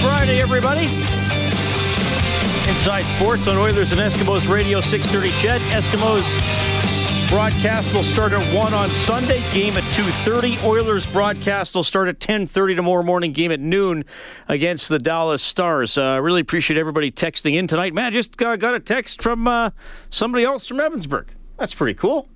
Friday, 0.00 0.40
everybody. 0.40 0.86
Inside 2.70 3.02
Sports 3.02 3.46
on 3.48 3.58
Oilers 3.58 3.92
and 3.92 4.00
Eskimos 4.00 4.50
Radio 4.50 4.80
630 4.80 5.30
CHED. 5.42 5.60
Eskimos 5.72 7.30
broadcast 7.30 7.92
will 7.92 8.02
start 8.02 8.32
at 8.32 8.54
1 8.54 8.72
on 8.72 8.88
Sunday, 8.88 9.42
game 9.52 9.76
at 9.76 9.82
2.30. 9.82 10.64
Oilers 10.64 11.06
broadcast 11.06 11.74
will 11.74 11.82
start 11.82 12.08
at 12.08 12.18
10.30 12.18 12.76
tomorrow 12.76 13.02
morning, 13.02 13.32
game 13.32 13.52
at 13.52 13.60
noon 13.60 14.06
against 14.48 14.88
the 14.88 14.98
Dallas 14.98 15.42
Stars. 15.42 15.98
Uh, 15.98 16.18
really 16.22 16.40
appreciate 16.40 16.78
everybody 16.78 17.12
texting 17.12 17.54
in 17.54 17.66
tonight. 17.66 17.92
Man, 17.92 18.06
I 18.06 18.10
just 18.10 18.38
got, 18.38 18.58
got 18.58 18.74
a 18.74 18.80
text 18.80 19.20
from 19.20 19.46
uh, 19.46 19.68
somebody 20.08 20.44
else 20.44 20.66
from 20.66 20.78
Evansburg. 20.78 21.26
That's 21.58 21.74
pretty 21.74 21.94
cool. 21.94 22.26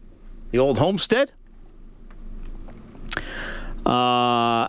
The 0.50 0.58
old 0.58 0.76
homestead. 0.76 1.32
Uh, 3.86 4.68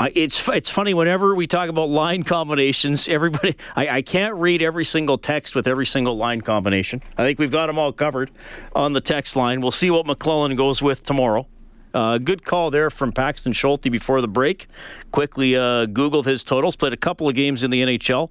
I, 0.00 0.12
it's 0.14 0.48
it's 0.48 0.70
funny 0.70 0.94
whenever 0.94 1.34
we 1.34 1.46
talk 1.46 1.68
about 1.68 1.88
line 1.88 2.22
combinations. 2.22 3.08
Everybody, 3.08 3.56
I, 3.74 3.88
I 3.88 4.02
can't 4.02 4.34
read 4.36 4.62
every 4.62 4.84
single 4.84 5.18
text 5.18 5.56
with 5.56 5.66
every 5.66 5.86
single 5.86 6.16
line 6.16 6.40
combination. 6.40 7.02
I 7.16 7.24
think 7.24 7.38
we've 7.38 7.50
got 7.50 7.66
them 7.66 7.78
all 7.78 7.92
covered 7.92 8.30
on 8.74 8.92
the 8.92 9.00
text 9.00 9.34
line. 9.34 9.60
We'll 9.60 9.70
see 9.72 9.90
what 9.90 10.06
McLellan 10.06 10.56
goes 10.56 10.80
with 10.80 11.02
tomorrow. 11.02 11.46
Uh, 11.92 12.18
good 12.18 12.44
call 12.44 12.70
there 12.70 12.90
from 12.90 13.12
Paxton 13.12 13.52
Schulte 13.52 13.90
before 13.90 14.20
the 14.20 14.28
break. 14.28 14.68
Quickly 15.10 15.56
uh, 15.56 15.86
Googled 15.86 16.26
his 16.26 16.44
totals. 16.44 16.76
Played 16.76 16.92
a 16.92 16.98
couple 16.98 17.28
of 17.28 17.34
games 17.34 17.64
in 17.64 17.70
the 17.70 17.82
NHL. 17.82 18.30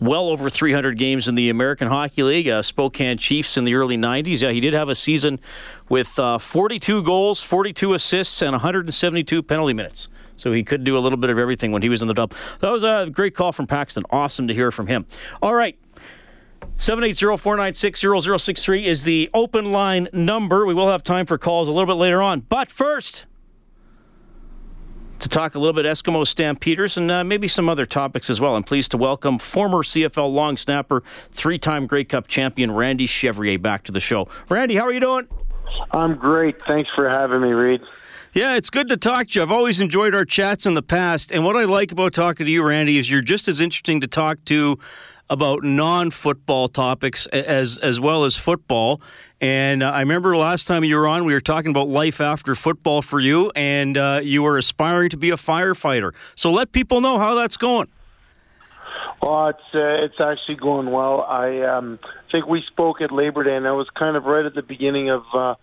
Well 0.00 0.30
over 0.30 0.50
300 0.50 0.98
games 0.98 1.28
in 1.28 1.36
the 1.36 1.48
American 1.48 1.86
Hockey 1.86 2.24
League. 2.24 2.48
Uh, 2.48 2.60
Spokane 2.60 3.18
Chiefs 3.18 3.56
in 3.56 3.64
the 3.64 3.74
early 3.74 3.96
90s. 3.96 4.42
Yeah, 4.42 4.50
he 4.50 4.58
did 4.58 4.74
have 4.74 4.88
a 4.88 4.96
season 4.96 5.38
with 5.88 6.18
uh, 6.18 6.38
42 6.38 7.04
goals, 7.04 7.40
42 7.40 7.94
assists, 7.94 8.42
and 8.42 8.50
172 8.50 9.42
penalty 9.44 9.74
minutes. 9.74 10.08
So 10.42 10.50
he 10.50 10.64
could 10.64 10.82
do 10.82 10.98
a 10.98 11.00
little 11.00 11.16
bit 11.16 11.30
of 11.30 11.38
everything 11.38 11.70
when 11.70 11.82
he 11.82 11.88
was 11.88 12.02
in 12.02 12.08
the 12.08 12.14
dub. 12.14 12.34
That 12.58 12.72
was 12.72 12.82
a 12.82 13.08
great 13.12 13.36
call 13.36 13.52
from 13.52 13.68
Paxton. 13.68 14.02
Awesome 14.10 14.48
to 14.48 14.54
hear 14.54 14.72
from 14.72 14.88
him. 14.88 15.06
All 15.40 15.54
right. 15.54 15.78
780-496-0063 16.78 18.84
is 18.84 19.04
the 19.04 19.30
open 19.34 19.70
line 19.70 20.08
number. 20.12 20.66
We 20.66 20.74
will 20.74 20.90
have 20.90 21.04
time 21.04 21.26
for 21.26 21.38
calls 21.38 21.68
a 21.68 21.72
little 21.72 21.86
bit 21.86 21.94
later 21.94 22.20
on. 22.20 22.40
But 22.40 22.72
first, 22.72 23.26
to 25.20 25.28
talk 25.28 25.54
a 25.54 25.60
little 25.60 25.74
bit 25.74 25.86
Eskimo 25.86 26.26
Stampeders 26.26 26.96
and 26.96 27.08
uh, 27.08 27.22
maybe 27.22 27.46
some 27.46 27.68
other 27.68 27.86
topics 27.86 28.28
as 28.28 28.40
well. 28.40 28.56
I'm 28.56 28.64
pleased 28.64 28.90
to 28.90 28.96
welcome 28.96 29.38
former 29.38 29.84
CFL 29.84 30.34
long 30.34 30.56
snapper, 30.56 31.04
three-time 31.30 31.86
Grey 31.86 32.02
Cup 32.02 32.26
champion 32.26 32.72
Randy 32.72 33.06
Chevrier 33.06 33.58
back 33.58 33.84
to 33.84 33.92
the 33.92 34.00
show. 34.00 34.26
Randy, 34.48 34.74
how 34.74 34.82
are 34.82 34.92
you 34.92 34.98
doing? 34.98 35.28
I'm 35.92 36.16
great. 36.16 36.60
Thanks 36.66 36.90
for 36.96 37.08
having 37.08 37.42
me, 37.42 37.50
Reed. 37.50 37.80
Yeah, 38.34 38.56
it's 38.56 38.70
good 38.70 38.88
to 38.88 38.96
talk 38.96 39.26
to 39.26 39.38
you. 39.38 39.42
I've 39.42 39.50
always 39.50 39.78
enjoyed 39.78 40.14
our 40.14 40.24
chats 40.24 40.64
in 40.64 40.72
the 40.72 40.82
past, 40.82 41.32
and 41.32 41.44
what 41.44 41.54
I 41.54 41.64
like 41.64 41.92
about 41.92 42.14
talking 42.14 42.46
to 42.46 42.50
you, 42.50 42.64
Randy, 42.66 42.96
is 42.96 43.10
you're 43.10 43.20
just 43.20 43.46
as 43.46 43.60
interesting 43.60 44.00
to 44.00 44.06
talk 44.06 44.42
to 44.46 44.78
about 45.28 45.62
non-football 45.62 46.68
topics 46.68 47.26
as 47.26 47.78
as 47.80 48.00
well 48.00 48.24
as 48.24 48.34
football. 48.34 49.02
And 49.42 49.82
uh, 49.82 49.90
I 49.90 50.00
remember 50.00 50.34
last 50.34 50.66
time 50.66 50.82
you 50.82 50.96
were 50.96 51.06
on, 51.06 51.26
we 51.26 51.34
were 51.34 51.40
talking 51.40 51.72
about 51.72 51.88
life 51.88 52.22
after 52.22 52.54
football 52.54 53.02
for 53.02 53.20
you, 53.20 53.52
and 53.54 53.98
uh, 53.98 54.20
you 54.22 54.42
were 54.42 54.56
aspiring 54.56 55.10
to 55.10 55.18
be 55.18 55.28
a 55.28 55.36
firefighter. 55.36 56.14
So 56.34 56.50
let 56.50 56.72
people 56.72 57.02
know 57.02 57.18
how 57.18 57.34
that's 57.34 57.58
going. 57.58 57.88
Well, 59.20 59.48
it's 59.48 59.74
uh, 59.74 60.04
it's 60.04 60.20
actually 60.20 60.56
going 60.56 60.90
well. 60.90 61.20
I 61.20 61.60
um, 61.60 61.98
think 62.30 62.46
we 62.46 62.62
spoke 62.66 63.02
at 63.02 63.12
Labor 63.12 63.44
Day, 63.44 63.56
and 63.56 63.66
that 63.66 63.74
was 63.74 63.90
kind 63.90 64.16
of 64.16 64.24
right 64.24 64.46
at 64.46 64.54
the 64.54 64.62
beginning 64.62 65.10
of 65.10 65.22
uh, 65.34 65.54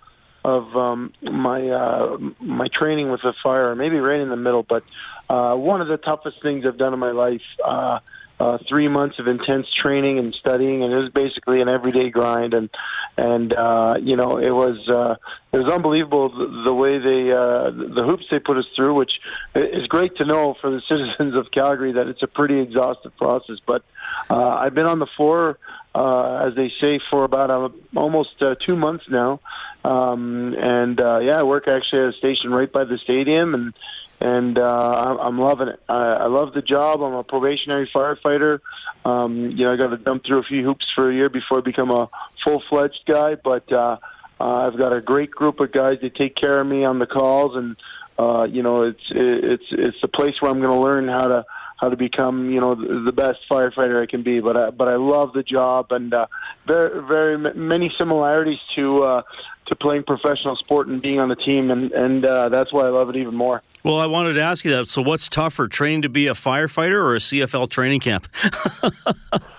of 0.44 0.75
um, 0.75 1.13
my 1.22 1.69
uh, 1.69 2.17
my 2.39 2.67
training 2.67 3.11
with 3.11 3.22
the 3.22 3.33
fire, 3.44 3.75
maybe 3.75 3.97
right 3.97 4.19
in 4.19 4.29
the 4.29 4.35
middle. 4.35 4.63
But 4.63 4.83
uh, 5.29 5.55
one 5.55 5.81
of 5.81 5.88
the 5.88 5.97
toughest 5.97 6.41
things 6.41 6.66
I've 6.66 6.77
done 6.77 6.94
in 6.94 7.00
my 7.00 7.11
life. 7.11 7.41
Uh, 7.63 8.00
uh, 8.39 8.57
three 8.67 8.88
months 8.88 9.19
of 9.19 9.27
intense 9.27 9.67
training 9.73 10.17
and 10.17 10.33
studying, 10.33 10.83
and 10.83 10.94
it 10.94 10.97
was 10.97 11.11
basically 11.11 11.61
an 11.61 11.67
everyday 11.67 12.09
grind. 12.09 12.53
And 12.53 12.69
and 13.17 13.53
uh, 13.53 13.95
you 14.01 14.16
know, 14.16 14.38
it 14.38 14.51
was 14.51 14.77
uh, 14.88 15.16
it 15.51 15.63
was 15.63 15.72
unbelievable 15.72 16.29
the, 16.29 16.63
the 16.63 16.73
way 16.73 16.99
they 16.99 17.31
uh, 17.31 17.72
the 17.72 18.03
hoops 18.05 18.25
they 18.31 18.39
put 18.39 18.57
us 18.57 18.66
through, 18.75 18.95
which 18.95 19.11
is 19.55 19.88
great 19.88 20.16
to 20.17 20.25
know 20.25 20.55
for 20.61 20.72
the 20.72 20.81
citizens 20.88 21.35
of 21.35 21.51
Calgary 21.51 21.94
that 21.94 22.07
it's 22.07 22.23
a 22.23 22.28
pretty 22.28 22.59
exhaustive 22.59 23.16
process. 23.17 23.57
But 23.66 23.83
uh, 24.29 24.53
I've 24.55 24.73
been 24.73 24.88
on 24.88 24.99
the 24.99 25.07
floor, 25.17 25.57
uh, 25.94 26.47
as 26.47 26.55
they 26.55 26.72
say, 26.79 26.99
for 27.09 27.25
about 27.25 27.51
uh, 27.51 27.69
almost 27.95 28.41
uh, 28.41 28.55
two 28.66 28.75
months 28.75 29.05
now. 29.09 29.41
Um, 29.83 30.55
and 30.57 30.99
uh, 30.99 31.19
yeah, 31.19 31.39
I 31.39 31.44
work 31.44 31.67
actually 31.67 32.03
at 32.03 32.13
a 32.13 32.17
station 32.17 32.51
right 32.51 32.72
by 32.72 32.83
the 32.83 32.97
stadium, 32.97 33.53
and 33.53 33.73
and 34.22 34.59
uh, 34.59 35.18
I'm 35.22 35.40
loving 35.40 35.69
it. 35.69 35.80
I, 35.88 36.25
love 36.28 36.53
the 36.53 36.62
job. 36.62 37.02
I'm 37.02 37.13
a 37.13 37.24
probationary 37.24 37.90
firefighter. 37.94 38.59
Um, 39.06 39.52
you 39.52 39.63
know, 39.66 39.74
I 39.74 39.78
got 39.78 39.88
to 39.88 39.97
jump 39.97 40.25
through 40.25 40.40
a 40.40 40.44
few 40.44 40.63
hoops 40.63 40.85
for 40.94 41.09
a 41.09 41.13
year 41.13 41.30
before 41.30 41.59
I 41.59 41.62
become 41.62 41.90
a 41.91 42.09
full 42.46 42.62
fledged 42.69 43.00
guy. 43.08 43.35
But 43.35 43.72
uh, 43.72 43.97
uh, 44.40 44.44
I've 44.44 44.78
got 44.78 44.91
a 44.91 45.02
great 45.02 45.31
group 45.31 45.59
of 45.62 45.72
guys 45.72 46.00
that 46.02 46.16
take 46.16 46.35
care 46.35 46.59
of 46.59 46.68
me 46.68 46.84
on 46.84 47.00
the 47.00 47.06
calls, 47.06 47.56
and 47.56 47.78
uh, 48.18 48.44
you 48.44 48.62
know, 48.62 48.84
it's 48.84 49.03
it's 49.09 49.63
it's 49.72 49.97
a 50.03 50.09
place 50.09 50.35
where 50.41 50.52
I'm 50.52 50.59
going 50.59 50.72
to 50.72 50.79
learn 50.79 51.08
how 51.08 51.28
to 51.28 51.46
how 51.78 51.88
to 51.88 51.96
become 51.96 52.52
you 52.52 52.59
know 52.59 52.75
the 52.75 53.13
best 53.13 53.40
firefighter 53.50 54.03
I 54.03 54.06
can 54.06 54.22
be. 54.22 54.41
But 54.41 54.58
I, 54.58 54.69
but 54.72 54.90
I 54.90 54.97
love 54.97 55.31
the 55.31 55.44
job, 55.44 55.94
and 55.94 56.13
uh, 56.13 56.28
very 56.68 57.02
very 57.08 57.38
many 57.38 57.90
similarities 57.97 58.59
to 58.75 59.03
uh, 59.03 59.22
to 59.68 59.75
playing 59.75 60.03
professional 60.03 60.58
sport 60.58 60.88
and 60.88 61.02
being 61.02 61.19
on 61.19 61.29
the 61.29 61.38
team, 61.38 61.72
and 61.72 61.94
and 61.94 62.25
uh, 62.25 62.50
that's 62.50 62.74
why 62.74 62.84
I 62.84 62.90
love 62.90 63.09
it 63.09 63.16
even 63.16 63.35
more. 63.35 63.63
Well, 63.84 64.00
I 64.00 64.06
wanted 64.07 64.34
to 64.34 64.41
ask 64.41 64.66
you 64.66 64.72
that. 64.75 64.88
So, 64.88 65.01
what's 65.01 65.29
tougher, 65.29 65.67
training 65.67 66.01
to 66.03 66.09
be 66.09 66.28
a 66.28 66.34
firefighter 66.34 67.01
or 67.01 67.16
a 67.16 67.19
CFL 67.19 67.69
training 67.69 68.01
camp? 68.01 68.28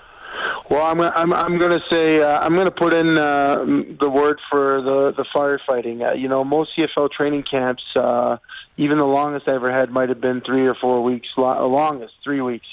Well, 0.70 0.86
I'm 0.86 1.00
I'm 1.00 1.34
I'm 1.34 1.58
going 1.58 1.72
to 1.72 1.82
say 1.90 2.22
uh, 2.22 2.38
I'm 2.42 2.54
going 2.54 2.68
to 2.68 2.72
put 2.72 2.94
in 2.94 3.18
uh, 3.18 3.56
the 4.00 4.08
word 4.08 4.38
for 4.48 4.80
the 4.80 5.12
the 5.16 5.24
firefighting. 5.34 6.08
Uh, 6.08 6.14
you 6.14 6.28
know, 6.28 6.44
most 6.44 6.70
CFL 6.78 7.10
training 7.10 7.42
camps, 7.50 7.82
uh, 7.96 8.36
even 8.76 9.00
the 9.00 9.08
longest 9.08 9.48
I 9.48 9.54
ever 9.56 9.72
had 9.72 9.90
might 9.90 10.10
have 10.10 10.20
been 10.20 10.42
three 10.42 10.68
or 10.68 10.76
four 10.80 11.02
weeks. 11.02 11.26
Lo- 11.36 11.68
longest 11.68 12.14
three 12.22 12.40
weeks. 12.40 12.66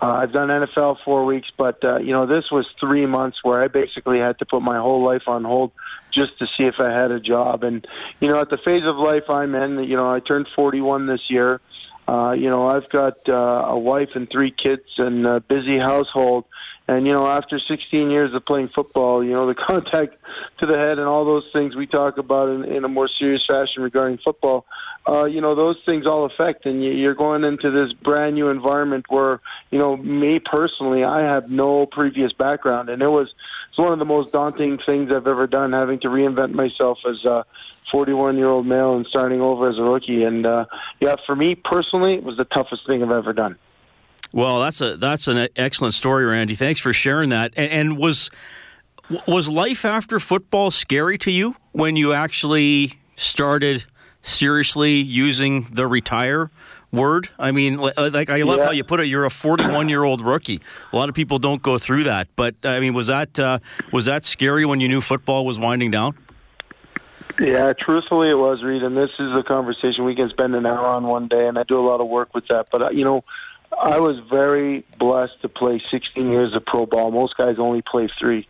Uh, 0.00 0.06
I've 0.06 0.32
done 0.32 0.48
NFL 0.48 0.98
four 1.04 1.24
weeks, 1.24 1.48
but 1.56 1.82
uh, 1.84 1.98
you 1.98 2.12
know 2.12 2.26
this 2.26 2.44
was 2.52 2.66
three 2.78 3.06
months 3.06 3.38
where 3.42 3.60
I 3.60 3.66
basically 3.66 4.18
had 4.18 4.38
to 4.38 4.46
put 4.46 4.62
my 4.62 4.78
whole 4.78 5.04
life 5.04 5.22
on 5.26 5.44
hold 5.44 5.72
just 6.14 6.38
to 6.38 6.46
see 6.56 6.64
if 6.64 6.74
I 6.80 6.92
had 6.92 7.10
a 7.10 7.18
job. 7.18 7.64
And 7.64 7.86
you 8.20 8.28
know, 8.28 8.38
at 8.38 8.48
the 8.48 8.58
phase 8.64 8.84
of 8.84 8.96
life 8.96 9.24
I'm 9.28 9.54
in, 9.54 9.84
you 9.84 9.96
know, 9.96 10.08
I 10.08 10.20
turned 10.20 10.46
41 10.54 11.06
this 11.06 11.22
year. 11.28 11.60
Uh, 12.06 12.32
you 12.32 12.48
know, 12.48 12.68
I've 12.68 12.88
got 12.90 13.18
uh, 13.28 13.72
a 13.72 13.78
wife 13.78 14.10
and 14.14 14.28
three 14.32 14.50
kids 14.50 14.86
and 14.96 15.26
a 15.26 15.40
busy 15.40 15.78
household. 15.78 16.44
And 16.88 17.06
you 17.06 17.14
know, 17.14 17.26
after 17.26 17.60
16 17.60 18.10
years 18.10 18.32
of 18.34 18.46
playing 18.46 18.70
football, 18.74 19.22
you 19.22 19.32
know, 19.32 19.46
the 19.46 19.54
contact 19.68 20.16
to 20.60 20.66
the 20.66 20.78
head 20.78 20.98
and 20.98 21.06
all 21.06 21.26
those 21.26 21.44
things 21.52 21.76
we 21.76 21.86
talk 21.86 22.16
about 22.16 22.48
in, 22.48 22.64
in 22.64 22.84
a 22.84 22.88
more 22.88 23.08
serious 23.18 23.44
fashion 23.46 23.82
regarding 23.82 24.18
football, 24.24 24.64
uh, 25.06 25.26
you 25.26 25.42
know, 25.42 25.54
those 25.54 25.76
things 25.84 26.06
all 26.06 26.24
affect. 26.24 26.64
And 26.64 26.82
you're 26.82 27.14
going 27.14 27.44
into 27.44 27.70
this 27.70 27.92
brand 27.92 28.36
new 28.36 28.48
environment 28.48 29.04
where, 29.10 29.40
you 29.70 29.78
know, 29.78 29.98
me 29.98 30.40
personally, 30.40 31.04
I 31.04 31.20
have 31.20 31.50
no 31.50 31.84
previous 31.84 32.32
background, 32.32 32.88
and 32.88 33.02
it 33.02 33.08
was 33.08 33.32
it's 33.68 33.78
one 33.78 33.92
of 33.92 33.98
the 33.98 34.06
most 34.06 34.32
daunting 34.32 34.78
things 34.84 35.12
I've 35.12 35.26
ever 35.26 35.46
done, 35.46 35.72
having 35.72 36.00
to 36.00 36.08
reinvent 36.08 36.52
myself 36.52 36.98
as 37.06 37.22
a 37.26 37.44
41 37.92 38.38
year 38.38 38.48
old 38.48 38.66
male 38.66 38.96
and 38.96 39.06
starting 39.06 39.42
over 39.42 39.68
as 39.68 39.76
a 39.78 39.82
rookie. 39.82 40.24
And 40.24 40.46
uh, 40.46 40.64
yeah, 41.00 41.16
for 41.26 41.36
me 41.36 41.54
personally, 41.54 42.14
it 42.14 42.24
was 42.24 42.38
the 42.38 42.44
toughest 42.44 42.86
thing 42.86 43.02
I've 43.02 43.10
ever 43.10 43.34
done. 43.34 43.56
Well, 44.32 44.60
that's 44.60 44.80
a 44.80 44.96
that's 44.96 45.26
an 45.26 45.48
excellent 45.56 45.94
story, 45.94 46.24
Randy. 46.24 46.54
Thanks 46.54 46.80
for 46.80 46.92
sharing 46.92 47.30
that. 47.30 47.52
And, 47.56 47.70
and 47.70 47.98
was 47.98 48.30
was 49.26 49.48
life 49.48 49.84
after 49.84 50.20
football 50.20 50.70
scary 50.70 51.16
to 51.18 51.30
you 51.30 51.56
when 51.72 51.96
you 51.96 52.12
actually 52.12 52.94
started 53.16 53.86
seriously 54.20 54.92
using 54.92 55.68
the 55.72 55.86
retire 55.86 56.50
word? 56.92 57.30
I 57.38 57.52
mean, 57.52 57.78
like 57.78 58.30
I 58.30 58.42
love 58.42 58.58
yeah. 58.58 58.64
how 58.66 58.70
you 58.70 58.84
put 58.84 59.00
it. 59.00 59.06
You're 59.06 59.24
a 59.24 59.30
41 59.30 59.88
year 59.88 60.04
old 60.04 60.20
rookie. 60.20 60.60
A 60.92 60.96
lot 60.96 61.08
of 61.08 61.14
people 61.14 61.38
don't 61.38 61.62
go 61.62 61.78
through 61.78 62.04
that, 62.04 62.28
but 62.36 62.54
I 62.64 62.80
mean, 62.80 62.94
was 62.94 63.06
that 63.06 63.38
uh, 63.38 63.58
was 63.92 64.04
that 64.06 64.24
scary 64.24 64.64
when 64.64 64.80
you 64.80 64.88
knew 64.88 65.00
football 65.00 65.46
was 65.46 65.58
winding 65.58 65.90
down? 65.90 66.16
Yeah, 67.40 67.72
truthfully, 67.72 68.30
it 68.30 68.34
was, 68.34 68.64
Reed, 68.64 68.82
and 68.82 68.96
this 68.96 69.10
is 69.16 69.30
a 69.32 69.44
conversation 69.44 70.04
we 70.04 70.16
can 70.16 70.28
spend 70.28 70.56
an 70.56 70.66
hour 70.66 70.86
on 70.86 71.04
one 71.04 71.28
day, 71.28 71.46
and 71.46 71.56
I 71.56 71.62
do 71.62 71.78
a 71.78 71.86
lot 71.86 72.00
of 72.00 72.08
work 72.08 72.34
with 72.34 72.48
that. 72.48 72.66
But 72.72 72.82
uh, 72.82 72.90
you 72.90 73.04
know, 73.04 73.22
I 73.70 73.98
was 74.00 74.18
very 74.30 74.84
blessed 74.98 75.40
to 75.42 75.48
play 75.48 75.80
16 75.90 76.30
years 76.30 76.54
of 76.54 76.64
pro 76.64 76.86
ball. 76.86 77.10
Most 77.10 77.36
guys 77.36 77.56
only 77.58 77.82
play 77.82 78.08
three, 78.18 78.48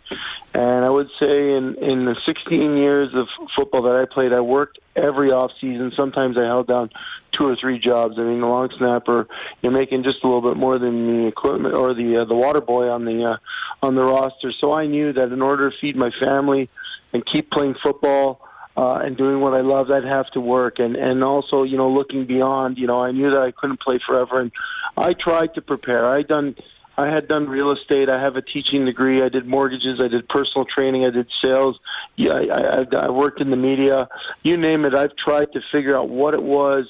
and 0.55 0.85
I 0.85 0.91
would 0.91 1.09
say 1.23 1.55
in 1.55 1.75
in 1.82 2.05
the 2.05 2.17
16 2.25 2.76
years 2.76 3.15
of 3.15 3.26
football 3.56 3.82
that 3.82 3.97
I 3.97 4.12
played, 4.12 4.32
I 4.32 4.41
worked 4.41 4.79
every 4.94 5.31
off 5.31 5.50
season. 5.61 5.93
Sometimes 5.97 6.38
I 6.38 6.44
held 6.44 6.69
down 6.69 6.91
two 7.37 7.47
or 7.47 7.56
three 7.61 7.79
jobs. 7.79 8.15
I 8.17 8.23
mean, 8.23 8.41
the 8.41 8.47
long 8.47 8.70
snapper, 8.79 9.26
you're 9.61 9.73
making 9.73 10.05
just 10.05 10.23
a 10.23 10.26
little 10.26 10.43
bit 10.43 10.56
more 10.56 10.79
than 10.79 11.06
the 11.06 11.26
equipment 11.26 11.76
or 11.76 11.94
the 11.94 12.23
uh, 12.23 12.25
the 12.25 12.35
water 12.35 12.61
boy 12.61 12.88
on 12.88 13.05
the 13.05 13.25
uh, 13.25 13.87
on 13.87 13.97
the 13.97 14.03
roster. 14.03 14.53
So 14.61 14.75
I 14.75 14.87
knew 14.87 15.12
that 15.12 15.32
in 15.32 15.43
order 15.43 15.71
to 15.71 15.76
feed 15.81 15.97
my 15.97 16.11
family 16.21 16.71
and 17.12 17.25
keep 17.26 17.50
playing 17.50 17.75
football 17.82 18.48
uh, 18.79 19.01
and 19.03 19.17
doing 19.17 19.41
what 19.41 19.55
I 19.55 19.61
loved, 19.61 19.91
I'd 19.91 20.05
have 20.05 20.31
to 20.31 20.41
work. 20.41 20.79
And 20.79 20.95
and 20.95 21.25
also, 21.25 21.65
you 21.65 21.77
know, 21.77 21.91
looking 21.91 22.27
beyond, 22.27 22.79
you 22.79 22.87
know, 22.87 23.03
I 23.03 23.11
knew 23.11 23.29
that 23.31 23.41
I 23.41 23.51
couldn't 23.51 23.81
play 23.81 23.99
forever, 24.07 24.41
and 24.41 24.53
I 24.97 25.15
tried 25.15 25.55
to 25.55 25.63
prepare. 25.63 26.07
I 26.07 26.23
done. 26.23 26.55
I 26.97 27.07
had 27.07 27.27
done 27.29 27.49
real 27.49 27.73
estate. 27.73 28.09
I 28.09 28.21
have 28.21 28.37
a 28.37 28.43
teaching 28.43 28.85
degree. 28.85 29.23
I 29.23 29.29
did 29.29 29.47
mortgages. 29.47 30.01
I 30.01 30.09
did 30.09 30.29
personal 30.29 30.65
training. 30.65 31.05
I 31.05 31.11
did 31.11 31.29
sales. 31.45 31.79
Yeah, 32.17 32.35
I, 32.35 32.81
I, 32.81 33.07
I 33.07 33.11
worked 33.11 33.41
in 33.41 33.51
the 33.51 33.57
media. 33.57 34.09
You 34.43 34.57
name 34.57 34.85
it. 34.85 34.97
I've 34.97 35.15
tried 35.17 35.53
to 35.53 35.61
figure 35.73 35.97
out 35.97 36.09
what 36.09 36.35
it 36.35 36.43
was 36.43 36.87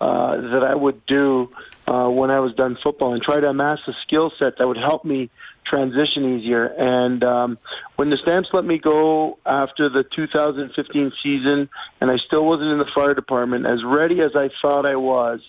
uh, 0.00 0.40
that 0.40 0.64
I 0.64 0.74
would 0.74 1.04
do 1.06 1.50
uh, 1.86 2.08
when 2.08 2.30
I 2.30 2.40
was 2.40 2.54
done 2.54 2.78
football 2.82 3.12
and 3.12 3.22
try 3.22 3.38
to 3.40 3.48
amass 3.48 3.80
a 3.86 3.92
skill 4.02 4.32
set 4.38 4.56
that 4.58 4.66
would 4.66 4.78
help 4.78 5.04
me 5.04 5.28
transition 5.66 6.38
easier. 6.38 6.66
And 6.66 7.22
um, 7.24 7.58
when 7.96 8.10
the 8.10 8.18
Stamps 8.26 8.48
let 8.52 8.64
me 8.64 8.78
go 8.78 9.38
after 9.46 9.88
the 9.88 10.04
2015 10.14 11.12
season, 11.22 11.68
and 12.00 12.10
I 12.10 12.16
still 12.26 12.44
wasn't 12.44 12.70
in 12.70 12.78
the 12.78 12.90
fire 12.94 13.14
department, 13.14 13.66
as 13.66 13.78
ready 13.84 14.20
as 14.20 14.34
I 14.34 14.50
thought 14.62 14.86
I 14.86 14.96
was, 14.96 15.40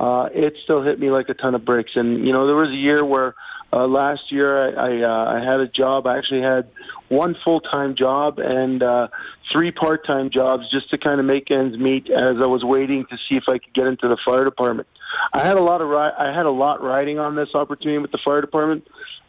uh, 0.00 0.28
it 0.32 0.54
still 0.64 0.82
hit 0.82 0.98
me 0.98 1.10
like 1.10 1.28
a 1.28 1.34
ton 1.34 1.54
of 1.54 1.64
bricks. 1.64 1.92
And 1.94 2.26
you 2.26 2.32
know, 2.32 2.46
there 2.46 2.56
was 2.56 2.70
a 2.70 2.76
year 2.76 3.04
where 3.04 3.34
uh, 3.72 3.86
last 3.86 4.30
year 4.30 4.78
I 4.78 4.88
I, 4.88 5.02
uh, 5.02 5.38
I 5.38 5.44
had 5.44 5.60
a 5.60 5.68
job. 5.68 6.06
I 6.06 6.18
actually 6.18 6.42
had 6.42 6.68
one 7.08 7.36
full 7.44 7.60
time 7.60 7.96
job 7.96 8.38
and 8.38 8.82
uh, 8.82 9.08
three 9.52 9.72
part 9.72 10.06
time 10.06 10.30
jobs 10.30 10.70
just 10.70 10.90
to 10.90 10.98
kind 10.98 11.20
of 11.20 11.26
make 11.26 11.50
ends 11.50 11.76
meet 11.76 12.10
as 12.10 12.36
I 12.42 12.48
was 12.48 12.62
waiting 12.64 13.06
to 13.06 13.16
see 13.28 13.36
if 13.36 13.44
I 13.48 13.54
could 13.54 13.74
get 13.74 13.86
into 13.86 14.08
the 14.08 14.18
fire 14.26 14.44
department. 14.44 14.88
I 15.32 15.44
had 15.44 15.56
a 15.56 15.62
lot 15.62 15.80
of 15.80 15.88
ri- 15.88 15.96
I 15.96 16.32
had 16.34 16.46
a 16.46 16.50
lot 16.50 16.82
riding 16.82 17.18
on 17.18 17.34
this 17.34 17.48
opportunity 17.54 17.98
with 17.98 18.12
the 18.12 18.18
fire 18.24 18.40
department. 18.40 18.86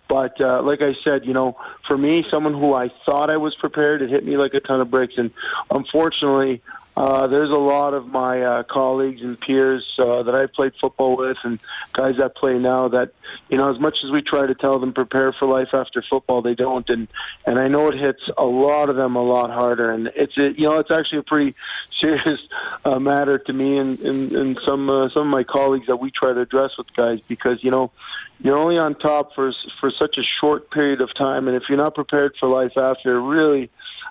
But 0.09 0.41
uh, 0.41 0.63
like 0.63 0.81
I 0.81 0.93
said, 1.03 1.25
you 1.25 1.33
know, 1.33 1.55
for 1.87 1.97
me, 1.97 2.25
someone 2.31 2.53
who 2.53 2.73
I 2.73 2.89
thought 3.05 3.29
I 3.29 3.37
was 3.37 3.55
prepared, 3.59 4.01
it 4.01 4.09
hit 4.09 4.25
me 4.25 4.37
like 4.37 4.55
a 4.55 4.59
ton 4.59 4.81
of 4.81 4.89
bricks. 4.89 5.13
And 5.17 5.31
unfortunately, 5.69 6.63
uh, 6.99 7.27
there's 7.27 7.49
a 7.49 7.61
lot 7.61 7.93
of 7.93 8.07
my 8.07 8.41
uh, 8.41 8.63
colleagues 8.63 9.21
and 9.21 9.39
peers 9.39 9.87
uh, 9.99 10.21
that 10.21 10.35
I 10.35 10.47
played 10.53 10.73
football 10.81 11.15
with, 11.15 11.37
and 11.45 11.57
guys 11.93 12.15
that 12.17 12.35
play 12.35 12.59
now. 12.59 12.89
That 12.89 13.13
you 13.47 13.55
know, 13.55 13.73
as 13.73 13.79
much 13.79 13.95
as 14.03 14.11
we 14.11 14.21
try 14.21 14.45
to 14.45 14.53
tell 14.53 14.79
them 14.79 14.91
prepare 14.91 15.31
for 15.31 15.47
life 15.47 15.69
after 15.71 16.03
football, 16.09 16.41
they 16.41 16.55
don't. 16.55 16.89
And 16.89 17.07
and 17.45 17.57
I 17.57 17.69
know 17.69 17.87
it 17.87 17.97
hits 17.97 18.19
a 18.37 18.43
lot 18.43 18.89
of 18.89 18.97
them 18.97 19.15
a 19.15 19.23
lot 19.23 19.49
harder. 19.49 19.89
And 19.91 20.11
it's 20.13 20.37
a, 20.37 20.51
you 20.59 20.67
know, 20.67 20.77
it's 20.77 20.91
actually 20.91 21.19
a 21.19 21.23
pretty 21.23 21.55
serious 22.01 22.41
uh, 22.83 22.99
matter 22.99 23.37
to 23.37 23.53
me 23.53 23.77
and 23.77 23.97
and, 24.01 24.33
and 24.33 24.59
some 24.67 24.89
uh, 24.89 25.07
some 25.07 25.27
of 25.27 25.31
my 25.31 25.43
colleagues 25.43 25.87
that 25.87 26.01
we 26.01 26.11
try 26.11 26.33
to 26.33 26.41
address 26.41 26.71
with 26.77 26.93
guys 26.97 27.19
because 27.29 27.63
you 27.63 27.71
know 27.71 27.91
you're 28.41 28.57
only 28.57 28.77
on 28.77 28.95
top 28.95 29.33
for 29.35 29.53
for 29.79 29.89
such 29.89 30.17
a 30.17 30.23
short 30.41 30.69
period 30.69 30.99
of 30.99 31.13
time, 31.15 31.47
and 31.47 31.55
if 31.55 31.63
you're 31.69 31.77
not 31.77 31.95
prepared 31.95 32.35
for 32.37 32.49
life 32.49 32.75
after, 32.75 33.21
really, 33.21 33.69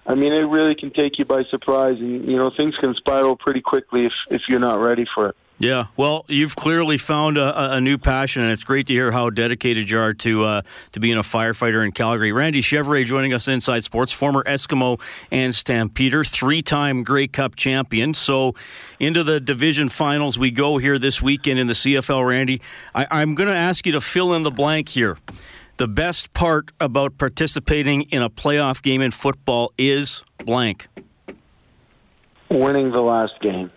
I 0.09 0.15
mean, 0.15 0.33
it 0.33 0.47
really 0.47 0.75
can 0.75 0.91
take 0.91 1.19
you 1.19 1.27
by 1.27 1.43
surprise, 1.51 1.99
and 2.01 2.25
you 2.25 2.37
know 2.37 2.51
things 2.57 2.75
can 2.81 2.95
spiral 2.95 3.37
pretty 3.37 3.61
quickly 3.61 4.05
if 4.05 4.13
if 4.31 4.43
you're 4.49 4.59
not 4.59 4.81
ready 4.81 5.05
for 5.15 5.29
it. 5.29 5.37
Yeah, 5.61 5.87
well, 5.97 6.25
you've 6.29 6.55
clearly 6.55 6.97
found 6.99 7.37
a, 7.37 7.75
a, 7.75 7.81
new 7.81 7.99
passion, 7.99 8.43
and 8.43 8.53
it's 8.53 8.63
great 8.63 8.87
to 8.87 8.93
hear 8.93 9.11
how 9.11 9.29
dedicated 9.29 9.91
you 9.91 9.99
are 9.99 10.15
to 10.15 10.45
uh, 10.45 10.63
to 10.93 11.01
being 11.01 11.19
a 11.19 11.23
firefighter 11.23 11.85
in 11.85 11.91
Calgary. 11.91 12.31
Randy 12.31 12.61
Chevrier 12.61 13.05
joining 13.05 13.35
us 13.35 13.49
Inside 13.49 13.83
Sports, 13.83 14.13
former 14.13 14.45
Eskimo 14.45 15.01
and 15.33 15.53
Stampeder, 15.53 16.23
three-time 16.23 17.03
Grey 17.03 17.27
Cup 17.27 17.57
champion. 17.57 18.15
So, 18.15 18.55
into 19.01 19.25
the 19.25 19.41
division 19.41 19.89
finals 19.89 20.39
we 20.39 20.53
go 20.53 20.79
here 20.79 20.97
this 20.97 21.21
weekend 21.21 21.59
in 21.59 21.67
the 21.67 21.75
CFL. 21.75 22.27
Randy, 22.27 22.63
I, 22.95 23.07
I'm 23.11 23.35
going 23.35 23.49
to 23.49 23.59
ask 23.59 23.85
you 23.85 23.93
to 23.93 24.01
fill 24.01 24.33
in 24.35 24.45
the 24.45 24.53
blank 24.53 24.91
here. 24.91 25.19
The 25.79 25.87
best 25.87 26.33
part 26.33 26.73
about 26.81 27.19
participating 27.19 28.03
in 28.11 28.21
a 28.21 28.29
playoff 28.29 28.83
game 28.83 29.01
in 29.01 29.13
football 29.13 29.73
is 29.79 30.25
blank. 30.45 30.89
Winning 32.51 32.91
the 32.91 33.03
last 33.03 33.41
game. 33.41 33.71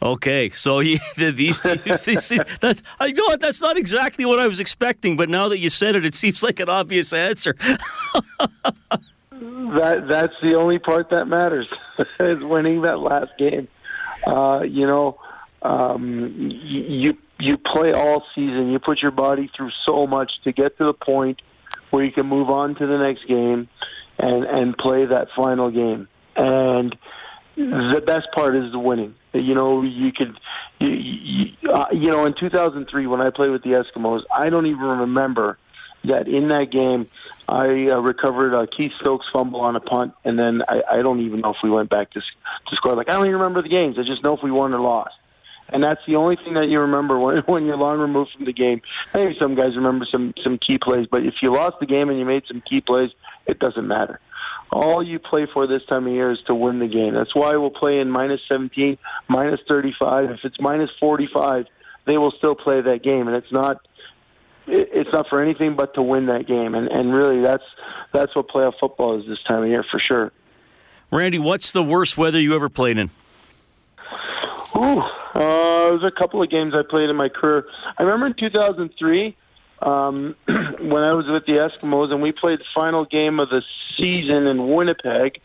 Okay, 0.00 0.48
so 0.50 0.78
you, 0.80 0.98
these 1.16 1.60
teams, 1.60 2.02
these, 2.04 2.32
that's 2.60 2.84
I 3.00 3.10
know 3.10 3.24
what 3.24 3.40
that's 3.40 3.60
not 3.60 3.76
exactly 3.76 4.24
what 4.24 4.38
I 4.38 4.46
was 4.46 4.60
expecting, 4.60 5.16
but 5.16 5.28
now 5.28 5.48
that 5.48 5.58
you 5.58 5.70
said 5.70 5.96
it, 5.96 6.06
it 6.06 6.14
seems 6.14 6.40
like 6.40 6.60
an 6.60 6.68
obvious 6.68 7.12
answer. 7.12 7.54
that 7.58 9.00
that's 10.08 10.34
the 10.40 10.54
only 10.56 10.78
part 10.78 11.10
that 11.10 11.24
matters 11.24 11.68
is 12.20 12.44
winning 12.44 12.82
that 12.82 13.00
last 13.00 13.36
game. 13.38 13.66
Uh, 14.24 14.62
you 14.62 14.86
know, 14.86 15.18
um, 15.62 16.50
you 16.50 17.16
you 17.38 17.56
play 17.58 17.92
all 17.92 18.24
season. 18.34 18.70
You 18.70 18.78
put 18.78 19.02
your 19.02 19.10
body 19.10 19.50
through 19.56 19.70
so 19.84 20.06
much 20.06 20.32
to 20.44 20.52
get 20.52 20.78
to 20.78 20.84
the 20.84 20.94
point 20.94 21.40
where 21.90 22.04
you 22.04 22.12
can 22.12 22.26
move 22.26 22.50
on 22.50 22.74
to 22.76 22.86
the 22.86 22.98
next 22.98 23.26
game 23.26 23.68
and 24.18 24.44
and 24.44 24.76
play 24.76 25.06
that 25.06 25.28
final 25.36 25.70
game. 25.70 26.08
And 26.36 26.96
the 27.56 28.02
best 28.06 28.28
part 28.34 28.54
is 28.54 28.70
the 28.72 28.78
winning. 28.78 29.14
You 29.32 29.54
know, 29.54 29.82
you 29.82 30.12
could, 30.12 30.38
you, 30.78 30.88
you, 30.88 31.70
uh, 31.70 31.86
you 31.92 32.10
know, 32.10 32.24
in 32.26 32.34
2003 32.38 33.06
when 33.06 33.20
I 33.20 33.30
played 33.30 33.50
with 33.50 33.62
the 33.62 33.70
Eskimos, 33.70 34.22
I 34.34 34.50
don't 34.50 34.66
even 34.66 34.84
remember 34.84 35.58
that 36.04 36.28
in 36.28 36.48
that 36.48 36.70
game 36.70 37.08
I 37.48 37.88
uh, 37.88 38.00
recovered 38.00 38.54
a 38.54 38.66
Keith 38.66 38.92
Stokes 39.00 39.26
fumble 39.32 39.60
on 39.60 39.76
a 39.76 39.80
punt, 39.80 40.14
and 40.24 40.38
then 40.38 40.62
I, 40.68 40.82
I 40.92 41.02
don't 41.02 41.20
even 41.20 41.40
know 41.40 41.50
if 41.50 41.56
we 41.62 41.70
went 41.70 41.90
back 41.90 42.10
to 42.12 42.20
to 42.20 42.76
score. 42.76 42.94
Like 42.94 43.10
I 43.10 43.14
don't 43.14 43.26
even 43.26 43.38
remember 43.38 43.62
the 43.62 43.68
games. 43.68 43.98
I 43.98 44.02
just 44.02 44.22
know 44.22 44.34
if 44.34 44.42
we 44.42 44.50
won 44.50 44.74
or 44.74 44.80
lost. 44.80 45.14
And 45.68 45.82
that's 45.82 46.00
the 46.06 46.16
only 46.16 46.36
thing 46.36 46.54
that 46.54 46.68
you 46.68 46.80
remember 46.80 47.18
when, 47.18 47.38
when 47.46 47.64
you're 47.66 47.76
long 47.76 47.98
removed 47.98 48.30
from 48.36 48.44
the 48.44 48.52
game. 48.52 48.82
Maybe 49.14 49.36
some 49.40 49.54
guys 49.54 49.76
remember 49.76 50.06
some 50.10 50.34
some 50.42 50.58
key 50.58 50.78
plays, 50.78 51.06
but 51.10 51.24
if 51.24 51.34
you 51.42 51.50
lost 51.50 51.76
the 51.80 51.86
game 51.86 52.08
and 52.08 52.18
you 52.18 52.24
made 52.24 52.44
some 52.46 52.62
key 52.68 52.80
plays, 52.80 53.10
it 53.46 53.58
doesn't 53.58 53.86
matter 53.86 54.20
all 54.72 55.02
you 55.02 55.18
play 55.18 55.46
for 55.52 55.66
this 55.66 55.82
time 55.88 56.06
of 56.06 56.12
year 56.12 56.32
is 56.32 56.38
to 56.46 56.54
win 56.54 56.78
the 56.78 56.88
game. 56.88 57.14
That's 57.14 57.34
why 57.34 57.52
we'll 57.56 57.70
play 57.70 57.98
in 57.98 58.10
minus 58.10 58.40
17, 58.48 58.98
minus 59.28 59.60
35. 59.68 60.30
If 60.30 60.40
it's 60.44 60.56
minus 60.60 60.90
45, 60.98 61.66
they 62.06 62.18
will 62.18 62.32
still 62.36 62.54
play 62.54 62.80
that 62.80 63.02
game, 63.02 63.28
and 63.28 63.36
it's 63.36 63.52
not 63.52 63.80
it's 64.68 65.10
not 65.12 65.28
for 65.28 65.40
anything 65.40 65.76
but 65.76 65.94
to 65.94 66.02
win 66.02 66.26
that 66.26 66.46
game. 66.46 66.74
And 66.74 66.88
and 66.88 67.14
really, 67.14 67.42
that's 67.42 67.62
that's 68.12 68.34
what 68.34 68.48
playoff 68.48 68.74
football 68.80 69.20
is 69.20 69.26
this 69.26 69.38
time 69.46 69.62
of 69.62 69.68
year 69.68 69.84
for 69.90 70.00
sure. 70.00 70.32
Randy, 71.12 71.38
what's 71.38 71.72
the 71.72 71.84
worst 71.84 72.18
weather 72.18 72.40
you 72.40 72.54
ever 72.54 72.68
played 72.68 72.98
in? 72.98 73.10
Ooh, 74.74 74.98
uh, 75.00 75.90
there's 75.90 76.02
a 76.02 76.10
couple 76.10 76.42
of 76.42 76.50
games 76.50 76.74
I 76.74 76.82
played 76.88 77.08
in 77.08 77.16
my 77.16 77.28
career. 77.28 77.66
I 77.98 78.02
remember 78.02 78.26
in 78.26 78.34
2003 78.34 79.36
um, 79.82 80.36
when 80.46 81.02
I 81.02 81.12
was 81.12 81.26
with 81.28 81.46
the 81.46 81.52
Eskimos, 81.52 82.10
and 82.10 82.22
we 82.22 82.32
played 82.32 82.58
the 82.58 82.64
final 82.74 83.04
game 83.04 83.38
of 83.38 83.48
the 83.48 83.62
season 83.98 84.46
in 84.46 84.68
Winnipeg, 84.68 85.40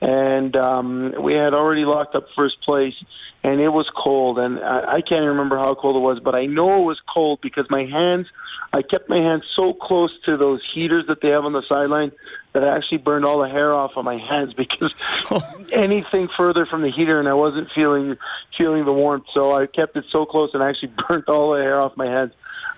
and 0.00 0.56
um, 0.56 1.14
we 1.22 1.34
had 1.34 1.54
already 1.54 1.84
locked 1.84 2.14
up 2.14 2.26
first 2.36 2.60
place, 2.62 2.94
and 3.42 3.60
it 3.60 3.72
was 3.72 3.88
cold, 3.96 4.38
and 4.38 4.58
I, 4.60 4.80
I 4.80 5.00
can't 5.00 5.22
even 5.22 5.28
remember 5.28 5.56
how 5.56 5.74
cold 5.74 5.96
it 5.96 6.00
was, 6.00 6.20
but 6.22 6.34
I 6.34 6.46
know 6.46 6.80
it 6.80 6.84
was 6.84 7.00
cold 7.12 7.40
because 7.40 7.66
my 7.70 7.84
hands, 7.84 8.26
I 8.72 8.82
kept 8.82 9.08
my 9.08 9.18
hands 9.18 9.44
so 9.58 9.72
close 9.72 10.12
to 10.26 10.36
those 10.36 10.60
heaters 10.74 11.06
that 11.08 11.20
they 11.20 11.28
have 11.28 11.44
on 11.44 11.52
the 11.52 11.62
sideline 11.72 12.12
that 12.58 12.68
I 12.68 12.76
actually 12.76 12.98
burned 12.98 13.24
all 13.24 13.40
the 13.40 13.48
hair 13.48 13.72
off 13.72 13.92
of 13.96 14.04
my 14.04 14.16
hands 14.16 14.54
because 14.54 14.94
anything 15.72 16.28
further 16.38 16.66
from 16.66 16.82
the 16.82 16.90
heater, 16.90 17.18
and 17.18 17.28
I 17.28 17.34
wasn't 17.34 17.68
feeling 17.74 18.16
feeling 18.56 18.84
the 18.84 18.92
warmth, 18.92 19.26
so 19.32 19.54
I 19.54 19.66
kept 19.66 19.96
it 19.96 20.04
so 20.10 20.26
close 20.26 20.50
and 20.54 20.62
I 20.62 20.70
actually 20.70 20.92
burnt 21.08 21.28
all 21.28 21.52
the 21.52 21.60
hair 21.60 21.80
off 21.80 21.96
my 21.96 22.06
hands. 22.06 22.32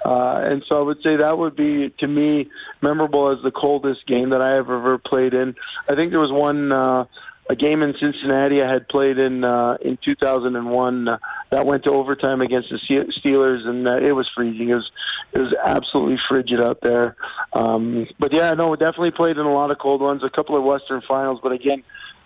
Uh, 0.05 0.41
and 0.45 0.65
so 0.67 0.79
I 0.79 0.83
would 0.83 1.03
say 1.03 1.17
that 1.17 1.37
would 1.37 1.57
be 1.57 1.91
to 1.99 2.07
me 2.07 2.49
memorable 2.81 3.31
as 3.31 3.43
the 3.43 3.51
coldest 3.51 4.07
game 4.07 4.31
that 4.31 4.41
I 4.41 4.55
have 4.55 4.71
ever 4.71 4.97
played 4.97 5.35
in. 5.35 5.55
I 5.89 5.95
think 5.95 6.11
there 6.11 6.21
was 6.21 6.33
one. 6.33 6.73
Uh, 6.73 7.05
a 7.51 7.57
game 7.57 7.83
in 7.83 7.95
Cincinnati 7.99 8.63
I 8.63 8.73
had 8.73 8.89
played 8.89 9.19
in 9.19 9.43
uh, 9.43 9.77
in 9.83 9.99
2001 10.05 11.09
uh, 11.09 11.19
that 11.51 11.67
went 11.67 11.83
to 11.85 11.91
overtime 11.91 12.41
against 12.41 12.69
the 12.71 12.79
Steelers, 13.25 13.67
and 13.67 13.89
uh, 13.89 13.97
it 13.97 14.13
was 14.13 14.31
freezing. 14.37 14.69
It 14.69 14.75
was 14.75 14.91
it 15.33 15.39
was 15.39 15.53
absolutely 15.67 16.19
frigid 16.29 16.63
out 16.63 16.81
there. 16.81 17.17
Um, 17.53 18.07
but 18.21 18.33
yeah, 18.33 18.53
no, 18.53 18.77
definitely 18.77 19.11
played 19.11 19.37
in 19.37 19.47
a 19.47 19.53
lot 19.53 19.73
of 19.73 19.79
cold 19.79 20.01
ones. 20.01 20.23
A 20.23 20.31
couple 20.31 20.57
of 20.57 20.63
Western 20.63 21.03
finals, 21.07 21.41
but 21.43 21.53
again. 21.53 21.83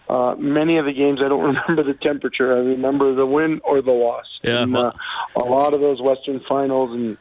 Uh, 0.06 0.34
many 0.34 0.76
of 0.76 0.84
the 0.84 0.92
games, 0.92 1.18
I 1.24 1.30
don't 1.30 1.42
remember 1.66 1.82
the 1.82 1.98
temperature. 1.98 2.52
I 2.52 2.58
remember 2.58 3.14
the 3.14 3.24
win 3.24 3.62
or 3.64 3.80
the 3.80 3.90
loss. 3.90 4.26
Yeah, 4.42 4.64
and, 4.64 4.76
uh, 4.76 4.92
a 5.34 5.44
lot 5.46 5.72
of 5.72 5.80
those 5.80 6.02
Western 6.02 6.42
finals 6.46 6.90
and 6.90 7.16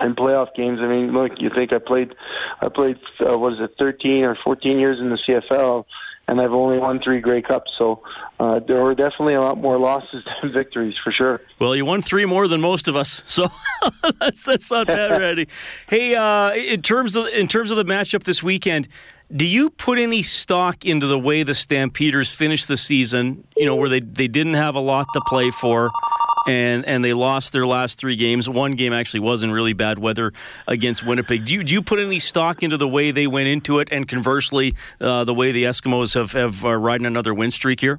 and 0.00 0.16
playoff 0.16 0.48
games. 0.56 0.80
I 0.82 0.88
mean, 0.88 1.12
look, 1.12 1.32
you 1.38 1.50
think 1.54 1.72
I 1.72 1.78
played, 1.78 2.16
I 2.60 2.68
played, 2.68 2.98
uh, 3.20 3.38
what 3.38 3.52
is 3.52 3.60
it, 3.60 3.74
13 3.78 4.24
or 4.24 4.36
14 4.42 4.78
years 4.78 4.98
in 4.98 5.10
the 5.10 5.18
CFL, 5.26 5.84
and 6.28 6.40
I've 6.40 6.52
only 6.52 6.78
won 6.78 7.00
three 7.00 7.20
Grey 7.20 7.42
Cups. 7.42 7.70
So 7.78 8.02
uh, 8.40 8.60
there 8.60 8.82
were 8.82 8.94
definitely 8.94 9.34
a 9.34 9.40
lot 9.40 9.58
more 9.58 9.78
losses 9.78 10.24
than 10.42 10.52
victories 10.52 10.94
for 11.02 11.12
sure. 11.12 11.40
Well, 11.58 11.74
you 11.76 11.84
won 11.84 12.02
three 12.02 12.24
more 12.24 12.48
than 12.48 12.60
most 12.60 12.88
of 12.88 12.96
us, 12.96 13.22
so 13.26 13.46
that's 14.20 14.44
that's 14.44 14.70
not 14.70 14.86
bad, 14.86 15.18
Randy. 15.18 15.48
hey, 15.88 16.14
uh, 16.14 16.52
in 16.52 16.82
terms 16.82 17.16
of 17.16 17.26
in 17.28 17.48
terms 17.48 17.70
of 17.70 17.76
the 17.76 17.84
matchup 17.84 18.24
this 18.24 18.42
weekend. 18.42 18.88
Do 19.34 19.44
you 19.44 19.70
put 19.70 19.98
any 19.98 20.22
stock 20.22 20.84
into 20.84 21.08
the 21.08 21.18
way 21.18 21.42
the 21.42 21.52
Stampeders 21.52 22.30
finished 22.30 22.68
the 22.68 22.76
season? 22.76 23.42
You 23.56 23.66
know, 23.66 23.74
where 23.74 23.88
they, 23.88 23.98
they 23.98 24.28
didn't 24.28 24.54
have 24.54 24.76
a 24.76 24.80
lot 24.80 25.08
to 25.14 25.20
play 25.26 25.50
for 25.50 25.90
and 26.46 26.84
and 26.86 27.04
they 27.04 27.12
lost 27.12 27.52
their 27.52 27.66
last 27.66 27.98
three 27.98 28.16
games. 28.16 28.48
One 28.48 28.72
game 28.72 28.92
actually 28.92 29.20
was 29.20 29.42
in 29.42 29.50
really 29.50 29.72
bad 29.72 29.98
weather 29.98 30.32
against 30.66 31.04
Winnipeg. 31.04 31.44
Do 31.44 31.54
you 31.54 31.64
do 31.64 31.74
you 31.74 31.82
put 31.82 31.98
any 31.98 32.18
stock 32.18 32.62
into 32.62 32.76
the 32.76 32.88
way 32.88 33.10
they 33.10 33.26
went 33.26 33.48
into 33.48 33.78
it, 33.78 33.88
and 33.90 34.06
conversely, 34.06 34.74
uh, 35.00 35.24
the 35.24 35.34
way 35.34 35.52
the 35.52 35.64
Eskimos 35.64 36.14
have 36.14 36.32
have 36.32 36.64
uh, 36.64 36.74
riding 36.74 37.06
another 37.06 37.34
win 37.34 37.50
streak 37.50 37.80
here? 37.80 37.98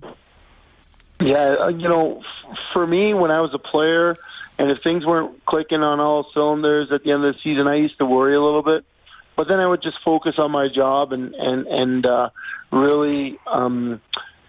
Yeah, 1.19 1.55
uh, 1.63 1.69
you 1.69 1.89
know, 1.89 2.21
for 2.73 2.85
me, 2.85 3.13
when 3.13 3.31
I 3.31 3.41
was 3.41 3.51
a 3.53 3.59
player, 3.59 4.15
and 4.59 4.69
if 4.69 4.81
things 4.83 5.05
weren't 5.05 5.45
clicking 5.45 5.81
on 5.81 5.99
all 5.99 6.27
cylinders 6.33 6.91
at 6.91 7.03
the 7.03 7.11
end 7.11 7.25
of 7.25 7.33
the 7.33 7.39
season, 7.43 7.67
I 7.67 7.75
used 7.75 7.97
to 7.97 8.05
worry 8.05 8.35
a 8.35 8.41
little 8.41 8.63
bit. 8.63 8.85
But 9.35 9.47
then 9.49 9.59
I 9.59 9.67
would 9.67 9.83
just 9.83 9.97
focus 10.03 10.35
on 10.37 10.51
my 10.51 10.67
job 10.73 11.13
and 11.13 11.33
and 11.35 11.67
and 11.67 12.05
uh, 12.05 12.29
really, 12.71 13.37
um, 13.45 14.01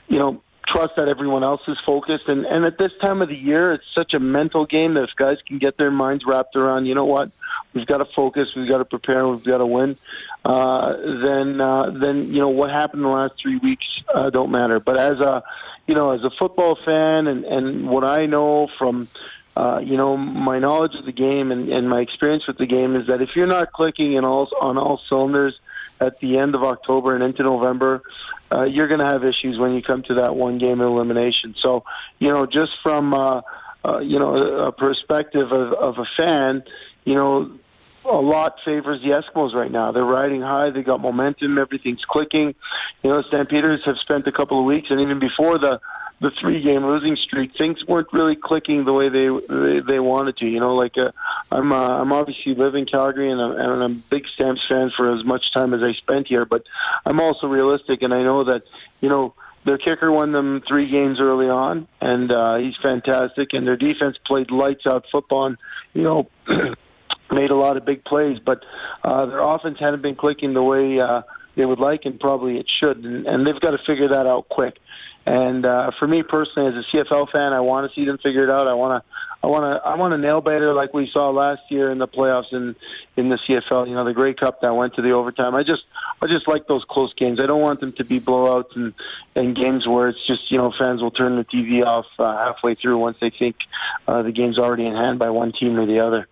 you 0.09 0.19
know, 0.19 0.43
trust 0.73 0.97
that 0.97 1.09
everyone 1.09 1.45
else 1.45 1.61
is 1.69 1.79
focused. 1.85 2.29
And, 2.29 2.45
and 2.45 2.65
at 2.65 2.79
this 2.79 2.93
time 3.03 3.23
of 3.23 3.29
the 3.29 3.37
year, 3.37 3.73
it's 3.73 3.85
such 3.95 4.15
a 4.15 4.21
mental 4.21 4.67
game 4.67 4.95
that 4.95 5.05
if 5.05 5.11
guys 5.17 5.39
can 5.47 5.59
get 5.59 5.77
their 5.77 5.91
minds 5.91 6.25
wrapped 6.27 6.57
around, 6.57 6.87
you 6.87 6.95
know 6.95 7.05
what, 7.05 7.31
we've 7.75 7.87
got 7.87 7.99
to 7.99 8.07
focus, 8.17 8.49
we've 8.55 8.69
got 8.69 8.79
to 8.79 8.85
prepare, 8.85 9.27
we've 9.27 9.45
got 9.45 9.59
to 9.59 9.67
win. 9.67 9.97
Uh, 10.45 10.97
then, 10.97 11.61
uh, 11.61 11.91
then 11.91 12.33
you 12.33 12.41
know 12.41 12.49
what 12.49 12.71
happened 12.71 13.03
in 13.03 13.09
the 13.09 13.15
last 13.15 13.35
three 13.41 13.59
weeks 13.59 13.87
uh, 14.15 14.31
don't 14.31 14.51
matter. 14.51 14.81
But 14.81 14.99
as 14.99 15.15
a, 15.15 15.43
you 15.87 15.95
know, 15.95 16.13
as 16.13 16.23
a 16.23 16.31
football 16.39 16.77
fan, 16.85 17.27
and 17.27 17.45
and 17.45 17.89
what 17.89 18.09
I 18.09 18.27
know 18.27 18.69
from. 18.79 19.09
Uh, 19.57 19.81
you 19.81 19.97
know, 19.97 20.17
my 20.17 20.61
knowledge 20.61 20.95
of 20.97 21.05
the 21.05 21.11
game 21.11 21.51
and, 21.51 21.69
and 21.69 21.91
my 21.91 22.01
experience 22.01 22.47
with 22.47 22.57
the 22.59 22.67
game 22.67 22.95
is 22.95 23.09
that 23.09 23.21
if 23.21 23.31
you're 23.35 23.49
not 23.49 23.73
clicking 23.73 24.13
in 24.13 24.25
all 24.25 24.49
on 24.61 24.79
all 24.79 25.01
cylinders 25.09 25.59
at 26.01 26.21
the 26.21 26.39
end 26.39 26.55
of 26.55 26.63
October 26.63 27.17
and 27.17 27.25
into 27.25 27.43
November, 27.43 28.01
uh, 28.51 28.65
you're 28.65 28.89
going 28.89 29.01
to 29.01 29.07
have 29.07 29.25
issues 29.25 29.59
when 29.59 29.75
you 29.75 29.83
come 29.83 30.03
to 30.05 30.15
that 30.15 30.35
one 30.35 30.59
game 30.59 30.81
elimination. 30.81 31.55
So, 31.63 31.85
you 32.19 32.33
know, 32.33 32.47
just 32.47 32.73
from 32.83 33.15
uh, 33.15 33.43
uh, 33.85 33.99
you 33.99 34.19
know 34.19 34.67
a 34.67 34.73
perspective 34.73 35.53
of, 35.53 35.73
of 35.73 35.99
a 35.99 36.07
fan, 36.17 36.63
you 37.05 37.15
know, 37.15 37.59
a 38.05 38.17
lot 38.17 38.57
favors 38.65 39.03
the 39.03 39.11
Eskimos 39.11 39.55
right 39.55 39.71
now. 39.71 39.93
They're 39.93 40.05
riding 40.05 40.41
high. 40.41 40.71
They 40.71 40.83
got 40.83 41.01
momentum. 41.01 41.59
Everything's 41.59 42.05
clicking. 42.05 42.55
You 43.03 43.11
know, 43.11 43.23
Stampeders 43.23 43.85
have 43.85 43.99
spent 43.99 44.27
a 44.27 44.33
couple 44.33 44.59
of 44.59 44.65
weeks, 44.65 44.89
and 44.91 45.01
even 45.01 45.19
before 45.19 45.59
the 45.59 45.81
the 46.21 46.31
three 46.41 46.61
game 46.63 46.85
losing 46.85 47.17
streak, 47.17 47.57
things 47.57 47.85
weren't 47.87 48.13
really 48.13 48.35
clicking 48.35 48.85
the 48.85 48.93
way 48.93 49.09
they 49.09 49.29
they, 49.29 49.81
they 49.81 50.01
wanted 50.01 50.37
to. 50.39 50.47
You 50.47 50.61
know, 50.61 50.75
like 50.75 50.99
uh, 50.99 51.13
I'm 51.53 51.73
uh, 51.73 51.89
I'm 51.89 52.13
obviously 52.13 52.55
live 52.55 52.75
in 52.75 52.87
Calgary 52.87 53.31
and 53.31 53.41
I'm, 53.41 53.53
and 53.53 53.83
I'm 53.83 53.93
a 53.93 54.03
big 54.11 54.27
Stamps 54.35 54.63
fan 54.69 54.91
for 54.97 55.17
as 55.17 55.25
much 55.25 55.45
time 55.55 55.75
as 55.75 55.83
I 55.83 55.93
spent 55.93 56.27
here, 56.27 56.45
but 56.45 56.65
I'm 57.07 57.21
also 57.21 57.47
realistic 57.47 58.03
and 58.03 58.13
I 58.13 58.23
know 58.23 58.45
that 58.45 58.63
you 59.01 59.09
know 59.09 59.35
their 59.65 59.79
kicker 59.79 60.11
won 60.11 60.33
them 60.33 60.63
three 60.67 60.89
games 60.89 61.21
early 61.21 61.49
on, 61.49 61.87
and 62.01 62.33
uh, 62.33 62.57
he's 62.57 62.77
fantastic. 62.83 63.53
And 63.53 63.67
their 63.67 63.77
defense 63.77 64.17
played 64.27 64.51
lights 64.51 64.87
out 64.87 65.05
football, 65.13 65.47
and 65.47 65.59
you 65.95 66.03
know 66.03 66.29
made 67.31 67.51
a 67.51 67.57
lot 67.57 67.77
of 67.77 67.85
big 67.85 68.05
plays, 68.05 68.39
but 68.39 68.65
uh, 69.05 69.27
their 69.27 69.41
offense 69.41 69.79
hadn't 69.79 70.03
been 70.03 70.15
clicking 70.15 70.55
the 70.55 70.63
way 70.63 70.99
uh, 70.99 71.23
they 71.59 71.67
would 71.67 71.81
like, 71.81 72.05
and 72.05 72.19
probably 72.19 72.57
it 72.57 72.67
should. 72.81 73.05
And, 73.05 73.27
and 73.27 73.45
they've 73.47 73.61
got 73.61 73.73
to 73.73 73.79
figure 73.85 74.09
that 74.13 74.27
out 74.27 74.49
quick. 74.49 74.79
And 75.27 75.67
uh, 75.67 75.91
for 75.99 76.07
me 76.07 76.23
personally, 76.23 76.69
as 76.69 76.85
a 76.85 76.97
CFL 76.97 77.31
fan, 77.31 77.53
I 77.53 77.61
want 77.61 77.91
to 77.91 77.95
see 77.95 78.07
them 78.07 78.17
figure 78.17 78.47
it 78.47 78.53
out. 78.53 78.67
I 78.67 78.75
want 78.75 79.03
to, 79.03 79.11
I 79.43 79.47
want 79.49 79.65
to, 79.65 79.87
I 79.87 79.97
want 79.97 80.13
to 80.13 80.19
nail 80.19 80.41
biter 80.41 80.73
like 80.73 80.95
we 80.95 81.11
saw 81.13 81.31
last 81.31 81.63
year 81.69 81.91
in 81.91 81.99
the 81.99 82.09
playoffs 82.09 82.53
in 82.53 82.75
in 83.17 83.29
the 83.29 83.39
CFL. 83.47 83.89
You 83.89 83.95
know, 83.95 84.05
the 84.05 84.15
Grey 84.15 84.33
Cup 84.33 84.63
that 84.63 84.75
went 84.75 84.95
to 84.95 85.03
the 85.03 85.11
overtime. 85.11 85.55
I 85.55 85.65
just, 85.65 85.83
I 86.23 86.29
just 86.29 86.49
like 86.49 86.67
those 86.67 86.85
close 86.89 87.13
games. 87.15 87.41
I 87.41 87.47
don't 87.47 87.61
want 87.61 87.81
them 87.81 87.93
to 87.95 88.05
be 88.05 88.21
blowouts 88.21 88.75
and 88.75 88.95
and 89.35 89.55
games 89.55 89.87
where 89.87 90.09
it's 90.09 90.27
just 90.27 90.51
you 90.51 90.57
know 90.57 90.73
fans 90.83 91.03
will 91.03 91.11
turn 91.11 91.37
the 91.37 91.45
TV 91.45 91.85
off 91.85 92.07
uh, 92.19 92.35
halfway 92.35 92.77
through 92.77 92.99
once 92.99 93.19
they 93.21 93.31
think 93.31 93.57
uh, 94.07 94.23
the 94.23 94.33
game's 94.33 94.59
already 94.59 94.87
in 94.87 94.95
hand 94.95 95.19
by 95.19 95.29
one 95.29 95.53
team 95.53 95.79
or 95.79 95.85
the 95.85 96.01
other. 96.01 96.27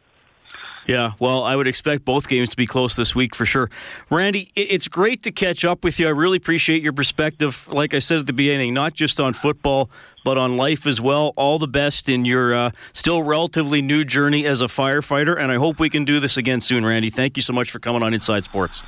Yeah, 0.87 1.13
well, 1.19 1.43
I 1.43 1.57
would 1.57 1.67
expect 1.67 2.05
both 2.05 2.29
games 2.29 2.51
to 2.51 2.57
be 2.57 2.67
close 2.67 2.95
this 2.95 3.15
week 3.15 3.35
for 3.35 3.45
sure. 3.45 3.71
Randy, 4.09 4.51
it's 4.55 4.87
great 4.89 5.23
to 5.25 5.33
catch 5.33 5.65
up 5.65 5.83
with 5.83 5.99
you. 5.99 6.07
I 6.07 6.11
really 6.11 6.37
appreciate 6.37 6.83
your 6.83 6.93
perspective. 6.93 7.67
Like 7.69 7.93
I 7.93 7.99
said 7.99 8.19
at 8.19 8.27
the 8.27 8.33
beginning, 8.33 8.73
not 8.73 8.95
just 8.95 9.19
on 9.19 9.33
football, 9.33 9.91
but 10.25 10.39
on 10.39 10.57
life 10.57 10.87
as 10.87 11.01
well. 11.01 11.33
All 11.37 11.59
the 11.59 11.69
best 11.69 12.09
in 12.09 12.25
your 12.25 12.55
uh, 12.55 12.71
still 12.93 13.23
relatively 13.23 13.83
new 13.83 14.05
journey 14.05 14.47
as 14.47 14.61
a 14.61 14.67
firefighter, 14.67 15.39
and 15.39 15.51
I 15.51 15.57
hope 15.57 15.81
we 15.81 15.91
can 15.91 16.05
do 16.05 16.21
this 16.21 16.37
again 16.37 16.61
soon, 16.61 16.85
Randy. 16.85 17.11
Thank 17.11 17.37
you 17.37 17.43
so 17.43 17.53
much 17.53 17.71
for 17.71 17.81
coming 17.81 18.03
on 18.03 18.15
Inside 18.15 18.45
Sports. 18.45 18.83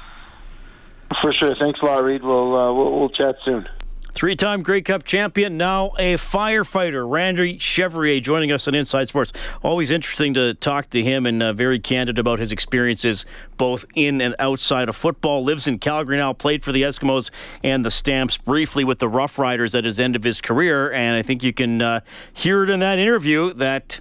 For 1.23 1.33
sure. 1.33 1.55
Thanks 1.59 1.81
a 1.83 1.87
lot, 1.87 2.05
Reed. 2.05 2.23
We'll, 2.23 2.57
uh, 2.57 2.73
we'll, 2.73 3.00
we'll 3.00 3.09
chat 3.09 3.37
soon. 3.45 3.67
Three 4.19 4.35
time 4.35 4.65
Grey 4.65 4.83
Cup 4.83 5.05
champion, 5.05 5.57
now 5.57 5.93
a 5.97 6.15
firefighter, 6.15 7.09
Randy 7.09 7.57
Chevrier, 7.59 8.19
joining 8.19 8.51
us 8.51 8.67
on 8.67 8.75
Inside 8.75 9.07
Sports. 9.07 9.33
Always 9.63 9.93
interesting 9.93 10.35
to 10.35 10.55
talk 10.55 10.91
to 10.91 11.05
him 11.05 11.25
and 11.25 11.41
uh, 11.41 11.53
very 11.53 11.79
candid 11.79 12.19
about 12.19 12.41
his 12.41 12.51
experiences 12.51 13.27
both 13.59 13.85
in 13.95 14.21
and 14.21 14.35
outside 14.41 14.89
of 14.89 14.97
football. 14.97 15.45
Lives 15.45 15.69
in 15.69 15.79
Calgary 15.79 16.17
now, 16.17 16.33
played 16.33 16.65
for 16.65 16.73
the 16.73 16.83
Eskimos 16.83 17.31
and 17.63 17.85
the 17.85 17.93
Stamps 17.93 18.37
briefly 18.37 18.83
with 18.83 18.99
the 18.99 19.09
Rough 19.09 19.39
Riders 19.39 19.73
at 19.77 19.85
his 19.85 20.01
end 20.01 20.17
of 20.17 20.25
his 20.25 20.41
career. 20.41 20.91
And 20.91 21.15
I 21.15 21.23
think 21.23 21.45
you 21.45 21.53
can 21.53 21.81
uh, 21.81 22.01
hear 22.33 22.65
it 22.65 22.71
in 22.71 22.81
that 22.81 22.99
interview 22.99 23.53
that 23.55 24.01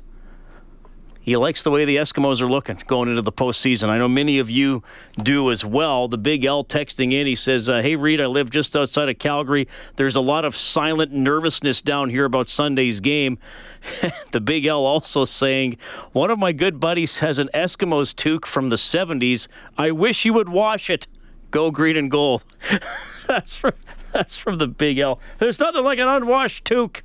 he 1.28 1.36
likes 1.36 1.62
the 1.62 1.70
way 1.70 1.84
the 1.84 1.98
Eskimos 1.98 2.42
are 2.42 2.48
looking 2.48 2.82
going 2.88 3.10
into 3.10 3.22
the 3.22 3.34
postseason. 3.34 3.90
I 3.90 3.98
know 3.98 4.08
many 4.08 4.40
of 4.40 4.50
you 4.50 4.82
do 5.22 5.52
as 5.52 5.66
well. 5.66 6.08
The 6.08 6.18
Big 6.18 6.46
L 6.46 6.64
texting 6.64 7.12
in, 7.12 7.28
he 7.28 7.36
says, 7.36 7.68
uh, 7.68 7.82
Hey, 7.82 7.98
Reed, 7.98 8.22
I 8.22 8.28
live 8.28 8.50
just 8.50 8.78
outside 8.78 9.10
of 9.10 9.20
Calgary. 9.20 9.68
There's 9.98 10.16
a 10.16 10.22
lot 10.22 10.46
of 10.46 10.56
silent 10.56 11.12
nervousness 11.12 11.82
down 11.82 12.12
here 12.12 12.24
about 12.24 12.48
Sunday's 12.48 13.02
game. 13.02 13.40
the 14.32 14.40
Big 14.40 14.66
L 14.66 14.86
also 14.86 15.26
saying, 15.26 15.76
One 16.14 16.32
of 16.32 16.40
my 16.40 16.54
good 16.54 16.80
buddies 16.80 17.18
has 17.18 17.40
an 17.40 17.50
Eskimos 17.54 18.16
toque 18.16 18.46
from 18.46 18.70
the 18.70 18.78
70s. 18.78 19.50
I 19.78 19.92
wish 19.92 20.24
you 20.24 20.32
would 20.32 20.48
wash 20.48 20.90
it. 20.90 21.08
Go 21.52 21.72
green 21.72 21.98
and 21.98 22.10
gold. 22.10 22.46
that's, 23.28 23.58
from, 23.58 23.74
that's 24.14 24.38
from 24.38 24.60
the 24.60 24.68
Big 24.68 24.98
L. 24.98 25.20
There's 25.40 25.60
nothing 25.60 25.84
like 25.84 26.00
an 26.00 26.08
unwashed 26.08 26.64
toque. 26.64 27.04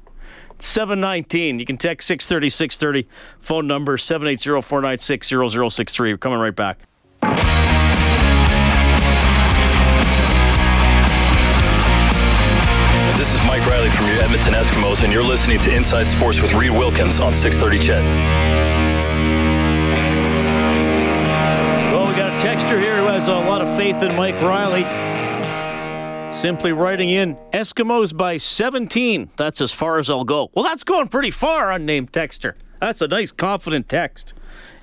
719. 0.62 1.58
You 1.58 1.66
can 1.66 1.76
text 1.76 2.06
630 2.06 2.48
630. 2.48 3.08
Phone 3.40 3.66
number 3.66 3.98
780 3.98 4.62
496 4.62 5.28
0063. 5.28 6.12
We're 6.12 6.18
coming 6.18 6.38
right 6.38 6.54
back. 6.54 6.78
This 13.18 13.34
is 13.34 13.46
Mike 13.46 13.64
Reilly 13.66 13.90
from 13.90 14.06
your 14.06 14.18
Edmonton 14.22 14.54
Eskimos, 14.54 15.04
and 15.04 15.12
you're 15.12 15.22
listening 15.24 15.58
to 15.60 15.74
Inside 15.74 16.04
Sports 16.04 16.40
with 16.40 16.54
Reed 16.54 16.70
Wilkins 16.70 17.20
on 17.20 17.32
630 17.32 17.78
CHED. 17.78 18.04
Well, 21.92 22.08
we 22.08 22.14
got 22.14 22.34
a 22.34 22.38
texture 22.38 22.80
here 22.80 22.98
who 22.98 23.06
has 23.06 23.28
a 23.28 23.34
lot 23.34 23.62
of 23.62 23.76
faith 23.76 24.02
in 24.02 24.16
Mike 24.16 24.40
Reilly. 24.40 25.11
Simply 26.32 26.72
writing 26.72 27.10
in 27.10 27.36
Eskimos 27.52 28.16
by 28.16 28.38
17. 28.38 29.30
That's 29.36 29.60
as 29.60 29.70
far 29.70 29.98
as 29.98 30.08
I'll 30.08 30.24
go. 30.24 30.50
Well, 30.54 30.64
that's 30.64 30.82
going 30.82 31.08
pretty 31.08 31.30
far, 31.30 31.70
unnamed 31.70 32.10
texter. 32.10 32.54
That's 32.80 33.02
a 33.02 33.06
nice, 33.06 33.30
confident 33.30 33.88
text. 33.88 34.32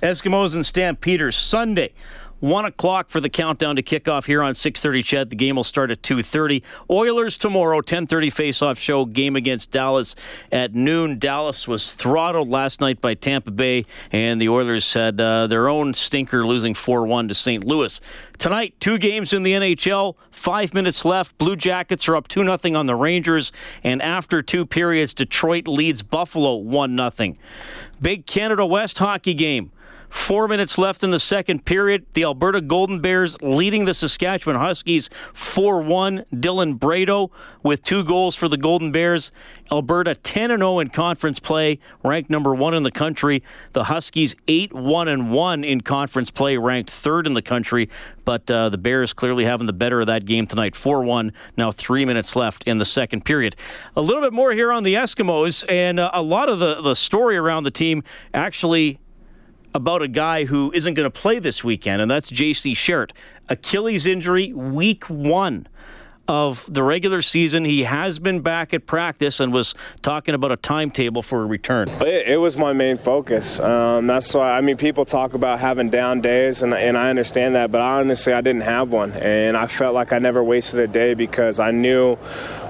Eskimos 0.00 0.54
and 0.54 0.64
Stampeders 0.64 1.36
Sunday, 1.36 1.92
One 2.40 2.64
o'clock 2.64 3.10
for 3.10 3.20
the 3.20 3.28
countdown 3.28 3.76
to 3.76 3.82
kickoff 3.82 4.24
here 4.24 4.42
on 4.42 4.54
6:30. 4.54 5.02
CHED. 5.02 5.30
The 5.30 5.36
game 5.36 5.56
will 5.56 5.64
start 5.64 5.90
at 5.90 6.02
2:30. 6.02 6.62
Oilers 6.88 7.36
tomorrow, 7.36 7.82
10:30 7.82 8.30
face-off 8.30 8.78
show. 8.78 9.04
Game 9.04 9.36
against 9.36 9.70
Dallas 9.70 10.16
at 10.50 10.74
noon. 10.74 11.18
Dallas 11.18 11.68
was 11.68 11.94
throttled 11.94 12.48
last 12.48 12.80
night 12.80 13.02
by 13.02 13.12
Tampa 13.12 13.50
Bay, 13.50 13.84
and 14.10 14.40
the 14.40 14.48
Oilers 14.48 14.94
had 14.94 15.20
uh, 15.20 15.48
their 15.48 15.68
own 15.68 15.92
stinker, 15.92 16.46
losing 16.46 16.72
4-1 16.72 17.28
to 17.28 17.34
St. 17.34 17.62
Louis. 17.62 18.00
Tonight, 18.38 18.72
two 18.80 18.96
games 18.96 19.34
in 19.34 19.42
the 19.42 19.52
NHL. 19.52 20.14
Five 20.30 20.72
minutes 20.72 21.04
left. 21.04 21.36
Blue 21.36 21.56
Jackets 21.56 22.08
are 22.08 22.16
up 22.16 22.26
two 22.26 22.42
0 22.42 22.58
on 22.74 22.86
the 22.86 22.96
Rangers, 22.96 23.52
and 23.84 24.00
after 24.00 24.40
two 24.40 24.64
periods, 24.64 25.12
Detroit 25.12 25.68
leads 25.68 26.02
Buffalo 26.02 26.56
one 26.56 26.96
0 26.96 27.34
Big 28.00 28.24
Canada 28.24 28.64
West 28.64 28.98
hockey 28.98 29.34
game. 29.34 29.72
Four 30.10 30.48
minutes 30.48 30.76
left 30.76 31.04
in 31.04 31.12
the 31.12 31.20
second 31.20 31.64
period. 31.64 32.04
The 32.14 32.24
Alberta 32.24 32.60
Golden 32.60 33.00
Bears 33.00 33.40
leading 33.40 33.84
the 33.84 33.94
Saskatchewan 33.94 34.56
Huskies 34.56 35.08
4 35.34 35.82
1. 35.82 36.24
Dylan 36.34 36.80
Brado 36.80 37.30
with 37.62 37.84
two 37.84 38.02
goals 38.02 38.34
for 38.34 38.48
the 38.48 38.56
Golden 38.56 38.90
Bears. 38.90 39.30
Alberta 39.70 40.16
10 40.16 40.50
0 40.50 40.80
in 40.80 40.88
conference 40.90 41.38
play, 41.38 41.78
ranked 42.02 42.28
number 42.28 42.52
one 42.52 42.74
in 42.74 42.82
the 42.82 42.90
country. 42.90 43.44
The 43.72 43.84
Huskies 43.84 44.34
8 44.48 44.72
1 44.72 45.30
1 45.30 45.64
in 45.64 45.80
conference 45.80 46.32
play, 46.32 46.56
ranked 46.56 46.90
third 46.90 47.28
in 47.28 47.34
the 47.34 47.42
country. 47.42 47.88
But 48.24 48.50
uh, 48.50 48.68
the 48.68 48.78
Bears 48.78 49.12
clearly 49.12 49.44
having 49.44 49.68
the 49.68 49.72
better 49.72 50.00
of 50.00 50.08
that 50.08 50.24
game 50.24 50.48
tonight 50.48 50.74
4 50.74 51.02
1. 51.02 51.32
Now 51.56 51.70
three 51.70 52.04
minutes 52.04 52.34
left 52.34 52.64
in 52.64 52.78
the 52.78 52.84
second 52.84 53.24
period. 53.24 53.54
A 53.94 54.00
little 54.00 54.22
bit 54.22 54.32
more 54.32 54.52
here 54.52 54.72
on 54.72 54.82
the 54.82 54.94
Eskimos, 54.94 55.64
and 55.68 56.00
uh, 56.00 56.10
a 56.12 56.22
lot 56.22 56.48
of 56.48 56.58
the, 56.58 56.82
the 56.82 56.96
story 56.96 57.36
around 57.36 57.62
the 57.62 57.70
team 57.70 58.02
actually 58.34 58.98
about 59.74 60.02
a 60.02 60.08
guy 60.08 60.44
who 60.44 60.72
isn't 60.72 60.94
going 60.94 61.10
to 61.10 61.10
play 61.10 61.38
this 61.38 61.62
weekend, 61.62 62.02
and 62.02 62.10
that's 62.10 62.28
J.C. 62.28 62.72
Sherritt. 62.72 63.12
Achilles 63.48 64.06
injury, 64.06 64.52
week 64.52 65.04
one 65.04 65.66
of 66.30 66.72
the 66.72 66.84
regular 66.84 67.20
season. 67.22 67.64
He 67.64 67.82
has 67.82 68.20
been 68.20 68.38
back 68.38 68.72
at 68.72 68.86
practice 68.86 69.40
and 69.40 69.52
was 69.52 69.74
talking 70.00 70.32
about 70.32 70.52
a 70.52 70.56
timetable 70.56 71.22
for 71.22 71.42
a 71.42 71.44
return. 71.44 71.88
It, 71.88 72.28
it 72.28 72.36
was 72.36 72.56
my 72.56 72.72
main 72.72 72.98
focus. 72.98 73.58
Um, 73.58 74.06
that's 74.06 74.32
why, 74.32 74.56
I 74.56 74.60
mean, 74.60 74.76
people 74.76 75.04
talk 75.04 75.34
about 75.34 75.58
having 75.58 75.90
down 75.90 76.20
days, 76.20 76.62
and, 76.62 76.72
and 76.72 76.96
I 76.96 77.10
understand 77.10 77.56
that, 77.56 77.72
but 77.72 77.80
honestly, 77.80 78.32
I 78.32 78.42
didn't 78.42 78.62
have 78.62 78.92
one. 78.92 79.10
And 79.10 79.56
I 79.56 79.66
felt 79.66 79.92
like 79.92 80.12
I 80.12 80.18
never 80.18 80.42
wasted 80.44 80.78
a 80.78 80.86
day 80.86 81.14
because 81.14 81.58
I 81.58 81.72
knew 81.72 82.16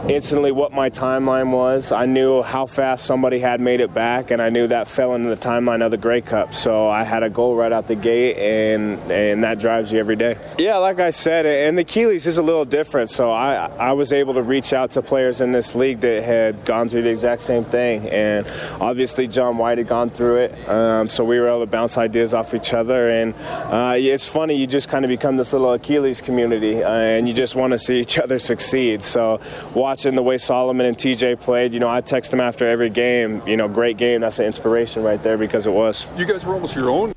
instantly 0.08 0.52
what 0.52 0.72
my 0.72 0.88
timeline 0.88 1.50
was. 1.52 1.92
I 1.92 2.06
knew 2.06 2.42
how 2.42 2.64
fast 2.64 3.04
somebody 3.04 3.40
had 3.40 3.60
made 3.60 3.80
it 3.80 3.92
back, 3.92 4.30
and 4.30 4.40
I 4.40 4.48
knew 4.48 4.66
that 4.68 4.88
fell 4.88 5.14
into 5.14 5.28
the 5.28 5.36
timeline 5.36 5.84
of 5.84 5.90
the 5.90 5.98
Grey 5.98 6.22
Cup. 6.22 6.54
So 6.54 6.88
I 6.88 7.02
had 7.02 7.22
a 7.22 7.28
goal 7.28 7.56
right 7.56 7.72
out 7.72 7.88
the 7.88 7.94
gate, 7.94 8.38
and 8.38 8.98
and 9.12 9.44
that 9.44 9.58
drives 9.58 9.92
you 9.92 9.98
every 9.98 10.16
day. 10.16 10.38
Yeah, 10.58 10.78
like 10.78 11.00
I 11.00 11.10
said, 11.10 11.44
and 11.44 11.76
the 11.76 11.82
Achilles 11.82 12.26
is 12.26 12.38
a 12.38 12.42
little 12.42 12.64
different. 12.64 13.10
So 13.10 13.30
I 13.30 13.49
I 13.56 13.92
was 13.92 14.12
able 14.12 14.34
to 14.34 14.42
reach 14.42 14.72
out 14.72 14.92
to 14.92 15.02
players 15.02 15.40
in 15.40 15.52
this 15.52 15.74
league 15.74 16.00
that 16.00 16.22
had 16.22 16.64
gone 16.64 16.88
through 16.88 17.02
the 17.02 17.10
exact 17.10 17.42
same 17.42 17.64
thing, 17.64 18.08
and 18.08 18.46
obviously 18.80 19.26
John 19.26 19.58
White 19.58 19.78
had 19.78 19.88
gone 19.88 20.10
through 20.10 20.36
it. 20.36 20.68
Um, 20.68 21.08
so 21.08 21.24
we 21.24 21.38
were 21.38 21.48
able 21.48 21.60
to 21.60 21.66
bounce 21.66 21.98
ideas 21.98 22.34
off 22.34 22.54
each 22.54 22.72
other, 22.72 23.08
and 23.08 23.34
uh, 23.36 23.94
it's 23.96 24.26
funny. 24.26 24.54
You 24.56 24.66
just 24.66 24.88
kind 24.88 25.04
of 25.04 25.08
become 25.08 25.36
this 25.36 25.52
little 25.52 25.72
Achilles 25.72 26.20
community, 26.20 26.82
uh, 26.82 26.90
and 26.90 27.28
you 27.28 27.34
just 27.34 27.54
want 27.56 27.72
to 27.72 27.78
see 27.78 28.00
each 28.00 28.18
other 28.18 28.38
succeed. 28.38 29.02
So 29.02 29.40
watching 29.74 30.14
the 30.14 30.22
way 30.22 30.38
Solomon 30.38 30.86
and 30.86 30.96
TJ 30.96 31.40
played, 31.40 31.74
you 31.74 31.80
know, 31.80 31.88
I 31.88 32.00
text 32.00 32.30
them 32.30 32.40
after 32.40 32.68
every 32.68 32.90
game, 32.90 33.42
you 33.46 33.56
know, 33.56 33.68
great 33.68 33.96
game. 33.96 34.20
That's 34.20 34.38
an 34.38 34.46
inspiration 34.46 35.02
right 35.02 35.22
there 35.22 35.38
because 35.38 35.66
it 35.66 35.72
was. 35.72 36.06
You 36.16 36.26
guys 36.26 36.44
were 36.44 36.54
almost 36.54 36.74
your 36.74 36.90
own. 36.90 37.12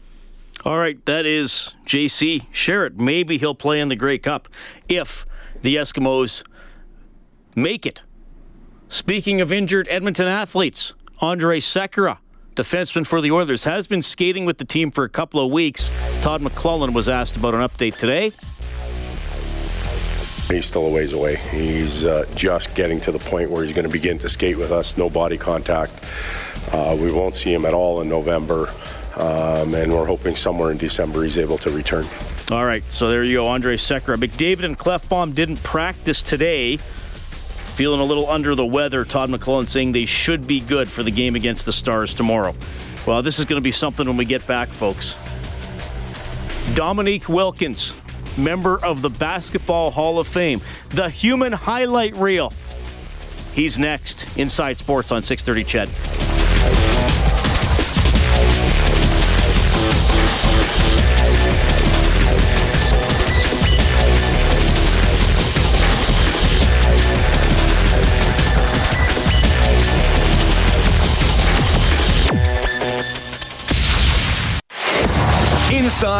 All 0.65 0.77
right, 0.77 1.03
that 1.05 1.25
is 1.25 1.73
JC 1.85 2.47
Sherritt. 2.53 2.95
Maybe 2.95 3.37
he'll 3.37 3.55
play 3.55 3.81
in 3.81 3.89
the 3.89 3.97
Grey 3.97 4.17
Cup 4.17 4.47
if 4.87 5.25
the 5.63 5.77
Eskimos 5.77 6.43
make 7.55 7.85
it. 7.85 8.03
Speaking 8.89 9.41
of 9.41 9.51
injured 9.51 9.87
Edmonton 9.89 10.27
athletes, 10.27 10.93
Andre 11.19 11.59
Sekera, 11.59 12.19
defenseman 12.53 13.07
for 13.07 13.21
the 13.21 13.31
Oilers, 13.31 13.63
has 13.63 13.87
been 13.87 14.03
skating 14.03 14.45
with 14.45 14.59
the 14.59 14.65
team 14.65 14.91
for 14.91 15.03
a 15.03 15.09
couple 15.09 15.43
of 15.43 15.51
weeks. 15.51 15.89
Todd 16.21 16.41
McLellan 16.41 16.93
was 16.93 17.09
asked 17.09 17.35
about 17.37 17.55
an 17.55 17.61
update 17.61 17.97
today. 17.97 18.31
He's 20.53 20.65
still 20.65 20.85
a 20.85 20.89
ways 20.89 21.13
away. 21.13 21.37
He's 21.37 22.05
uh, 22.05 22.25
just 22.35 22.75
getting 22.75 22.99
to 23.01 23.11
the 23.11 23.17
point 23.17 23.49
where 23.49 23.63
he's 23.63 23.73
going 23.73 23.87
to 23.87 23.91
begin 23.91 24.17
to 24.19 24.29
skate 24.29 24.57
with 24.57 24.71
us, 24.71 24.97
no 24.97 25.09
body 25.09 25.37
contact. 25.37 25.93
Uh, 26.71 26.95
we 26.99 27.11
won't 27.11 27.33
see 27.33 27.53
him 27.53 27.65
at 27.65 27.73
all 27.73 28.01
in 28.01 28.09
November, 28.09 28.67
um, 29.15 29.73
and 29.73 29.91
we're 29.91 30.05
hoping 30.05 30.35
somewhere 30.35 30.71
in 30.71 30.77
December 30.77 31.23
he's 31.23 31.37
able 31.37 31.57
to 31.59 31.71
return. 31.71 32.05
All 32.51 32.65
right, 32.65 32.83
so 32.91 33.09
there 33.09 33.23
you 33.23 33.37
go, 33.37 33.47
Andre 33.47 33.77
Sekera. 33.77 34.17
McDavid 34.17 34.65
and 34.65 34.77
Klefbom 34.77 35.33
didn't 35.33 35.63
practice 35.63 36.21
today. 36.21 36.77
Feeling 36.77 38.01
a 38.01 38.03
little 38.03 38.29
under 38.29 38.53
the 38.53 38.65
weather, 38.65 39.05
Todd 39.05 39.29
McLellan 39.29 39.65
saying 39.65 39.93
they 39.93 40.05
should 40.05 40.45
be 40.45 40.59
good 40.59 40.87
for 40.87 41.03
the 41.03 41.09
game 41.09 41.35
against 41.35 41.65
the 41.65 41.71
Stars 41.71 42.13
tomorrow. 42.13 42.53
Well, 43.07 43.23
this 43.23 43.39
is 43.39 43.45
going 43.45 43.59
to 43.59 43.63
be 43.63 43.71
something 43.71 44.05
when 44.07 44.17
we 44.17 44.25
get 44.25 44.45
back, 44.45 44.69
folks. 44.69 45.17
Dominique 46.75 47.29
Wilkins, 47.29 47.93
member 48.37 48.83
of 48.83 49.01
the 49.01 49.09
Basketball 49.09 49.89
Hall 49.91 50.19
of 50.19 50.27
Fame, 50.27 50.61
the 50.89 51.09
human 51.09 51.51
highlight 51.51 52.15
reel. 52.15 52.53
He's 53.53 53.79
next. 53.79 54.37
Inside 54.37 54.77
Sports 54.77 55.11
on 55.11 55.23
630 55.23 55.63
CHED. 55.63 56.22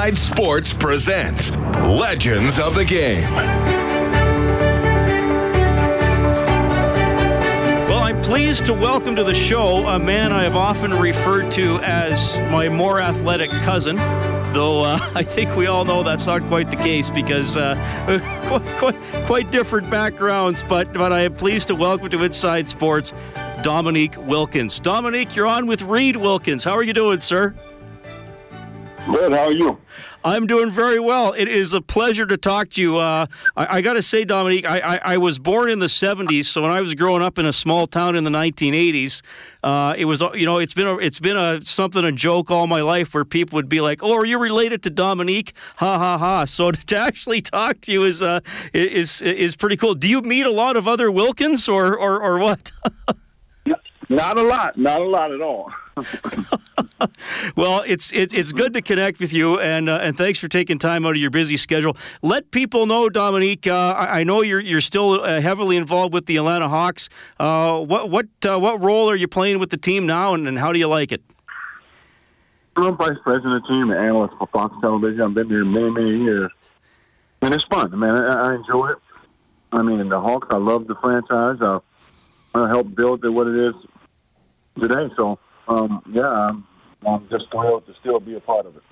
Inside 0.03 0.17
Sports 0.17 0.73
presents 0.73 1.55
Legends 1.55 2.59
of 2.59 2.75
the 2.75 2.83
Game. 2.83 3.23
Well, 7.87 7.99
I'm 7.99 8.21
pleased 8.21 8.65
to 8.65 8.73
welcome 8.73 9.15
to 9.15 9.23
the 9.23 9.33
show 9.33 9.87
a 9.87 9.97
man 9.97 10.33
I 10.33 10.43
have 10.43 10.57
often 10.57 10.91
referred 10.91 11.53
to 11.53 11.79
as 11.83 12.37
my 12.51 12.67
more 12.67 12.99
athletic 12.99 13.49
cousin. 13.49 13.95
Though 13.95 14.81
uh, 14.81 14.97
I 15.15 15.23
think 15.23 15.55
we 15.55 15.67
all 15.67 15.85
know 15.85 16.03
that's 16.03 16.27
not 16.27 16.41
quite 16.49 16.69
the 16.69 16.75
case 16.75 17.09
because 17.09 17.55
uh, 17.55 17.75
quite, 18.49 18.77
quite, 18.79 19.25
quite 19.25 19.51
different 19.51 19.89
backgrounds. 19.89 20.63
But 20.63 20.91
but 20.91 21.13
I 21.13 21.21
am 21.21 21.35
pleased 21.35 21.69
to 21.69 21.75
welcome 21.75 22.09
to 22.09 22.23
Inside 22.23 22.67
Sports 22.67 23.13
Dominique 23.61 24.17
Wilkins. 24.17 24.81
Dominique, 24.81 25.33
you're 25.33 25.47
on 25.47 25.65
with 25.65 25.81
Reed 25.83 26.17
Wilkins. 26.17 26.65
How 26.65 26.73
are 26.73 26.83
you 26.83 26.91
doing, 26.91 27.21
sir? 27.21 27.55
Good. 29.05 29.33
How 29.33 29.45
are 29.45 29.51
you? 29.51 29.77
I'm 30.23 30.47
doing 30.47 30.69
very 30.69 30.99
well. 30.99 31.33
It 31.33 31.49
is 31.49 31.73
a 31.73 31.81
pleasure 31.81 32.25
to 32.25 32.37
talk 32.37 32.69
to 32.71 32.81
you. 32.81 32.97
Uh, 32.97 33.25
I, 33.57 33.77
I 33.77 33.81
got 33.81 33.93
to 33.93 34.01
say, 34.01 34.23
Dominique, 34.23 34.69
I, 34.69 34.79
I, 34.79 34.99
I, 35.13 35.17
was 35.17 35.39
born 35.39 35.69
in 35.69 35.79
the 35.79 35.87
'70s, 35.87 36.45
so 36.45 36.61
when 36.61 36.71
I 36.71 36.79
was 36.79 36.95
growing 36.95 37.21
up 37.21 37.37
in 37.37 37.45
a 37.45 37.51
small 37.51 37.85
town 37.85 38.15
in 38.15 38.23
the 38.23 38.29
1980s, 38.29 39.21
uh, 39.61 39.93
it 39.97 40.05
was 40.05 40.23
you 40.33 40.45
know 40.45 40.59
it's 40.59 40.73
been 40.73 40.87
a 40.87 40.97
it's 40.97 41.19
been 41.19 41.35
a 41.35 41.63
something 41.65 42.05
a 42.05 42.13
joke 42.13 42.49
all 42.49 42.65
my 42.67 42.81
life 42.81 43.13
where 43.13 43.25
people 43.25 43.57
would 43.57 43.67
be 43.67 43.81
like, 43.81 43.99
"Oh, 44.01 44.15
are 44.17 44.25
you 44.25 44.39
related 44.39 44.81
to 44.83 44.89
Dominique?" 44.89 45.53
Ha 45.77 45.97
ha 45.97 46.17
ha. 46.17 46.45
So 46.45 46.71
to 46.71 46.97
actually 46.97 47.41
talk 47.41 47.81
to 47.81 47.91
you 47.91 48.05
is 48.05 48.21
uh, 48.21 48.39
is 48.73 49.21
is 49.21 49.57
pretty 49.57 49.75
cool. 49.75 49.95
Do 49.95 50.07
you 50.07 50.21
meet 50.21 50.45
a 50.45 50.51
lot 50.51 50.77
of 50.77 50.87
other 50.87 51.11
Wilkins 51.11 51.67
or 51.67 51.97
or, 51.97 52.21
or 52.21 52.39
what? 52.39 52.71
Not 54.13 54.37
a 54.37 54.43
lot. 54.43 54.77
Not 54.77 55.01
a 55.01 55.05
lot 55.05 55.31
at 55.31 55.41
all. 55.41 55.71
well, 57.55 57.83
it's 57.85 58.11
it, 58.13 58.33
it's 58.33 58.53
good 58.53 58.73
to 58.73 58.81
connect 58.81 59.19
with 59.19 59.33
you, 59.33 59.59
and 59.59 59.89
uh, 59.89 59.99
and 60.01 60.15
thanks 60.15 60.39
for 60.39 60.47
taking 60.47 60.77
time 60.77 61.05
out 61.05 61.11
of 61.11 61.21
your 61.21 61.31
busy 61.31 61.57
schedule. 61.57 61.97
Let 62.21 62.51
people 62.51 62.85
know, 62.85 63.09
Dominique. 63.09 63.65
Uh, 63.65 63.93
I, 63.97 64.19
I, 64.19 64.23
know 64.23 64.43
you're 64.43 64.59
you're 64.59 64.81
still 64.81 65.21
uh, 65.21 65.41
heavily 65.41 65.77
involved 65.77 66.13
with 66.13 66.27
the 66.27 66.37
Atlanta 66.37 66.69
Hawks. 66.69 67.09
Uh, 67.39 67.79
what 67.79 68.09
what 68.09 68.27
uh, 68.47 68.59
what 68.59 68.81
role 68.81 69.09
are 69.09 69.15
you 69.15 69.27
playing 69.27 69.59
with 69.59 69.71
the 69.71 69.77
team 69.77 70.05
now, 70.05 70.33
and, 70.33 70.47
and 70.47 70.59
how 70.59 70.71
do 70.71 70.79
you 70.79 70.87
like 70.87 71.11
it? 71.11 71.23
I'm 72.75 72.95
vice 72.97 73.11
president 73.23 73.55
of 73.55 73.61
the 73.63 73.67
team 73.67 73.91
and 73.91 73.99
analyst 73.99 74.35
for 74.37 74.47
Fox 74.47 74.75
Television. 74.81 75.21
I've 75.21 75.33
been 75.33 75.49
here 75.49 75.65
many 75.65 75.89
many 75.89 76.23
years, 76.23 76.51
and 77.41 77.53
it's 77.53 77.65
fun. 77.71 77.91
I 77.93 77.95
mean, 77.95 78.15
I, 78.15 78.49
I 78.49 78.55
enjoy 78.55 78.91
it. 78.91 78.97
I 79.71 79.81
mean, 79.81 80.07
the 80.09 80.19
Hawks. 80.19 80.47
I 80.51 80.57
love 80.57 80.85
the 80.87 80.95
franchise. 80.95 81.57
I, 81.61 81.79
I 82.55 82.67
helped 82.69 82.95
build 82.95 83.25
it 83.25 83.29
what 83.29 83.47
it 83.47 83.55
is 83.55 83.75
today. 84.79 85.09
So 85.15 85.39
um, 85.67 86.01
yeah, 86.11 86.27
I'm, 86.27 86.67
I'm, 87.07 87.27
just 87.29 87.45
thrilled 87.51 87.85
to 87.87 87.93
still 87.99 88.19
be 88.19 88.35
a 88.35 88.39
part 88.39 88.65
of 88.65 88.75
it. 88.75 88.83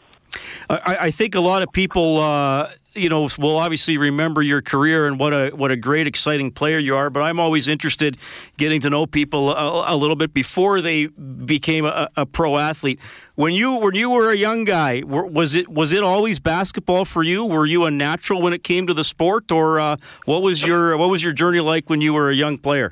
I, 0.69 0.97
I 1.01 1.11
think 1.11 1.35
a 1.35 1.41
lot 1.41 1.63
of 1.63 1.71
people 1.71 2.21
uh, 2.21 2.69
you 2.93 3.07
know, 3.07 3.27
we'll 3.37 3.57
obviously 3.57 3.97
remember 3.97 4.41
your 4.41 4.61
career 4.61 5.07
and 5.07 5.19
what 5.19 5.33
a 5.33 5.49
what 5.51 5.71
a 5.71 5.75
great, 5.75 6.07
exciting 6.07 6.51
player 6.51 6.77
you 6.77 6.95
are. 6.95 7.09
But 7.09 7.21
I'm 7.21 7.39
always 7.39 7.67
interested 7.67 8.17
getting 8.57 8.81
to 8.81 8.89
know 8.89 9.05
people 9.05 9.51
a, 9.51 9.93
a 9.93 9.95
little 9.95 10.15
bit 10.15 10.33
before 10.33 10.81
they 10.81 11.07
became 11.07 11.85
a, 11.85 12.09
a, 12.17 12.25
pro 12.25 12.57
athlete. 12.57 12.99
When 13.35 13.53
you 13.53 13.75
when 13.75 13.95
you 13.95 14.09
were 14.09 14.31
a 14.31 14.35
young 14.35 14.65
guy, 14.65 15.03
was 15.05 15.55
it 15.55 15.69
was 15.69 15.93
it 15.93 16.03
always 16.03 16.39
basketball 16.39 17.05
for 17.05 17.23
you? 17.23 17.45
Were 17.45 17.65
you 17.65 17.85
a 17.85 17.91
natural 17.91 18.41
when 18.41 18.51
it 18.51 18.63
came 18.63 18.87
to 18.87 18.93
the 18.93 19.05
sport, 19.05 19.51
or 19.51 19.79
uh, 19.79 19.95
what 20.25 20.41
was 20.41 20.65
your 20.65 20.97
what 20.97 21.09
was 21.09 21.23
your 21.23 21.33
journey 21.33 21.61
like 21.61 21.89
when 21.89 22.01
you 22.01 22.13
were 22.13 22.29
a 22.29 22.35
young 22.35 22.57
player? 22.57 22.91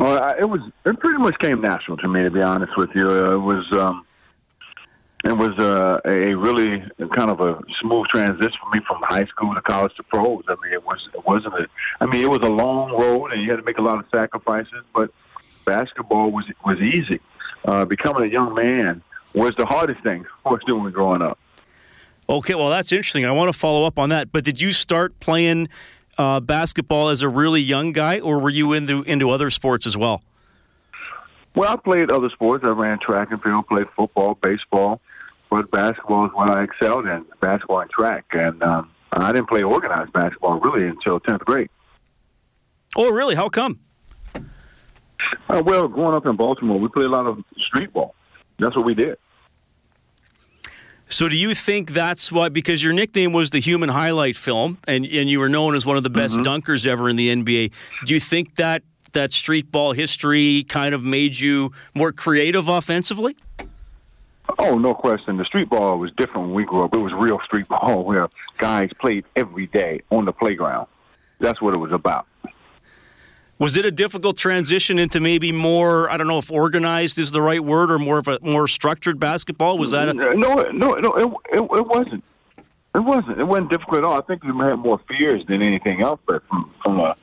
Well, 0.00 0.34
it 0.38 0.48
was 0.48 0.60
it 0.86 0.98
pretty 0.98 1.18
much 1.18 1.38
came 1.40 1.60
natural 1.60 1.98
to 1.98 2.08
me, 2.08 2.22
to 2.22 2.30
be 2.30 2.42
honest 2.42 2.72
with 2.76 2.88
you. 2.94 3.06
Uh, 3.06 3.34
it 3.34 3.38
was. 3.38 3.66
Um, 3.72 4.06
it 5.22 5.36
was 5.36 5.50
uh, 5.58 6.00
a 6.06 6.34
really 6.34 6.82
kind 7.18 7.30
of 7.30 7.42
a 7.42 7.60
smooth 7.82 8.06
transition 8.06 8.52
for 8.62 8.70
me 8.74 8.80
from 8.86 9.02
high 9.02 9.26
school 9.26 9.54
to 9.54 9.60
college 9.60 9.92
to 9.96 10.02
pros. 10.04 10.42
I 10.48 10.54
mean, 10.64 10.72
it 10.72 10.82
was 10.82 10.98
it 11.12 11.26
wasn't 11.26 11.52
a. 11.52 11.66
I 12.00 12.06
mean, 12.06 12.24
it 12.24 12.30
was 12.30 12.38
a 12.42 12.50
long 12.50 12.92
road, 12.92 13.32
and 13.32 13.42
you 13.42 13.50
had 13.50 13.58
to 13.58 13.62
make 13.62 13.76
a 13.76 13.82
lot 13.82 13.98
of 13.98 14.06
sacrifices. 14.10 14.82
But 14.94 15.10
basketball 15.66 16.30
was 16.30 16.46
was 16.64 16.78
easy. 16.78 17.20
Uh, 17.66 17.84
becoming 17.84 18.22
a 18.22 18.32
young 18.32 18.54
man 18.54 19.02
was 19.34 19.52
the 19.58 19.66
hardest 19.66 20.02
thing 20.02 20.24
I 20.46 20.48
was 20.48 20.60
doing 20.66 20.90
growing 20.92 21.20
up. 21.20 21.38
Okay, 22.26 22.54
well, 22.54 22.70
that's 22.70 22.90
interesting. 22.90 23.26
I 23.26 23.32
want 23.32 23.52
to 23.52 23.58
follow 23.58 23.84
up 23.84 23.98
on 23.98 24.08
that. 24.08 24.32
But 24.32 24.44
did 24.44 24.62
you 24.62 24.72
start 24.72 25.20
playing 25.20 25.68
uh, 26.20 26.38
basketball 26.38 27.08
as 27.08 27.22
a 27.22 27.28
really 27.30 27.62
young 27.62 27.92
guy, 27.92 28.20
or 28.20 28.38
were 28.38 28.50
you 28.50 28.74
into 28.74 29.02
into 29.04 29.30
other 29.30 29.48
sports 29.48 29.86
as 29.86 29.96
well? 29.96 30.22
Well, 31.54 31.72
I 31.72 31.76
played 31.76 32.10
other 32.12 32.28
sports. 32.28 32.62
I 32.62 32.68
ran 32.68 32.98
track 32.98 33.30
and 33.30 33.42
field, 33.42 33.66
played 33.66 33.86
football, 33.96 34.38
baseball, 34.42 35.00
but 35.48 35.70
basketball 35.70 36.26
is 36.26 36.32
what 36.32 36.54
I 36.54 36.64
excelled 36.64 37.06
in, 37.06 37.24
basketball 37.40 37.80
and 37.80 37.90
track. 37.90 38.26
And 38.32 38.62
um, 38.62 38.90
I 39.10 39.32
didn't 39.32 39.48
play 39.48 39.62
organized 39.62 40.12
basketball 40.12 40.60
really 40.60 40.86
until 40.86 41.20
10th 41.20 41.40
grade. 41.40 41.70
Oh, 42.96 43.10
really? 43.10 43.34
How 43.34 43.48
come? 43.48 43.80
Uh, 44.34 45.62
well, 45.64 45.88
growing 45.88 46.14
up 46.14 46.26
in 46.26 46.36
Baltimore, 46.36 46.78
we 46.78 46.88
played 46.88 47.06
a 47.06 47.10
lot 47.10 47.26
of 47.26 47.42
street 47.56 47.92
ball. 47.94 48.14
That's 48.58 48.76
what 48.76 48.84
we 48.84 48.94
did. 48.94 49.16
So, 51.10 51.28
do 51.28 51.36
you 51.36 51.54
think 51.54 51.90
that's 51.90 52.30
why? 52.30 52.48
Because 52.48 52.84
your 52.84 52.92
nickname 52.92 53.32
was 53.32 53.50
the 53.50 53.58
Human 53.60 53.88
Highlight 53.88 54.36
Film, 54.36 54.78
and 54.86 55.04
and 55.04 55.28
you 55.28 55.40
were 55.40 55.48
known 55.48 55.74
as 55.74 55.84
one 55.84 55.96
of 55.96 56.04
the 56.04 56.10
best 56.10 56.38
mm-hmm. 56.38 56.48
dunkers 56.48 56.86
ever 56.86 57.08
in 57.08 57.16
the 57.16 57.34
NBA. 57.34 57.72
Do 58.06 58.14
you 58.14 58.20
think 58.20 58.54
that 58.56 58.84
that 59.12 59.32
street 59.32 59.72
ball 59.72 59.92
history 59.92 60.64
kind 60.68 60.94
of 60.94 61.04
made 61.04 61.40
you 61.40 61.72
more 61.94 62.12
creative 62.12 62.68
offensively? 62.68 63.36
Oh, 64.58 64.76
no 64.76 64.94
question. 64.94 65.36
The 65.36 65.44
street 65.44 65.68
ball 65.68 65.98
was 65.98 66.12
different 66.16 66.46
when 66.46 66.54
we 66.54 66.64
grew 66.64 66.84
up. 66.84 66.94
It 66.94 66.98
was 66.98 67.12
real 67.12 67.40
street 67.44 67.66
ball 67.68 68.04
where 68.04 68.24
guys 68.58 68.90
played 69.00 69.24
every 69.34 69.66
day 69.66 70.02
on 70.10 70.24
the 70.24 70.32
playground. 70.32 70.86
That's 71.40 71.60
what 71.60 71.74
it 71.74 71.78
was 71.78 71.92
about. 71.92 72.26
Was 73.60 73.76
it 73.76 73.84
a 73.84 73.90
difficult 73.90 74.38
transition 74.38 74.98
into 74.98 75.20
maybe 75.20 75.52
more? 75.52 76.10
I 76.10 76.16
don't 76.16 76.26
know 76.26 76.38
if 76.38 76.50
organized 76.50 77.18
is 77.18 77.30
the 77.30 77.42
right 77.42 77.62
word, 77.62 77.90
or 77.90 77.98
more 77.98 78.16
of 78.16 78.26
a 78.26 78.38
more 78.40 78.66
structured 78.66 79.20
basketball. 79.20 79.76
Was 79.76 79.90
that 79.90 80.08
a 80.08 80.14
no? 80.14 80.32
No, 80.32 80.54
no, 80.72 80.94
it, 80.94 81.28
it, 81.52 81.60
it 81.60 81.86
wasn't. 81.86 82.24
It 82.94 83.00
wasn't. 83.00 83.38
It 83.38 83.44
wasn't 83.44 83.70
difficult 83.70 83.98
at 83.98 84.04
all. 84.04 84.14
I 84.14 84.22
think 84.22 84.42
we 84.44 84.48
had 84.64 84.76
more 84.76 84.98
fears 85.06 85.44
than 85.46 85.60
anything 85.60 86.00
else, 86.00 86.18
but 86.26 86.42
from 86.48 86.72
from 86.82 87.00
a 87.00 87.14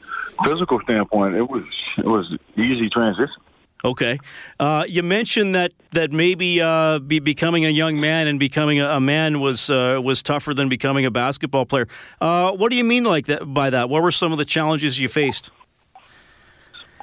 physical 0.45 0.79
standpoint, 0.81 1.35
it 1.35 1.49
was 1.49 1.63
it 1.97 2.05
was 2.05 2.31
easy 2.55 2.87
transition. 2.91 3.41
Okay, 3.83 4.19
uh, 4.59 4.83
you 4.87 5.01
mentioned 5.01 5.55
that 5.55 5.71
that 5.93 6.11
maybe 6.11 6.61
uh, 6.61 6.99
be 6.99 7.17
becoming 7.17 7.65
a 7.65 7.69
young 7.69 7.99
man 7.99 8.27
and 8.27 8.39
becoming 8.39 8.79
a, 8.79 8.89
a 8.89 8.99
man 8.99 9.39
was 9.39 9.71
uh, 9.71 9.99
was 10.03 10.21
tougher 10.21 10.53
than 10.53 10.69
becoming 10.69 11.03
a 11.03 11.11
basketball 11.11 11.65
player. 11.65 11.87
Uh, 12.21 12.51
what 12.51 12.69
do 12.69 12.75
you 12.75 12.83
mean 12.83 13.05
like 13.05 13.25
that 13.25 13.51
by 13.51 13.71
that? 13.71 13.89
What 13.89 14.03
were 14.03 14.11
some 14.11 14.31
of 14.31 14.37
the 14.37 14.45
challenges 14.45 14.99
you 14.99 15.07
faced? 15.07 15.49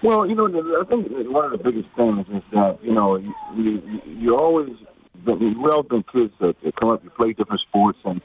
Well, 0.05 0.27
you 0.27 0.35
know, 0.35 0.47
I 0.47 0.85
think 0.85 1.09
one 1.31 1.47
of 1.47 1.53
the 1.53 1.65
biggest 1.65 1.89
things 1.97 2.27
is 2.29 2.43
that 2.53 2.79
you 2.83 2.93
know 2.93 3.17
you 3.17 3.33
you, 3.57 4.03
you 4.05 4.37
always 4.37 4.69
we 5.25 5.71
all 5.71 5.83
been 5.83 6.05
kids 6.13 6.35
that, 6.41 6.61
that 6.63 6.77
come 6.77 6.91
up 6.91 7.01
and 7.01 7.15
play 7.15 7.33
different 7.33 7.63
sports 7.63 7.99
and 8.05 8.21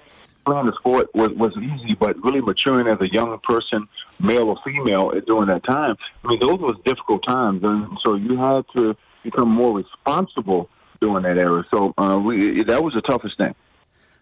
playing 0.46 0.66
the 0.66 0.74
sport 0.78 1.08
was, 1.16 1.30
was 1.38 1.54
easy, 1.56 1.96
but 1.98 2.22
really 2.22 2.42
maturing 2.42 2.88
as 2.88 3.00
a 3.00 3.08
young 3.14 3.40
person, 3.44 3.88
male 4.20 4.50
or 4.50 4.58
female, 4.66 5.14
during 5.26 5.48
that 5.48 5.64
time, 5.70 5.96
I 6.26 6.28
mean, 6.28 6.40
those 6.42 6.60
were 6.60 6.74
difficult 6.86 7.24
times, 7.26 7.62
and 7.64 7.98
so 8.04 8.16
you 8.16 8.36
had 8.36 8.66
to 8.76 8.98
become 9.24 9.50
more 9.50 9.78
responsible 9.78 10.70
during 11.00 11.24
that 11.24 11.38
era. 11.38 11.64
So 11.74 11.94
uh, 11.98 12.18
we, 12.18 12.62
that 12.64 12.84
was 12.84 12.94
the 12.94 13.02
toughest 13.02 13.38
thing. 13.38 13.56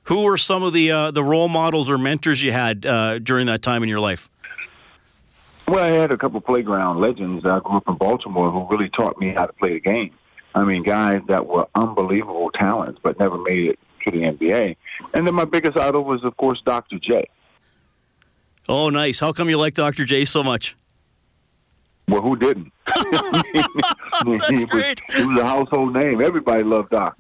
Who 0.04 0.26
were 0.26 0.38
some 0.38 0.62
of 0.62 0.74
the 0.74 0.92
uh, 0.92 1.12
the 1.12 1.24
role 1.24 1.50
models 1.50 1.90
or 1.90 1.98
mentors 1.98 2.44
you 2.44 2.52
had 2.52 2.86
uh, 2.86 3.18
during 3.18 3.48
that 3.48 3.64
time 3.64 3.82
in 3.82 3.90
your 3.90 4.00
life? 4.00 4.30
Well, 5.68 5.84
I 5.84 5.88
had 5.88 6.14
a 6.14 6.18
couple 6.18 6.40
playground 6.40 7.02
legends. 7.02 7.46
I 7.46 7.60
grew 7.60 7.78
up 7.78 7.88
in 7.88 7.96
Baltimore 7.96 8.52
who 8.52 8.68
really 8.70 8.90
taught 8.90 9.20
me 9.20 9.34
how 9.34 9.46
to 9.46 9.54
play 9.54 9.74
the 9.74 9.80
game. 9.82 10.12
I 10.56 10.64
mean, 10.64 10.84
guys 10.84 11.20
that 11.28 11.46
were 11.46 11.68
unbelievable 11.76 12.52
talents 12.52 13.00
but 13.04 13.20
never 13.20 13.38
made 13.38 13.72
it 13.72 13.80
to 14.06 14.12
the 14.12 14.18
NBA. 14.18 14.78
And 15.14 15.28
then 15.28 15.36
my 15.36 15.46
biggest 15.46 15.78
idol 15.78 16.04
was, 16.04 16.24
of 16.24 16.38
course, 16.38 16.62
Dr. 16.66 16.98
J. 17.00 17.26
Oh, 18.70 18.90
nice. 18.90 19.20
How 19.20 19.32
come 19.34 19.50
you 19.50 19.58
like 19.58 19.74
Dr. 19.74 20.06
J 20.06 20.26
so 20.26 20.42
much? 20.42 20.76
Well, 22.08 22.22
who 22.22 22.38
didn't? 22.38 22.72
That's 22.86 24.50
he, 24.50 24.66
great. 24.66 25.02
Was, 25.08 25.16
he 25.18 25.26
was 25.26 25.40
a 25.42 25.46
household 25.46 25.94
name. 25.94 26.22
Everybody 26.22 26.64
loved 26.64 26.92
Doc. 26.92 27.18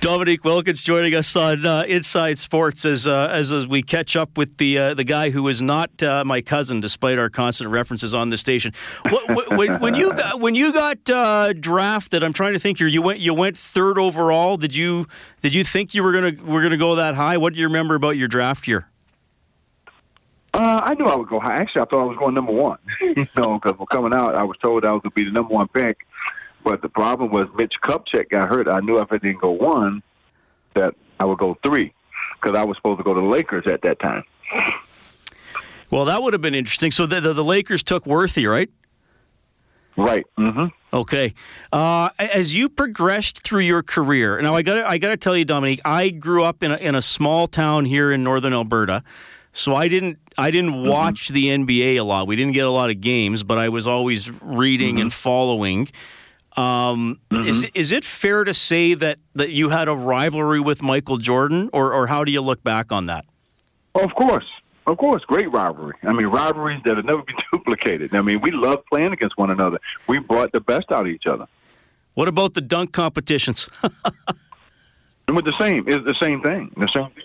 Dominique 0.00 0.44
Wilkins 0.46 0.80
joining 0.80 1.14
us 1.14 1.36
on 1.36 1.66
uh, 1.66 1.82
Inside 1.86 2.38
Sports 2.38 2.86
as, 2.86 3.06
uh, 3.06 3.28
as, 3.30 3.52
as 3.52 3.66
we 3.66 3.82
catch 3.82 4.16
up 4.16 4.38
with 4.38 4.56
the 4.56 4.78
uh, 4.78 4.94
the 4.94 5.04
guy 5.04 5.28
who 5.28 5.46
is 5.46 5.60
not 5.60 6.02
uh, 6.02 6.24
my 6.24 6.40
cousin, 6.40 6.80
despite 6.80 7.18
our 7.18 7.28
constant 7.28 7.68
references 7.68 8.14
on 8.14 8.30
the 8.30 8.38
station. 8.38 8.72
What, 9.02 9.58
when, 9.58 9.78
when, 9.78 9.94
you 9.94 10.14
got, 10.14 10.40
when 10.40 10.54
you 10.54 10.72
got 10.72 10.98
uh, 11.10 11.52
drafted, 11.52 12.22
I'm 12.22 12.32
trying 12.32 12.54
to 12.54 12.58
think 12.58 12.78
here. 12.78 12.86
You 12.86 13.02
went 13.02 13.18
you 13.18 13.34
went 13.34 13.58
third 13.58 13.98
overall. 13.98 14.56
Did 14.56 14.74
you 14.74 15.06
did 15.42 15.54
you 15.54 15.64
think 15.64 15.92
you 15.92 16.02
were 16.02 16.12
gonna 16.12 16.32
were 16.44 16.62
gonna 16.62 16.78
go 16.78 16.94
that 16.94 17.14
high? 17.14 17.36
What 17.36 17.52
do 17.52 17.60
you 17.60 17.66
remember 17.66 17.94
about 17.94 18.16
your 18.16 18.28
draft 18.28 18.66
year? 18.66 18.88
Uh, 20.54 20.80
I 20.82 20.94
knew 20.94 21.04
I 21.04 21.16
would 21.16 21.28
go 21.28 21.40
high. 21.40 21.56
Actually, 21.56 21.82
I 21.82 21.84
thought 21.90 22.02
I 22.02 22.06
was 22.06 22.16
going 22.16 22.34
number 22.34 22.52
one. 22.52 22.78
you 23.02 23.26
know, 23.36 23.60
because 23.62 23.76
coming 23.90 24.14
out, 24.14 24.34
I 24.34 24.44
was 24.44 24.56
told 24.64 24.82
I 24.86 24.92
was 24.92 25.02
going 25.02 25.10
to 25.10 25.14
be 25.14 25.24
the 25.26 25.30
number 25.30 25.54
one 25.54 25.68
pick 25.68 26.06
but 26.64 26.82
the 26.82 26.88
problem 26.88 27.30
was 27.30 27.48
Mitch 27.56 27.74
Kupchak 27.82 28.30
got 28.30 28.48
hurt. 28.48 28.68
I 28.68 28.80
knew 28.80 28.98
if 28.98 29.10
I 29.10 29.18
didn't 29.18 29.40
go 29.40 29.50
one, 29.50 30.02
that 30.74 30.94
I 31.18 31.26
would 31.26 31.38
go 31.38 31.58
three 31.66 31.92
because 32.40 32.58
I 32.58 32.64
was 32.64 32.76
supposed 32.76 32.98
to 32.98 33.04
go 33.04 33.14
to 33.14 33.20
the 33.20 33.26
Lakers 33.26 33.66
at 33.70 33.82
that 33.82 33.98
time. 34.00 34.24
Well, 35.90 36.04
that 36.04 36.22
would 36.22 36.32
have 36.32 36.42
been 36.42 36.54
interesting. 36.54 36.90
So 36.90 37.04
the, 37.06 37.20
the, 37.20 37.32
the 37.32 37.44
Lakers 37.44 37.82
took 37.82 38.06
Worthy, 38.06 38.46
right? 38.46 38.70
Right. 39.96 40.24
Mm-hmm. 40.38 40.66
Okay. 40.96 41.34
Uh, 41.72 42.08
as 42.18 42.56
you 42.56 42.68
progressed 42.68 43.42
through 43.42 43.62
your 43.62 43.82
career, 43.82 44.40
now 44.40 44.54
I 44.54 44.62
got 44.62 44.84
I 44.84 44.98
got 44.98 45.10
to 45.10 45.16
tell 45.16 45.36
you, 45.36 45.44
Dominique, 45.44 45.80
I 45.84 46.10
grew 46.10 46.44
up 46.44 46.62
in 46.62 46.72
a, 46.72 46.76
in 46.76 46.94
a 46.94 47.02
small 47.02 47.46
town 47.46 47.84
here 47.84 48.10
in 48.10 48.22
northern 48.22 48.52
Alberta, 48.52 49.02
so 49.52 49.74
I 49.74 49.88
didn't 49.88 50.18
I 50.38 50.50
didn't 50.50 50.72
mm-hmm. 50.72 50.88
watch 50.88 51.28
the 51.28 51.46
NBA 51.46 51.98
a 51.98 52.02
lot. 52.02 52.26
We 52.26 52.36
didn't 52.36 52.54
get 52.54 52.66
a 52.66 52.70
lot 52.70 52.90
of 52.90 53.00
games, 53.00 53.42
but 53.42 53.58
I 53.58 53.68
was 53.68 53.86
always 53.86 54.30
reading 54.40 54.94
mm-hmm. 54.94 55.02
and 55.02 55.12
following. 55.12 55.88
Um, 56.60 57.20
mm-hmm. 57.30 57.48
Is 57.48 57.64
is 57.74 57.90
it 57.90 58.04
fair 58.04 58.44
to 58.44 58.52
say 58.52 58.92
that, 58.92 59.18
that 59.34 59.50
you 59.50 59.70
had 59.70 59.88
a 59.88 59.94
rivalry 59.94 60.60
with 60.60 60.82
Michael 60.82 61.16
Jordan, 61.16 61.70
or 61.72 61.92
or 61.94 62.06
how 62.08 62.22
do 62.22 62.30
you 62.30 62.42
look 62.42 62.62
back 62.62 62.92
on 62.92 63.06
that? 63.06 63.24
Of 63.94 64.14
course, 64.14 64.44
of 64.86 64.98
course, 64.98 65.22
great 65.24 65.50
rivalry. 65.50 65.94
I 66.02 66.12
mean, 66.12 66.26
rivalries 66.26 66.82
that 66.84 66.96
have 66.96 67.06
never 67.06 67.22
been 67.22 67.36
duplicated. 67.52 68.14
I 68.14 68.20
mean, 68.20 68.40
we 68.42 68.50
love 68.50 68.84
playing 68.92 69.12
against 69.12 69.38
one 69.38 69.50
another. 69.50 69.78
We 70.06 70.18
brought 70.18 70.52
the 70.52 70.60
best 70.60 70.92
out 70.92 71.02
of 71.02 71.06
each 71.06 71.26
other. 71.26 71.46
What 72.12 72.28
about 72.28 72.52
the 72.52 72.60
dunk 72.60 72.92
competitions? 72.92 73.70
and 75.26 75.34
with 75.34 75.46
the 75.46 75.54
same, 75.58 75.84
it's 75.88 76.04
the 76.04 76.16
same 76.20 76.42
thing. 76.42 76.74
The 76.76 76.90
same 76.94 77.10
thing. 77.10 77.24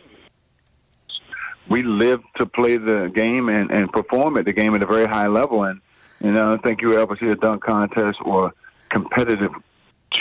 We 1.69 1.84
live 1.84 2.21
to 2.39 2.45
play 2.45 2.78
the 2.78 3.12
game 3.13 3.50
and, 3.50 3.69
and 3.69 3.91
perform 3.91 4.38
at 4.38 4.45
the 4.45 4.54
game 4.54 4.76
at 4.76 4.84
a 4.84 4.88
very 4.88 5.08
high 5.08 5.28
level, 5.28 5.63
and 5.63 5.82
you 6.21 6.32
know, 6.32 6.45
I 6.45 6.50
don't 6.52 6.63
think 6.63 6.82
you 6.82 6.93
ever 6.93 7.17
see 7.19 7.28
a 7.28 7.36
dunk 7.36 7.63
contest 7.63 8.19
or 8.24 8.54
competitive 8.96 9.52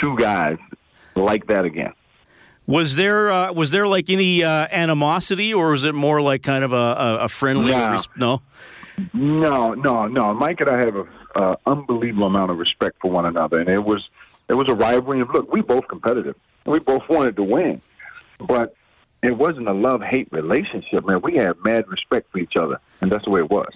two 0.01 0.17
guys 0.17 0.59
like 1.15 1.47
that 1.47 1.65
again. 1.65 1.93
Was 2.67 2.97
there 2.97 3.31
uh, 3.31 3.53
was 3.53 3.71
there 3.71 3.87
like 3.87 4.11
any 4.11 4.43
uh, 4.43 4.67
animosity, 4.73 5.55
or 5.55 5.71
was 5.71 5.85
it 5.85 5.95
more 5.95 6.21
like 6.21 6.43
kind 6.43 6.65
of 6.65 6.73
a, 6.73 7.19
a 7.21 7.29
friendly? 7.29 7.71
No. 7.71 7.97
no, 8.17 8.43
no, 9.13 9.75
no, 9.75 10.07
no. 10.09 10.35
Mike 10.35 10.61
and 10.61 10.71
I 10.71 10.79
have 10.79 10.97
an 10.97 11.07
uh, 11.37 11.57
unbelievable 11.67 12.27
amount 12.27 12.51
of 12.51 12.59
respect 12.59 12.97
for 13.01 13.11
one 13.11 13.27
another, 13.27 13.61
and 13.61 13.69
it 13.69 13.85
was 13.85 14.03
it 14.49 14.57
was 14.57 14.67
a 14.69 14.75
rivalry. 14.75 15.21
Of 15.21 15.29
look, 15.31 15.53
we 15.53 15.61
both 15.61 15.87
competitive, 15.87 16.35
and 16.65 16.73
we 16.73 16.81
both 16.81 17.09
wanted 17.09 17.37
to 17.37 17.45
win, 17.45 17.81
but 18.41 18.75
it 19.23 19.37
wasn't 19.37 19.69
a 19.69 19.75
love 19.75 20.03
hate 20.03 20.29
relationship. 20.33 21.07
Man, 21.07 21.21
we 21.23 21.35
had 21.35 21.53
mad 21.65 21.87
respect 21.87 22.33
for 22.33 22.39
each 22.39 22.57
other, 22.57 22.81
and 23.01 23.13
that's 23.13 23.25
the 23.25 23.31
way 23.31 23.41
it 23.41 23.51
was 23.51 23.73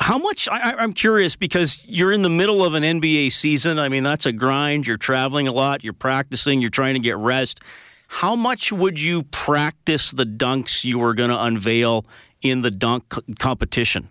how 0.00 0.18
much 0.18 0.48
I, 0.50 0.82
am 0.82 0.92
curious 0.92 1.36
because 1.36 1.84
you're 1.88 2.12
in 2.12 2.22
the 2.22 2.30
middle 2.30 2.64
of 2.64 2.74
an 2.74 2.82
NBA 2.82 3.32
season. 3.32 3.78
I 3.78 3.88
mean, 3.88 4.02
that's 4.02 4.26
a 4.26 4.32
grind. 4.32 4.86
You're 4.86 4.96
traveling 4.96 5.48
a 5.48 5.52
lot. 5.52 5.84
You're 5.84 5.92
practicing. 5.92 6.60
You're 6.60 6.70
trying 6.70 6.94
to 6.94 7.00
get 7.00 7.16
rest. 7.16 7.60
how 8.08 8.36
much 8.36 8.72
would 8.72 9.00
you 9.00 9.24
practice 9.24 10.10
the 10.10 10.24
dunks 10.24 10.84
you 10.84 10.98
were 10.98 11.14
going 11.14 11.30
to 11.30 11.42
unveil 11.42 12.04
in 12.42 12.62
the 12.62 12.70
dunk 12.70 13.14
competition? 13.38 14.08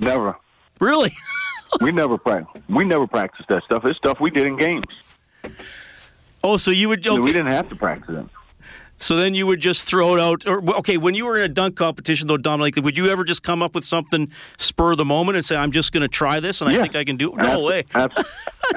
Never. 0.00 0.36
Really? 0.80 1.10
we 1.80 1.92
never 1.92 2.18
practice. 2.18 2.62
We 2.68 2.84
never 2.84 3.06
practice 3.06 3.46
that 3.48 3.62
stuff. 3.64 3.84
It's 3.84 3.98
stuff 3.98 4.20
we 4.20 4.30
did 4.30 4.46
in 4.46 4.56
games. 4.56 4.84
Oh, 6.42 6.56
so 6.56 6.70
you 6.70 6.88
would? 6.88 7.06
Okay. 7.06 7.18
We 7.18 7.32
didn't 7.32 7.52
have 7.52 7.68
to 7.68 7.76
practice 7.76 8.16
it. 8.16 8.39
So 9.00 9.16
then 9.16 9.34
you 9.34 9.46
would 9.46 9.60
just 9.60 9.82
throw 9.82 10.14
it 10.14 10.20
out. 10.20 10.46
Or, 10.46 10.62
okay, 10.78 10.98
when 10.98 11.14
you 11.14 11.24
were 11.24 11.38
in 11.38 11.42
a 11.42 11.48
dunk 11.48 11.74
competition, 11.74 12.28
though, 12.28 12.36
Dominique, 12.36 12.76
would 12.76 12.98
you 12.98 13.08
ever 13.08 13.24
just 13.24 13.42
come 13.42 13.62
up 13.62 13.74
with 13.74 13.84
something 13.84 14.30
spur 14.58 14.92
of 14.92 14.98
the 14.98 15.06
moment 15.06 15.36
and 15.36 15.44
say, 15.44 15.56
"I'm 15.56 15.72
just 15.72 15.92
going 15.92 16.02
to 16.02 16.08
try 16.08 16.38
this, 16.38 16.60
and 16.60 16.70
yeah. 16.70 16.78
I 16.78 16.82
think 16.82 16.96
I 16.96 17.04
can 17.04 17.16
do 17.16 17.32
it"? 17.32 17.42
No 17.42 17.64
way. 17.64 17.84
That's 17.92 18.14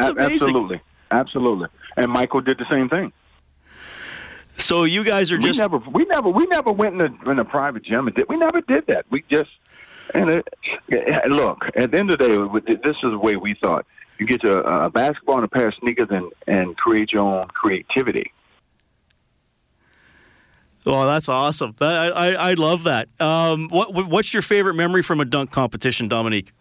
amazing. 0.07 0.33
Absolutely, 0.33 0.81
absolutely. 1.11 1.67
And 1.97 2.09
Michael 2.09 2.41
did 2.41 2.57
the 2.57 2.65
same 2.73 2.89
thing. 2.89 3.11
So 4.57 4.83
you 4.83 5.03
guys 5.03 5.31
are 5.31 5.37
just 5.37 5.59
we 5.59 5.63
never 5.63 5.77
we 5.91 6.05
never 6.05 6.29
we 6.29 6.45
never 6.45 6.71
went 6.71 6.95
in 6.95 7.01
a, 7.01 7.31
in 7.31 7.39
a 7.39 7.45
private 7.45 7.83
gym 7.83 8.07
and 8.07 8.15
did 8.15 8.29
we 8.29 8.37
never 8.37 8.61
did 8.61 8.85
that. 8.87 9.05
We 9.09 9.23
just 9.29 9.49
and 10.13 10.31
it, 10.31 10.47
look 11.29 11.65
at 11.75 11.91
the 11.91 11.97
end 11.97 12.11
of 12.11 12.19
the 12.19 12.61
day, 12.61 12.75
this 12.83 12.95
is 13.03 13.11
the 13.11 13.17
way 13.17 13.35
we 13.35 13.55
thought. 13.55 13.85
You 14.19 14.27
get 14.27 14.43
a, 14.43 14.85
a 14.85 14.89
basketball 14.89 15.37
and 15.37 15.45
a 15.45 15.47
pair 15.47 15.67
of 15.67 15.73
sneakers 15.79 16.07
and 16.11 16.31
and 16.47 16.77
create 16.77 17.11
your 17.11 17.23
own 17.23 17.47
creativity. 17.47 18.31
Well, 20.85 21.05
that's 21.05 21.29
awesome. 21.29 21.75
I, 21.79 22.09
I, 22.09 22.27
I 22.31 22.53
love 22.55 22.83
that. 22.83 23.07
Um, 23.19 23.69
what, 23.69 23.93
what's 24.07 24.33
your 24.33 24.41
favorite 24.41 24.75
memory 24.75 25.01
from 25.01 25.21
a 25.21 25.25
dunk 25.25 25.51
competition, 25.51 26.07
Dominique? 26.07 26.51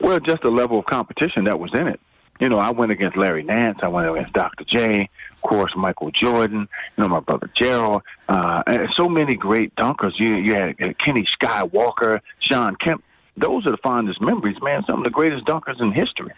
Well, 0.00 0.20
just 0.20 0.42
the 0.42 0.50
level 0.50 0.78
of 0.78 0.86
competition 0.86 1.44
that 1.44 1.58
was 1.58 1.70
in 1.78 1.88
it. 1.88 2.00
You 2.40 2.48
know, 2.48 2.56
I 2.56 2.70
went 2.70 2.92
against 2.92 3.16
Larry 3.16 3.42
Nance. 3.42 3.78
I 3.82 3.88
went 3.88 4.08
against 4.08 4.32
Dr. 4.34 4.64
J. 4.64 5.08
Of 5.32 5.40
course, 5.40 5.72
Michael 5.76 6.10
Jordan. 6.10 6.68
You 6.96 7.02
know, 7.02 7.08
my 7.08 7.20
brother 7.20 7.50
Gerald. 7.60 8.02
Uh, 8.28 8.62
and 8.66 8.88
so 8.98 9.08
many 9.08 9.34
great 9.36 9.74
dunkers. 9.76 10.12
You 10.18 10.34
you 10.34 10.54
had 10.54 10.76
Kenny 10.98 11.26
Skywalker, 11.40 12.20
Shawn 12.40 12.76
Kemp. 12.76 13.02
Those 13.38 13.66
are 13.66 13.70
the 13.70 13.78
fondest 13.82 14.20
memories, 14.20 14.56
man. 14.62 14.82
Some 14.86 14.98
of 14.98 15.04
the 15.04 15.10
greatest 15.10 15.46
dunkers 15.46 15.80
in 15.80 15.92
history. 15.92 16.32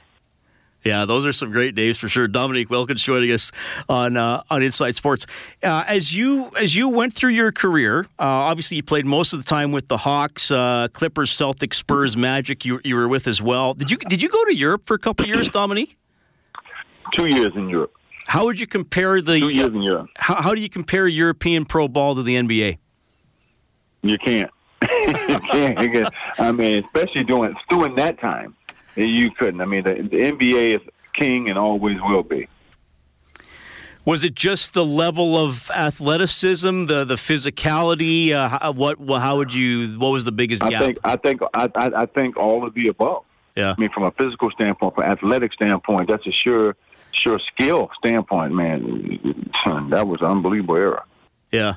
Yeah, 0.85 1.05
those 1.05 1.27
are 1.27 1.33
some 1.33 1.51
great 1.51 1.75
names 1.75 1.99
for 1.99 2.09
sure. 2.09 2.29
Dominique 2.29 2.71
Wilkins 2.71 3.03
joining 3.03 3.33
us 3.33 3.51
on 3.88 4.17
uh, 4.17 4.43
on 4.49 4.62
Inside 4.62 4.95
Sports. 4.95 5.27
Uh, 5.62 5.85
as 5.87 6.17
you 6.17 6.51
as 6.57 6.77
you 6.77 6.88
went 6.88 7.12
through 7.12 7.33
your 7.33 7.51
career, 7.51 8.01
uh, 8.19 8.25
obviously 8.25 8.77
you 8.77 8.83
played 8.83 9.05
most 9.05 9.33
of 9.33 9.41
the 9.41 9.45
time 9.45 9.73
with 9.73 9.88
the 9.88 9.99
Hawks, 9.99 10.51
uh, 10.51 10.88
Clippers, 10.93 11.31
Celtics, 11.31 11.75
Spurs, 11.75 12.17
Magic. 12.17 12.64
You 12.64 12.81
you 12.85 12.95
were 12.95 13.09
with 13.09 13.27
as 13.27 13.43
well. 13.43 13.75
Did 13.75 13.91
you 13.91 13.97
did 13.97 14.23
you 14.23 14.29
go 14.29 14.45
to 14.45 14.55
Europe 14.55 14.87
for 14.87 14.95
a 14.95 14.99
couple 14.99 15.25
of 15.25 15.29
years, 15.29 15.49
Dominique? 15.49 15.99
Two 17.19 17.27
years 17.35 17.51
in 17.57 17.69
Europe. 17.69 17.93
How 18.27 18.45
would 18.45 18.61
you 18.61 18.67
compare 18.67 19.21
the 19.21 19.41
two 19.41 19.49
years 19.49 19.69
in 19.69 19.83
Europe? 19.83 20.09
How, 20.17 20.43
how 20.43 20.55
do 20.55 20.61
you 20.61 20.69
compare 20.69 21.09
European 21.09 21.64
pro 21.64 21.88
ball 21.88 22.14
to 22.14 22.23
the 22.23 22.37
NBA? 22.37 22.79
You 24.01 24.17
can't. 24.25 24.49
you 24.81 25.91
can't. 25.91 26.14
I 26.38 26.53
mean, 26.53 26.85
especially 26.85 27.25
during 27.25 27.53
during 27.69 27.97
that 27.97 28.21
time 28.21 28.55
you 29.05 29.31
couldn't. 29.39 29.61
I 29.61 29.65
mean, 29.65 29.85
the, 29.85 29.95
the 29.95 30.31
NBA 30.31 30.77
is 30.77 30.81
king 31.21 31.49
and 31.49 31.59
always 31.59 31.97
will 32.01 32.23
be. 32.23 32.49
Was 34.05 34.25
it 34.25 34.35
just 34.35 34.73
the 34.73 34.87
level 34.87 35.37
of 35.37 35.71
athleticism, 35.71 36.85
the 36.85 37.05
the 37.05 37.17
physicality? 37.17 38.31
Uh, 38.33 38.73
what 38.73 38.97
how 39.21 39.37
would 39.37 39.53
you? 39.53 39.99
What 39.99 40.09
was 40.11 40.25
the 40.25 40.33
biggest 40.33 40.63
I 40.63 40.71
gap? 40.71 40.83
Think, 40.83 40.99
I 41.05 41.17
think 41.17 41.43
I, 41.55 41.69
I 41.77 42.07
think 42.07 42.37
all 42.37 42.67
of 42.67 42.73
the 42.75 42.89
above. 42.89 43.25
Yeah. 43.55 43.75
I 43.77 43.81
mean, 43.81 43.91
from 43.93 44.05
a 44.05 44.13
physical 44.13 44.51
standpoint, 44.51 44.95
from 44.95 45.05
an 45.05 45.11
athletic 45.11 45.53
standpoint, 45.53 46.09
that's 46.09 46.27
a 46.27 46.33
sure 46.33 46.77
sure 47.23 47.39
skill 47.53 47.91
standpoint. 48.03 48.55
Man, 48.55 49.51
that 49.91 50.07
was 50.07 50.21
an 50.23 50.29
unbelievable 50.29 50.77
era. 50.77 51.05
Yeah. 51.51 51.75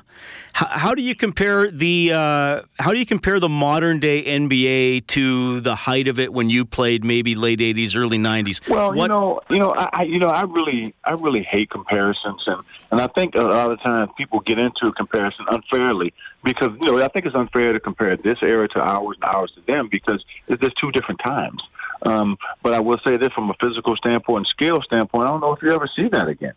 How, 0.52 0.66
how, 0.66 0.94
do 0.94 1.00
you 1.00 1.14
compare 1.14 1.70
the 1.70 2.12
uh, 2.12 2.62
how 2.78 2.92
do 2.92 2.98
you 2.98 3.06
compare 3.06 3.40
the 3.40 3.48
modern 3.48 4.00
day 4.00 4.22
NBA 4.22 5.06
to 5.08 5.60
the 5.60 5.74
height 5.74 6.08
of 6.08 6.18
it 6.18 6.30
when 6.30 6.50
you 6.50 6.66
played 6.66 7.04
maybe 7.04 7.34
late 7.34 7.60
'80s, 7.60 7.96
early 7.96 8.18
'90s? 8.18 8.68
Well, 8.68 8.92
what? 8.92 9.02
you 9.02 9.08
know, 9.08 9.40
you 9.48 9.58
know, 9.60 9.72
I 9.74 10.04
you 10.04 10.18
know, 10.18 10.28
I 10.28 10.42
really, 10.42 10.94
I 11.04 11.12
really 11.12 11.42
hate 11.42 11.70
comparisons, 11.70 12.42
and 12.46 12.62
and 12.90 13.00
I 13.00 13.06
think 13.16 13.34
a 13.34 13.40
lot 13.40 13.72
of 13.72 13.80
times 13.80 14.10
people 14.18 14.40
get 14.40 14.58
into 14.58 14.88
a 14.88 14.92
comparison 14.92 15.46
unfairly 15.50 16.12
because 16.44 16.68
you 16.84 16.92
know 16.92 17.02
I 17.02 17.08
think 17.08 17.24
it's 17.24 17.34
unfair 17.34 17.72
to 17.72 17.80
compare 17.80 18.18
this 18.18 18.38
era 18.42 18.68
to 18.68 18.78
ours 18.78 19.16
and 19.22 19.24
ours 19.24 19.52
to 19.54 19.62
them 19.62 19.88
because 19.90 20.22
it's 20.48 20.60
just 20.60 20.76
two 20.78 20.92
different 20.92 21.20
times. 21.24 21.62
Um, 22.04 22.36
but 22.62 22.74
I 22.74 22.80
will 22.80 22.98
say 23.06 23.16
this 23.16 23.30
from 23.32 23.48
a 23.48 23.54
physical 23.54 23.96
standpoint 23.96 24.38
and 24.38 24.46
skill 24.48 24.82
standpoint, 24.82 25.28
I 25.28 25.30
don't 25.30 25.40
know 25.40 25.54
if 25.54 25.62
you 25.62 25.70
ever 25.70 25.88
see 25.96 26.08
that 26.08 26.28
again. 26.28 26.54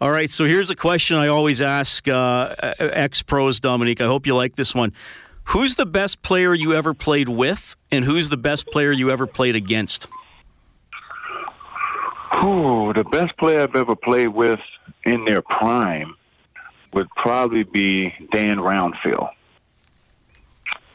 All 0.00 0.10
right, 0.10 0.28
so 0.28 0.44
here's 0.44 0.70
a 0.70 0.76
question 0.76 1.16
I 1.16 1.28
always 1.28 1.60
ask 1.62 2.06
uh, 2.08 2.54
ex 2.78 3.22
pros, 3.22 3.60
Dominique. 3.60 4.00
I 4.00 4.06
hope 4.06 4.26
you 4.26 4.34
like 4.34 4.56
this 4.56 4.74
one. 4.74 4.92
Who's 5.48 5.76
the 5.76 5.86
best 5.86 6.22
player 6.22 6.52
you 6.52 6.74
ever 6.74 6.94
played 6.94 7.28
with, 7.28 7.76
and 7.92 8.04
who's 8.04 8.28
the 8.28 8.36
best 8.36 8.66
player 8.66 8.90
you 8.90 9.10
ever 9.10 9.26
played 9.26 9.54
against? 9.54 10.08
Oh, 12.32 12.92
the 12.92 13.04
best 13.04 13.36
player 13.36 13.60
I've 13.60 13.76
ever 13.76 13.94
played 13.94 14.28
with 14.28 14.58
in 15.04 15.24
their 15.24 15.42
prime 15.42 16.16
would 16.92 17.08
probably 17.10 17.62
be 17.62 18.12
Dan 18.32 18.56
Roundfield. 18.56 19.30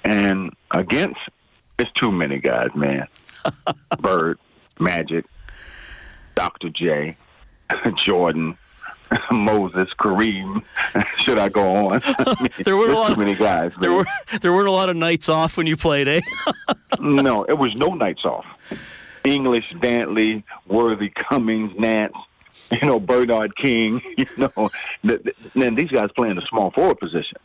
And 0.03 0.53
against, 0.71 1.19
it's 1.77 1.91
too 1.93 2.12
many 2.12 2.39
guys, 2.39 2.69
man. 2.75 3.07
Bird, 3.99 4.39
Magic, 4.79 5.25
Dr. 6.35 6.69
J, 6.69 7.15
Jordan, 7.95 8.57
Moses, 9.32 9.89
Kareem. 10.00 10.63
Should 11.26 11.39
I 11.39 11.50
go 11.50 11.88
on? 11.88 12.00
I 12.04 12.36
mean, 12.41 12.50
there 12.63 12.76
were 12.76 12.91
a 12.91 12.93
lot 12.93 13.13
too 13.13 13.19
many 13.19 13.36
guys. 13.36 13.72
There 13.80 13.91
were 13.91 14.06
there 14.41 14.54
weren't 14.54 14.67
a 14.67 14.72
lot 14.72 14.89
of 14.89 14.95
nights 14.95 15.30
off 15.30 15.58
when 15.58 15.67
you 15.67 15.76
played, 15.76 16.08
eh? 16.08 16.22
no, 17.00 17.43
it 17.43 17.58
was 17.58 17.74
no 17.76 17.89
nights 17.89 18.26
off. 18.26 18.45
English, 19.26 19.65
Dantley, 19.76 20.43
Worthy, 20.67 21.12
Cummings, 21.30 21.74
Nance, 21.78 22.15
you 22.72 22.88
know, 22.88 23.00
Bernard 23.00 23.56
King. 23.56 24.02
You 24.17 24.26
know, 24.38 24.69
then 25.56 25.76
these 25.76 25.89
guys 25.89 26.08
playing 26.15 26.36
the 26.36 26.45
small 26.50 26.72
forward 26.72 27.00
position 27.00 27.38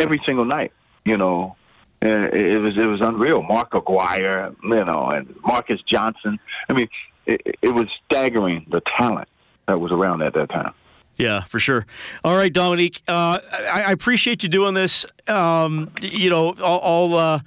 every 0.00 0.20
single 0.26 0.44
night. 0.44 0.72
You 1.04 1.16
know, 1.16 1.56
it 2.02 2.60
was 2.60 2.76
it 2.76 2.86
was 2.86 3.00
unreal. 3.02 3.42
Mark 3.42 3.74
Aguirre, 3.74 4.54
you 4.62 4.84
know, 4.84 5.10
and 5.10 5.34
Marques 5.42 5.80
Johnson. 5.90 6.38
I 6.68 6.72
mean, 6.72 6.88
it, 7.26 7.40
it 7.62 7.74
was 7.74 7.86
staggering 8.04 8.66
the 8.70 8.80
talent 8.98 9.28
that 9.66 9.80
was 9.80 9.92
around 9.92 10.22
at 10.22 10.34
that 10.34 10.50
time. 10.50 10.72
Yeah, 11.16 11.44
for 11.44 11.58
sure. 11.58 11.86
All 12.24 12.36
right, 12.36 12.52
Dominique. 12.52 13.02
Uh, 13.08 13.38
I, 13.50 13.84
I, 13.86 13.92
appreciate 13.92 14.42
you 14.42 14.50
doing 14.50 14.74
this. 14.74 15.06
Um, 15.26 15.90
you 16.02 16.28
know, 16.28 16.54
all. 16.62 16.78
all 16.78 17.14
uh, 17.14 17.40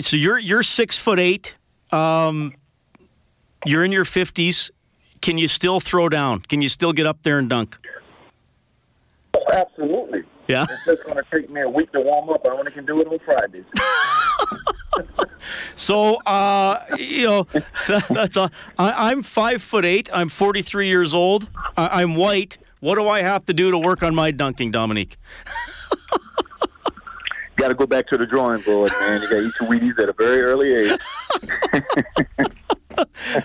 so 0.00 0.16
you're 0.16 0.38
you're 0.38 0.62
six 0.62 0.98
foot 0.98 1.18
eight. 1.18 1.56
Um, 1.90 2.54
you're 3.66 3.84
in 3.84 3.90
your 3.90 4.04
fifties. 4.04 4.70
Can 5.20 5.38
you 5.38 5.48
still 5.48 5.80
throw 5.80 6.08
down? 6.08 6.40
Can 6.42 6.62
you 6.62 6.68
still 6.68 6.92
get 6.92 7.06
up 7.06 7.22
there 7.24 7.38
and 7.38 7.50
dunk? 7.50 7.76
Absolutely. 9.52 10.22
Yeah. 10.46 10.66
It's 10.68 10.84
just 10.84 11.04
going 11.04 11.16
to 11.16 11.24
take 11.30 11.50
me 11.50 11.60
a 11.60 11.68
week 11.68 11.92
to 11.92 12.00
warm 12.00 12.30
up. 12.30 12.46
I 12.48 12.52
only 12.52 12.72
can 12.72 12.86
do 12.86 13.00
it 13.00 13.06
on 13.06 13.18
Fridays. 13.20 13.64
so 15.76 16.16
uh, 16.22 16.80
you 16.98 17.26
know 17.26 17.46
that, 17.52 18.06
that's 18.10 18.36
a, 18.36 18.50
I, 18.78 19.10
I'm 19.10 19.22
five 19.22 19.62
foot 19.62 19.84
eight. 19.84 20.08
I'm 20.12 20.28
43 20.28 20.88
years 20.88 21.14
old. 21.14 21.48
I, 21.76 22.02
I'm 22.02 22.16
white. 22.16 22.58
What 22.80 22.96
do 22.96 23.08
I 23.08 23.22
have 23.22 23.44
to 23.46 23.54
do 23.54 23.70
to 23.70 23.78
work 23.78 24.02
on 24.02 24.14
my 24.14 24.30
dunking, 24.30 24.70
Dominique? 24.70 25.16
got 27.56 27.68
to 27.68 27.74
go 27.74 27.86
back 27.86 28.06
to 28.08 28.16
the 28.16 28.26
drawing 28.26 28.62
board, 28.62 28.90
man. 29.00 29.22
You 29.22 29.28
got 29.28 29.36
to 29.36 29.46
eat 29.46 29.52
your 29.60 29.68
Wheaties 29.70 30.02
at 30.02 30.08
a 30.08 30.14
very 30.14 30.40
early 30.42 30.72
age. 30.74 30.98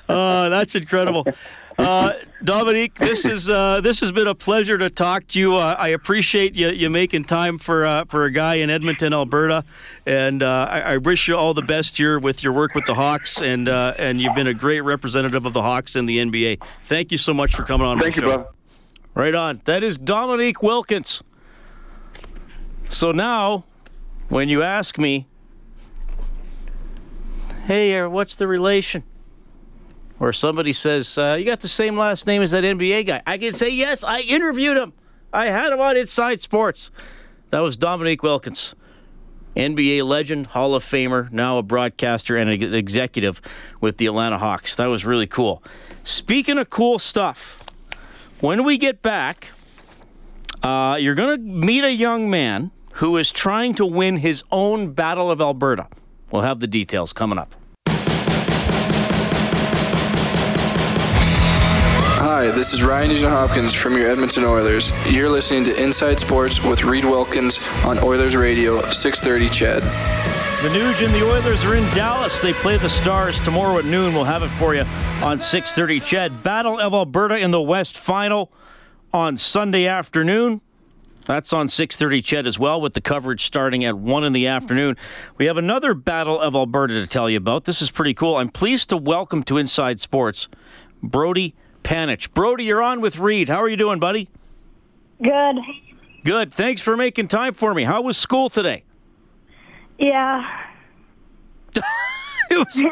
uh, 0.08 0.50
that's 0.50 0.74
incredible. 0.76 1.26
Uh, 1.78 2.14
Dominique, 2.42 2.96
this 2.96 3.26
is 3.26 3.50
uh, 3.50 3.82
this 3.82 4.00
has 4.00 4.12
been 4.14 4.28
a 4.28 4.36
pleasure 4.36 4.78
to 4.78 4.90
talk 4.90 5.28
to 5.28 5.40
you. 5.40 5.58
Uh, 5.58 5.76
I 5.78 5.90
appreciate 5.90 6.56
you, 6.56 6.70
you 6.70 6.90
making 6.90 7.26
time 7.26 7.58
for 7.58 7.86
uh, 7.86 8.06
for 8.06 8.24
a 8.24 8.32
guy 8.32 8.56
in 8.56 8.70
Edmonton, 8.70 9.14
Alberta, 9.14 9.66
and 10.06 10.42
uh, 10.42 10.68
I, 10.70 10.80
I, 10.80 10.98
wish 10.98 11.28
you 11.28 11.36
all 11.36 11.54
the 11.54 11.62
best 11.62 11.98
here 11.98 12.18
with 12.18 12.44
your 12.44 12.54
work 12.54 12.76
with 12.76 12.86
the 12.86 12.94
Hawks, 12.94 13.42
and 13.42 13.68
uh, 13.68 13.94
and 13.98 14.22
you've 14.22 14.36
been 14.36 14.48
a 14.48 14.54
great 14.54 14.82
representative 14.82 15.46
of 15.46 15.52
the 15.52 15.62
Hawks 15.62 15.98
in 15.98 16.06
the 16.06 16.20
NBA. 16.20 16.64
Thank 16.84 17.12
you 17.12 17.18
so 17.18 17.34
much 17.34 17.54
for 17.54 17.64
coming 17.64 17.86
on. 17.86 18.00
Thank 18.00 18.16
you, 18.16 18.22
show. 18.22 18.28
brother. 18.28 18.55
Right 19.16 19.34
on. 19.34 19.62
That 19.66 19.84
is 19.84 19.98
Dominique 19.98 20.62
Wilkins. 20.62 21.24
So 22.90 23.12
now, 23.12 23.66
when 24.30 24.50
you 24.50 24.62
ask 24.62 25.00
me, 25.00 25.26
hey, 27.66 28.06
what's 28.06 28.36
the 28.36 28.48
relation? 28.48 29.04
or 30.20 30.34
somebody 30.34 30.74
says, 30.74 31.18
uh, 31.18 31.36
You 31.38 31.46
got 31.46 31.62
the 31.62 31.68
same 31.68 31.98
last 31.98 32.28
name 32.28 32.42
as 32.42 32.52
that 32.52 32.64
NBA 32.64 33.08
guy, 33.08 33.22
I 33.26 33.38
can 33.38 33.54
say, 33.54 33.70
Yes, 33.70 34.04
I 34.04 34.22
interviewed 34.22 34.78
him. 34.78 34.94
I 35.34 35.46
had 35.48 35.74
him 35.74 35.80
on 35.82 35.98
Inside 35.98 36.40
Sports. 36.40 36.92
That 37.50 37.60
was 37.60 37.78
Dominique 37.78 38.24
Wilkins, 38.24 38.74
NBA 39.56 40.04
legend, 40.06 40.48
Hall 40.48 40.74
of 40.74 40.84
Famer, 40.84 41.32
now 41.32 41.58
a 41.58 41.64
broadcaster 41.64 42.38
and 42.38 42.50
an 42.50 42.74
executive 42.74 43.42
with 43.82 43.98
the 43.98 44.06
Atlanta 44.08 44.38
Hawks. 44.38 44.76
That 44.76 44.88
was 44.88 45.06
really 45.06 45.28
cool. 45.28 45.62
Speaking 46.04 46.58
of 46.58 46.70
cool 46.70 47.00
stuff, 47.00 47.65
When 48.42 48.66
we 48.66 48.78
get 48.78 49.02
back, 49.02 49.52
uh, 50.62 50.98
you're 51.00 51.16
going 51.16 51.38
to 51.38 51.42
meet 51.42 51.84
a 51.86 51.92
young 51.94 52.30
man 52.30 52.72
who 52.94 53.16
is 53.18 53.32
trying 53.32 53.76
to 53.76 53.86
win 53.86 54.18
his 54.18 54.44
own 54.52 54.92
Battle 54.92 55.32
of 55.32 55.40
Alberta. 55.40 55.88
We'll 56.32 56.42
have 56.42 56.60
the 56.60 56.68
details 56.68 57.14
coming 57.14 57.38
up. 57.40 57.56
Hi, 62.28 62.52
this 62.52 62.74
is 62.74 62.84
Ryan 62.84 63.10
Nugent 63.10 63.32
Hopkins 63.32 63.74
from 63.74 63.94
your 63.94 64.10
Edmonton 64.10 64.44
Oilers. 64.44 64.92
You're 65.14 65.30
listening 65.30 65.64
to 65.66 65.84
Inside 65.84 66.20
Sports 66.20 66.62
with 66.62 66.84
Reed 66.84 67.06
Wilkins 67.06 67.60
on 67.86 68.04
Oilers 68.04 68.36
Radio, 68.36 68.82
630 68.82 69.50
CHED. 69.50 70.15
The 70.62 70.72
Nuge 70.72 71.06
and 71.06 71.14
the 71.14 71.24
Oilers 71.24 71.64
are 71.64 71.76
in 71.76 71.84
Dallas. 71.94 72.40
They 72.40 72.54
play 72.54 72.78
the 72.78 72.90
Stars 72.90 73.40
tomorrow 73.42 73.78
at 73.78 73.86
noon. 73.86 74.16
We'll 74.16 74.24
have 74.24 74.42
it 74.42 74.48
for 74.48 74.74
you 74.74 74.82
on 75.22 75.38
6:30. 75.40 76.00
CHED 76.00 76.44
Battle 76.44 76.80
of 76.80 76.94
Alberta 76.94 77.38
in 77.38 77.52
the 77.52 77.62
West 77.62 77.98
Final 77.98 78.52
on 79.14 79.38
Sunday 79.38 79.86
afternoon. 79.86 80.62
That's 81.28 81.54
on 81.54 81.68
6:30 81.68 82.22
CHED 82.24 82.48
as 82.48 82.58
well, 82.58 82.82
with 82.82 82.94
the 82.94 83.02
coverage 83.02 83.46
starting 83.46 83.84
at 83.86 83.98
one 83.98 84.24
in 84.24 84.34
the 84.34 84.48
afternoon. 84.48 84.96
We 85.38 85.46
have 85.46 85.58
another 85.58 85.94
Battle 85.94 86.40
of 86.40 86.56
Alberta 86.56 86.96
to 86.96 87.06
tell 87.06 87.30
you 87.30 87.38
about. 87.38 87.66
This 87.66 87.82
is 87.82 87.92
pretty 87.92 88.14
cool. 88.16 88.38
I'm 88.38 88.50
pleased 88.50 88.90
to 88.90 88.98
welcome 88.98 89.44
to 89.44 89.58
Inside 89.58 90.00
Sports 90.00 90.48
Brody 91.04 91.54
Panich. 91.84 92.34
Brody, 92.34 92.64
you're 92.64 92.82
on 92.82 93.02
with 93.02 93.20
Reed. 93.20 93.50
How 93.50 93.62
are 93.62 93.70
you 93.70 93.78
doing, 93.78 94.00
buddy? 94.00 94.30
Good. 95.22 95.58
Good. 96.24 96.54
Thanks 96.54 96.82
for 96.82 96.98
making 96.98 97.28
time 97.28 97.54
for 97.54 97.74
me. 97.74 97.84
How 97.84 98.02
was 98.02 98.18
school 98.18 98.50
today? 98.50 98.84
Yeah. 99.98 100.62
was, 102.52 102.84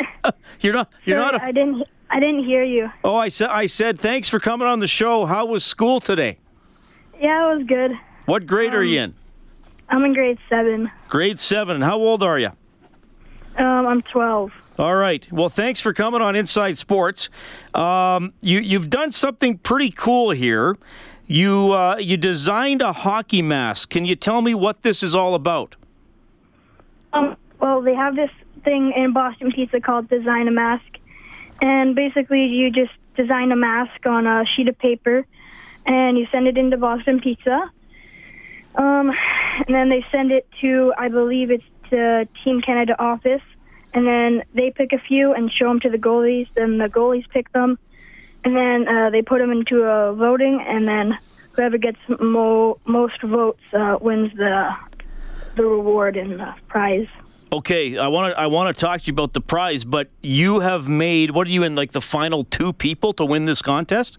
you're 0.62 0.74
not. 0.74 0.92
You're 1.06 1.20
Sorry, 1.20 1.32
not. 1.32 1.42
A, 1.42 1.44
I 1.44 1.52
didn't. 1.52 1.84
I 2.10 2.20
didn't 2.20 2.44
hear 2.44 2.64
you. 2.64 2.92
oh, 3.04 3.16
I 3.16 3.28
said. 3.28 3.50
I 3.50 3.66
said 3.66 4.00
thanks 4.00 4.30
for 4.30 4.40
coming 4.40 4.68
on 4.68 4.80
the 4.80 4.88
show. 4.88 5.26
How 5.26 5.46
was 5.46 5.64
school 5.64 6.00
today? 6.00 6.38
Yeah, 7.20 7.52
it 7.52 7.58
was 7.58 7.68
good. 7.68 7.92
What 8.26 8.46
grade 8.46 8.74
are 8.74 8.84
you 8.84 9.02
in? 9.02 9.14
I'm 9.90 10.04
in 10.06 10.14
grade 10.14 10.38
seven. 10.50 10.92
Grade 11.10 11.40
seven. 11.40 11.82
How 11.82 11.98
old 11.98 12.24
are 12.24 12.40
you? 12.40 12.52
Um, 13.58 13.86
I'm 13.86 14.02
12. 14.02 14.52
All 14.80 14.96
right. 14.96 15.28
Well, 15.32 15.50
thanks 15.50 15.80
for 15.80 15.94
coming 15.94 16.22
on 16.22 16.36
Inside 16.36 16.78
Sports. 16.78 17.30
Um, 17.76 18.34
you 18.42 18.60
you've 18.60 18.90
done 18.90 19.12
something 19.12 19.60
pretty 19.60 19.92
cool 19.92 20.32
here. 20.32 20.78
You 21.28 21.74
uh, 21.74 21.98
you 21.98 22.18
designed 22.18 22.82
a 22.82 22.92
hockey 22.94 23.42
mask. 23.42 23.90
Can 23.90 24.06
you 24.06 24.16
tell 24.16 24.42
me 24.42 24.54
what 24.54 24.82
this 24.82 25.04
is 25.04 25.16
all 25.16 25.36
about? 25.36 25.76
Um, 27.14 27.38
well, 27.60 27.82
they 27.82 27.94
have 27.94 28.16
this 28.16 28.32
thing 28.64 28.92
in 28.92 29.14
Boston 29.14 29.52
Pizza 29.52 29.80
called 29.80 30.10
Design 30.10 30.48
a 30.48 30.52
Mask, 30.52 30.84
and 31.62 31.96
basically 31.96 32.48
you 32.48 32.72
just 32.72 32.92
design 33.16 33.52
a 33.52 33.56
mask 33.56 34.06
on 34.06 34.26
a 34.26 34.44
sheet 34.46 34.68
of 34.68 34.78
paper, 34.78 35.26
and 35.86 36.18
you 36.18 36.28
send 36.32 36.48
it 36.48 36.58
into 36.58 36.78
Boston 36.78 37.20
Pizza. 37.20 37.70
Um, 38.76 39.14
and 39.68 39.76
then 39.76 39.90
they 39.90 40.04
send 40.12 40.32
it 40.32 40.48
to, 40.62 40.94
I 40.98 41.10
believe 41.10 41.52
it's 41.52 41.64
to 41.92 42.28
Team 42.44 42.62
Canada 42.62 42.96
office, 43.00 43.44
and 43.94 44.08
then 44.08 44.44
they 44.56 44.72
pick 44.72 44.94
a 44.94 44.98
few 44.98 45.34
and 45.34 45.52
show 45.52 45.68
them 45.68 45.80
to 45.82 45.90
the 45.90 46.00
goalies. 46.00 46.48
Then 46.56 46.80
the 46.80 46.90
goalies 46.90 47.30
pick 47.30 47.52
them, 47.52 47.78
and 48.44 48.56
then 48.56 48.88
uh, 48.88 49.12
they 49.12 49.22
put 49.22 49.40
them 49.40 49.52
into 49.52 49.84
a 49.84 50.14
voting, 50.14 50.60
and 50.68 50.88
then 50.88 51.18
whoever 51.52 51.78
gets 51.78 52.00
mo- 52.20 52.80
most 52.86 53.22
votes 53.22 53.62
uh, 53.74 53.98
wins 54.02 54.34
the 54.36 54.76
the 55.56 55.64
reward 55.64 56.18
and 56.18 56.40
the 56.40 56.54
prize. 56.68 57.08
Okay, 57.52 57.98
I 57.98 58.08
want 58.08 58.34
to 58.34 58.40
I 58.40 58.48
want 58.48 58.76
to 58.76 58.80
talk 58.80 59.02
to 59.02 59.08
you 59.08 59.14
about 59.14 59.34
the 59.34 59.42
prize, 59.42 59.86
but 59.86 60.10
you 60.22 60.62
have 60.62 60.90
made 60.90 61.32
what 61.32 61.48
are 61.48 61.52
you 61.52 61.64
in 61.64 61.76
like 61.76 61.92
the 61.92 62.02
final 62.02 62.44
two 62.44 62.74
people 62.74 63.14
to 63.14 63.26
win 63.26 63.46
this 63.46 63.62
contest? 63.62 64.18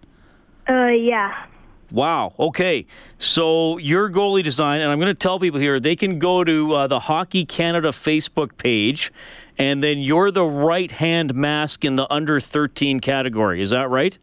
Uh, 0.68 0.86
yeah. 0.86 1.46
Wow. 1.90 2.34
Okay. 2.38 2.86
So 3.18 3.78
your 3.78 4.10
goalie 4.10 4.42
design, 4.42 4.80
and 4.80 4.90
I'm 4.90 4.98
going 4.98 5.10
to 5.10 5.18
tell 5.18 5.38
people 5.38 5.60
here, 5.60 5.78
they 5.78 5.96
can 5.96 6.18
go 6.18 6.42
to 6.44 6.74
uh, 6.74 6.86
the 6.86 7.00
Hockey 7.00 7.44
Canada 7.44 7.88
Facebook 7.88 8.56
page, 8.56 9.12
and 9.58 9.82
then 9.82 9.98
you're 9.98 10.30
the 10.30 10.44
right 10.44 10.90
hand 10.90 11.34
mask 11.34 11.84
in 11.84 11.96
the 11.96 12.12
under 12.12 12.40
13 12.40 13.00
category. 13.00 13.60
Is 13.60 13.70
that 13.70 13.90
right? 13.90 14.18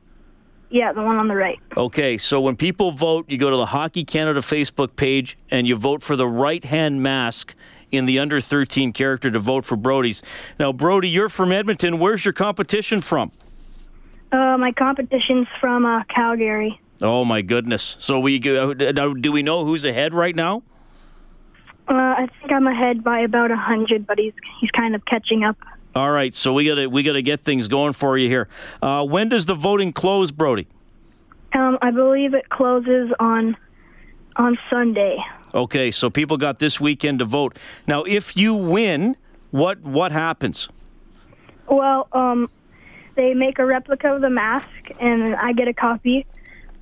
Yeah, 0.71 0.93
the 0.93 1.01
one 1.01 1.17
on 1.17 1.27
the 1.27 1.35
right. 1.35 1.59
Okay. 1.75 2.17
So 2.17 2.39
when 2.39 2.55
people 2.55 2.91
vote, 2.91 3.25
you 3.29 3.37
go 3.37 3.49
to 3.49 3.57
the 3.57 3.65
Hockey 3.67 4.05
Canada 4.05 4.39
Facebook 4.39 4.95
page 4.95 5.37
and 5.51 5.67
you 5.67 5.75
vote 5.75 6.01
for 6.01 6.15
the 6.15 6.27
right 6.27 6.63
hand 6.63 7.03
mask 7.03 7.53
in 7.91 8.05
the 8.05 8.17
under 8.19 8.39
13 8.39 8.93
character 8.93 9.29
to 9.29 9.37
vote 9.37 9.65
for 9.65 9.75
Brody's. 9.75 10.23
Now, 10.57 10.71
Brody, 10.71 11.09
you're 11.09 11.27
from 11.27 11.51
Edmonton. 11.51 11.99
Where's 11.99 12.23
your 12.23 12.33
competition 12.33 13.01
from? 13.01 13.31
Uh, 14.31 14.57
my 14.57 14.71
competition's 14.71 15.47
from 15.59 15.85
uh, 15.85 16.03
Calgary. 16.05 16.79
Oh 17.01 17.25
my 17.25 17.41
goodness! 17.41 17.97
So 17.99 18.19
we 18.19 18.39
go- 18.39 18.73
do 18.73 19.31
we 19.31 19.41
know 19.43 19.65
who's 19.65 19.83
ahead 19.83 20.13
right 20.13 20.35
now? 20.35 20.63
Uh, 21.89 21.93
I 21.93 22.27
think 22.39 22.51
I'm 22.53 22.67
ahead 22.67 23.03
by 23.03 23.21
about 23.21 23.51
a 23.51 23.57
hundred, 23.57 24.05
but 24.07 24.19
he's 24.19 24.33
he's 24.61 24.71
kind 24.71 24.95
of 24.95 25.03
catching 25.03 25.43
up. 25.43 25.57
All 25.93 26.11
right, 26.11 26.33
so 26.33 26.53
we 26.53 26.65
gotta 26.65 26.89
we 26.89 27.03
gotta 27.03 27.21
get 27.21 27.41
things 27.41 27.67
going 27.67 27.93
for 27.93 28.17
you 28.17 28.29
here. 28.29 28.47
Uh, 28.81 29.05
when 29.05 29.27
does 29.27 29.45
the 29.45 29.55
voting 29.55 29.91
close, 29.91 30.31
Brody? 30.31 30.67
Um, 31.53 31.77
I 31.81 31.91
believe 31.91 32.33
it 32.33 32.47
closes 32.49 33.11
on 33.19 33.57
on 34.37 34.57
Sunday. 34.69 35.17
Okay, 35.53 35.91
so 35.91 36.09
people 36.09 36.37
got 36.37 36.59
this 36.59 36.79
weekend 36.79 37.19
to 37.19 37.25
vote. 37.25 37.57
Now, 37.87 38.03
if 38.03 38.37
you 38.37 38.55
win, 38.55 39.17
what 39.51 39.81
what 39.81 40.13
happens? 40.13 40.69
Well, 41.67 42.07
um, 42.13 42.49
they 43.15 43.33
make 43.33 43.59
a 43.59 43.65
replica 43.65 44.13
of 44.13 44.21
the 44.21 44.29
mask, 44.29 44.67
and 44.99 45.35
I 45.35 45.51
get 45.51 45.67
a 45.67 45.73
copy. 45.73 46.25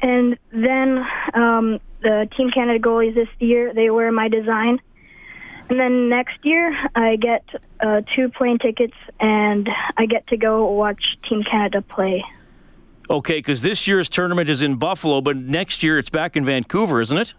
And 0.01 0.37
then 0.51 1.05
um, 1.33 1.79
the 2.01 2.29
Team 2.37 2.51
Canada 2.51 2.79
goalies 2.79 3.15
this 3.15 3.27
year 3.39 3.73
they 3.73 3.89
wear 3.89 4.11
my 4.11 4.27
design. 4.29 4.79
And 5.69 5.79
then 5.79 6.09
next 6.09 6.43
year 6.43 6.75
I 6.95 7.15
get 7.15 7.43
uh, 7.79 8.01
two 8.15 8.29
plane 8.29 8.57
tickets, 8.57 8.95
and 9.19 9.69
I 9.97 10.05
get 10.05 10.27
to 10.27 10.37
go 10.37 10.71
watch 10.71 11.17
Team 11.27 11.43
Canada 11.43 11.81
play. 11.81 12.23
Okay, 13.09 13.39
because 13.39 13.61
this 13.61 13.87
year's 13.87 14.09
tournament 14.09 14.49
is 14.49 14.61
in 14.61 14.75
Buffalo, 14.75 15.21
but 15.21 15.37
next 15.37 15.81
year 15.81 15.97
it's 15.97 16.09
back 16.09 16.35
in 16.35 16.45
Vancouver, 16.45 17.01
isn't 17.01 17.17
it? 17.17 17.33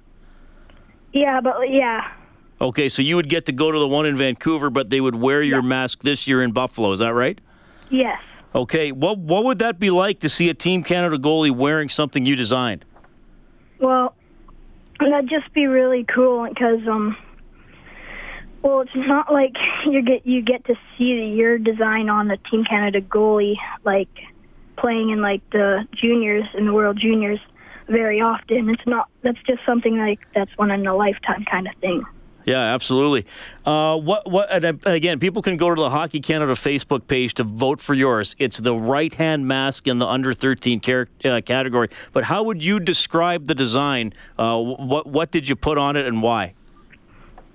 Yeah, 1.13 1.41
but 1.41 1.71
yeah, 1.71 2.09
Okay, 2.61 2.91
so 2.91 3.01
you 3.01 3.17
would 3.17 3.31
get 3.31 3.47
to 3.47 3.53
go 3.53 3.73
to 3.73 3.79
the 3.79 3.89
one 3.89 4.05
in 4.05 4.17
Vancouver, 4.17 4.69
but 4.69 4.91
they 4.91 5.01
would 5.01 5.15
wear 5.15 5.43
your 5.43 5.63
mask 5.63 6.03
this 6.03 6.27
year 6.27 6.43
in 6.43 6.53
Buffalo. 6.53 6.93
Is 6.93 6.99
that 6.99 7.15
right? 7.15 7.39
yes. 7.91 8.21
Okay, 8.53 8.91
what 8.91 9.17
what 9.17 9.45
would 9.45 9.61
that 9.61 9.79
be 9.79 9.91
like 9.91 10.19
to 10.21 10.29
see 10.29 10.49
a 10.49 10.55
Team 10.55 10.83
Canada 10.83 11.17
goalie 11.19 11.53
wearing 11.53 11.89
something 11.89 12.27
you 12.27 12.35
designed? 12.35 12.85
Well, 13.79 14.13
that'd 14.99 15.31
just 15.31 15.53
be 15.53 15.69
really 15.69 16.03
cool 16.03 16.49
because 16.49 16.87
um, 16.89 17.17
well, 18.63 18.81
it's 18.81 18.95
not 18.95 19.33
like 19.33 19.57
you 19.87 20.03
get 20.03 20.27
you 20.27 20.43
get 20.43 20.65
to 20.67 20.77
see 20.97 21.29
your 21.35 21.59
design 21.59 22.09
on 22.09 22.29
the 22.29 22.37
Team 22.37 22.65
Canada 22.65 23.01
goalie 23.01 23.57
like 23.85 24.09
playing 24.77 25.11
in 25.11 25.21
like 25.21 25.49
the 25.51 25.87
juniors 25.93 26.47
in 26.55 26.67
the 26.67 26.73
World 26.73 26.99
Juniors 26.99 27.41
very 27.87 28.21
often. 28.21 28.69
It's 28.71 28.87
not. 28.87 29.09
That's 29.23 29.41
just 29.43 29.65
something 29.65 29.99
like 29.99 30.21
that's 30.35 30.57
one 30.57 30.71
in 30.71 30.87
a 30.87 30.95
lifetime 30.95 31.45
kind 31.45 31.67
of 31.67 31.75
thing. 31.77 32.05
Yeah, 32.47 32.75
absolutely. 32.75 33.27
Uh, 33.67 33.97
what 33.97 34.31
what 34.31 34.51
and 34.51 34.65
uh, 34.87 34.91
again? 34.91 35.21
People 35.21 35.43
can 35.43 35.57
go 35.57 35.75
to 35.75 35.81
the 35.81 35.91
Hockey 35.91 36.21
Canada 36.21 36.53
Facebook 36.53 37.07
page 37.07 37.35
to 37.35 37.45
vote 37.45 37.81
for 37.81 37.95
yours. 37.95 38.35
It's 38.39 38.59
the 38.59 38.75
right 38.75 39.13
hand 39.13 39.47
mask 39.47 39.87
in 39.87 39.99
the 39.99 40.07
under 40.07 40.33
thirteen 40.33 40.81
car- 40.81 41.09
uh, 41.25 41.41
category. 41.45 41.89
But 42.13 42.25
how 42.25 42.45
would 42.45 42.63
you 42.63 42.81
describe 42.81 43.47
the 43.47 43.55
design? 43.55 44.15
Uh, 44.39 44.59
what 44.59 45.07
what 45.07 45.31
did 45.31 45.49
you 45.49 45.57
put 45.57 45.79
on 45.79 45.97
it 45.97 46.07
and 46.07 46.23
why? 46.23 46.55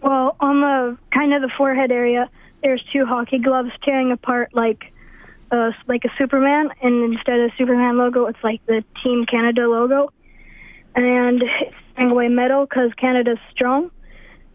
Well, 0.05 0.35
on 0.39 0.61
the 0.61 0.97
kind 1.11 1.33
of 1.33 1.41
the 1.41 1.49
forehead 1.49 1.91
area, 1.91 2.29
there's 2.61 2.83
two 2.93 3.07
hockey 3.07 3.39
gloves 3.39 3.71
tearing 3.81 4.11
apart 4.11 4.53
like 4.53 4.93
uh, 5.49 5.71
like 5.87 6.05
a 6.05 6.09
Superman, 6.15 6.69
and 6.79 7.11
instead 7.15 7.39
of 7.39 7.51
Superman 7.57 7.97
logo, 7.97 8.27
it's 8.27 8.43
like 8.43 8.63
the 8.67 8.83
Team 9.03 9.25
Canada 9.25 9.67
logo, 9.67 10.11
and 10.93 11.41
it's 11.41 11.75
tearing 11.95 12.11
away 12.11 12.27
metal 12.27 12.67
because 12.67 12.93
Canada's 12.93 13.39
strong. 13.49 13.89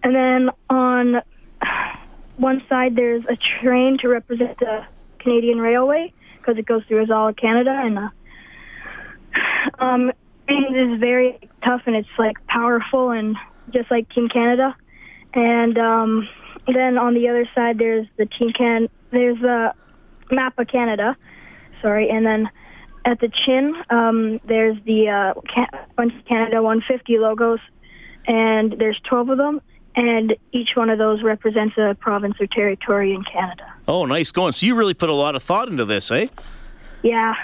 And 0.04 0.14
then 0.14 0.50
on 0.68 1.20
one 2.36 2.62
side, 2.68 2.94
there's 2.94 3.24
a 3.24 3.36
train 3.60 3.98
to 3.98 4.08
represent 4.08 4.56
the 4.60 4.84
Canadian 5.18 5.60
Railway 5.60 6.12
because 6.38 6.58
it 6.58 6.64
goes 6.64 6.84
through 6.84 7.12
all 7.12 7.26
of 7.26 7.34
Canada, 7.34 7.72
and 7.72 7.98
uh, 7.98 8.08
um, 9.80 10.12
it 10.46 10.76
is 10.76 11.00
very 11.00 11.40
tough 11.64 11.82
and 11.86 11.96
it's 11.96 12.18
like 12.20 12.36
powerful 12.46 13.10
and 13.10 13.36
just 13.70 13.90
like 13.90 14.08
Team 14.10 14.28
Canada. 14.28 14.76
And 15.34 15.78
um, 15.78 16.28
then 16.66 16.98
on 16.98 17.14
the 17.14 17.28
other 17.28 17.48
side, 17.54 17.78
there's 17.78 18.06
the 18.16 18.26
Team 18.26 18.52
Can. 18.52 18.88
There's 19.10 19.40
a 19.42 19.74
map 20.30 20.58
of 20.58 20.68
Canada. 20.68 21.16
Sorry, 21.82 22.10
and 22.10 22.26
then 22.26 22.50
at 23.04 23.20
the 23.20 23.28
chin, 23.28 23.74
um, 23.88 24.40
there's 24.44 24.76
the 24.84 25.08
uh, 25.08 25.34
Can- 25.42 26.22
Canada 26.26 26.62
150 26.62 27.18
logos, 27.18 27.60
and 28.26 28.72
there's 28.72 29.00
12 29.08 29.30
of 29.30 29.38
them, 29.38 29.60
and 29.96 30.36
each 30.52 30.76
one 30.76 30.90
of 30.90 30.98
those 30.98 31.22
represents 31.22 31.76
a 31.78 31.96
province 31.98 32.40
or 32.40 32.46
territory 32.46 33.14
in 33.14 33.24
Canada. 33.24 33.72
Oh, 33.88 34.04
nice 34.04 34.30
going. 34.30 34.52
So 34.52 34.66
you 34.66 34.74
really 34.74 34.94
put 34.94 35.08
a 35.08 35.14
lot 35.14 35.34
of 35.34 35.42
thought 35.42 35.68
into 35.68 35.84
this, 35.84 36.10
eh? 36.10 36.26
Yeah. 37.02 37.34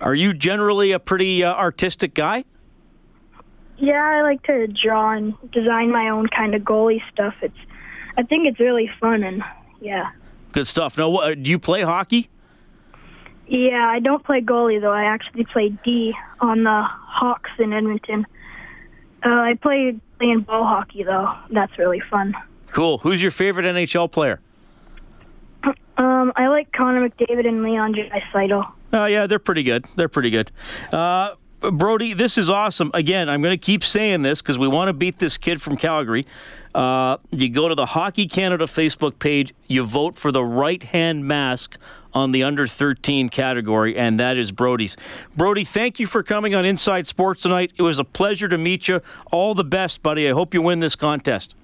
Are 0.00 0.14
you 0.14 0.34
generally 0.34 0.92
a 0.92 0.98
pretty 0.98 1.42
uh, 1.42 1.54
artistic 1.54 2.12
guy? 2.12 2.44
Yeah, 3.78 4.02
I 4.02 4.22
like 4.22 4.42
to 4.44 4.66
draw 4.66 5.12
and 5.12 5.34
design 5.50 5.90
my 5.90 6.08
own 6.08 6.28
kind 6.28 6.54
of 6.54 6.62
goalie 6.62 7.02
stuff. 7.12 7.34
It's, 7.42 7.58
I 8.16 8.22
think 8.22 8.46
it's 8.48 8.58
really 8.58 8.90
fun 9.00 9.22
and 9.22 9.42
yeah. 9.80 10.10
Good 10.52 10.66
stuff. 10.66 10.96
Now, 10.96 11.10
what, 11.10 11.42
do 11.42 11.50
you 11.50 11.58
play 11.58 11.82
hockey? 11.82 12.30
Yeah, 13.46 13.86
I 13.88 14.00
don't 14.00 14.24
play 14.24 14.40
goalie 14.40 14.80
though. 14.80 14.92
I 14.92 15.04
actually 15.04 15.44
play 15.44 15.68
D 15.84 16.14
on 16.40 16.64
the 16.64 16.82
Hawks 16.82 17.50
in 17.58 17.72
Edmonton. 17.72 18.26
Uh, 19.24 19.28
I 19.28 19.54
play 19.54 19.96
playing 20.18 20.40
ball 20.40 20.64
hockey 20.64 21.02
though. 21.02 21.32
That's 21.50 21.78
really 21.78 22.00
fun. 22.00 22.34
Cool. 22.72 22.98
Who's 22.98 23.22
your 23.22 23.30
favorite 23.30 23.64
NHL 23.64 24.10
player? 24.10 24.40
Um, 25.96 26.32
I 26.36 26.48
like 26.48 26.72
Connor 26.72 27.08
McDavid 27.08 27.46
and 27.46 27.62
Leon 27.62 27.94
Draisaitl. 27.94 28.70
Oh 28.92 29.06
yeah, 29.06 29.26
they're 29.26 29.38
pretty 29.38 29.62
good. 29.62 29.84
They're 29.94 30.08
pretty 30.08 30.30
good. 30.30 30.50
Uh, 30.92 31.34
Brody, 31.72 32.14
this 32.14 32.38
is 32.38 32.48
awesome. 32.48 32.90
Again, 32.94 33.28
I'm 33.28 33.42
going 33.42 33.52
to 33.52 33.64
keep 33.64 33.82
saying 33.82 34.22
this 34.22 34.40
because 34.40 34.58
we 34.58 34.68
want 34.68 34.88
to 34.88 34.92
beat 34.92 35.18
this 35.18 35.36
kid 35.36 35.60
from 35.60 35.76
Calgary. 35.76 36.26
Uh, 36.74 37.16
you 37.30 37.48
go 37.48 37.68
to 37.68 37.74
the 37.74 37.86
Hockey 37.86 38.26
Canada 38.26 38.66
Facebook 38.66 39.18
page, 39.18 39.54
you 39.66 39.84
vote 39.84 40.14
for 40.14 40.30
the 40.30 40.44
right 40.44 40.82
hand 40.82 41.26
mask 41.26 41.78
on 42.12 42.32
the 42.32 42.42
under 42.42 42.66
13 42.66 43.28
category, 43.30 43.96
and 43.96 44.20
that 44.20 44.36
is 44.36 44.52
Brody's. 44.52 44.96
Brody, 45.36 45.64
thank 45.64 45.98
you 45.98 46.06
for 46.06 46.22
coming 46.22 46.54
on 46.54 46.64
Inside 46.64 47.06
Sports 47.06 47.42
tonight. 47.42 47.72
It 47.76 47.82
was 47.82 47.98
a 47.98 48.04
pleasure 48.04 48.48
to 48.48 48.58
meet 48.58 48.88
you. 48.88 49.00
All 49.32 49.54
the 49.54 49.64
best, 49.64 50.02
buddy. 50.02 50.28
I 50.28 50.32
hope 50.32 50.54
you 50.54 50.62
win 50.62 50.80
this 50.80 50.96
contest. 50.96 51.54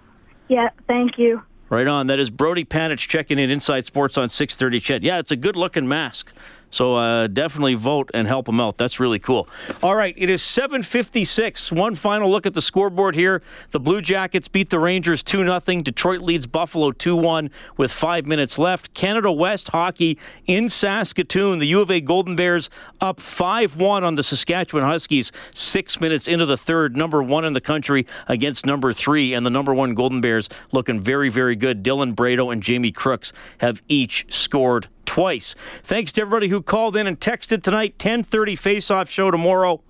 Yeah, 0.49 0.71
thank 0.87 1.19
you. 1.19 1.43
Right 1.69 1.87
on. 1.87 2.09
That 2.09 2.19
is 2.19 2.29
Brody 2.29 2.67
Panich 2.67 3.09
checking 3.09 3.39
in 3.39 3.51
Inside 3.51 3.87
Sports 3.87 4.19
on 4.19 4.29
630 4.29 4.81
CHED. 4.81 5.03
Yeah, 5.03 5.19
it's 5.19 5.31
a 5.31 5.37
good 5.37 5.57
looking 5.57 5.89
mask. 5.89 6.33
So 6.73 6.97
uh, 6.97 7.27
definitely 7.29 7.75
vote 7.75 8.11
and 8.13 8.27
help 8.27 8.47
them 8.47 8.59
out. 8.59 8.79
That's 8.79 8.99
really 8.99 9.21
cool. 9.21 9.49
All 9.83 9.95
right, 9.95 10.15
it 10.17 10.29
is 10.29 10.43
7:56. 10.43 11.71
One 11.71 11.95
final 11.95 12.31
look 12.31 12.47
at 12.47 12.55
the 12.55 12.61
scoreboard 12.61 13.15
here. 13.15 13.43
The 13.71 13.79
Blue 13.79 14.01
Jackets 14.01 14.49
beat 14.49 14.71
the 14.71 14.81
Rangers 14.81 15.23
2 15.23 15.45
0 15.45 15.61
Detroit 15.83 16.21
leads 16.23 16.47
Buffalo 16.47 16.91
2-1 16.91 17.51
with 17.77 17.93
5 17.93 18.27
minutes 18.27 18.59
left. 18.59 18.95
Canada 18.95 19.31
West 19.31 19.69
hockey 19.69 20.19
in 20.47 20.69
Saskatoon. 20.69 21.59
The 21.59 21.67
U 21.67 21.83
of 21.83 21.91
A 21.91 22.01
Golden 22.01 22.35
Bears 22.35 22.71
up 23.01 23.19
5-1 23.19 24.03
on 24.03 24.15
the 24.15 24.23
Saskatchewan 24.23 24.85
Huskies 24.85 25.31
6 25.55 26.01
minutes 26.01 26.27
into 26.27 26.47
the 26.47 26.57
third, 26.57 26.97
number 26.97 27.23
1 27.23 27.45
in 27.45 27.53
the 27.53 27.61
country 27.61 28.07
against 28.29 28.65
number 28.65 28.93
3 28.93 29.35
and 29.35 29.45
the 29.45 29.51
number 29.51 29.75
1 29.75 29.95
Golden 29.95 30.21
Bears 30.23 30.49
looking 30.73 31.01
very 31.01 31.29
very 31.29 31.55
good. 31.55 31.83
Dylan 31.85 32.15
Bredo 32.15 32.51
and 32.51 32.63
Jamie 32.63 32.93
Crooks 32.93 33.33
have 33.59 33.83
each 33.89 34.25
scored 34.33 34.89
twice. 35.05 35.55
Thanks 35.83 36.13
to 36.13 36.23
everybody 36.23 36.49
who 36.49 36.63
called 36.63 36.97
in 36.97 37.07
and 37.07 37.19
texted 37.19 37.63
tonight. 37.63 37.99
10:30 37.99 38.57
face-off 38.57 39.09
show 39.09 39.31
tomorrow. 39.31 39.81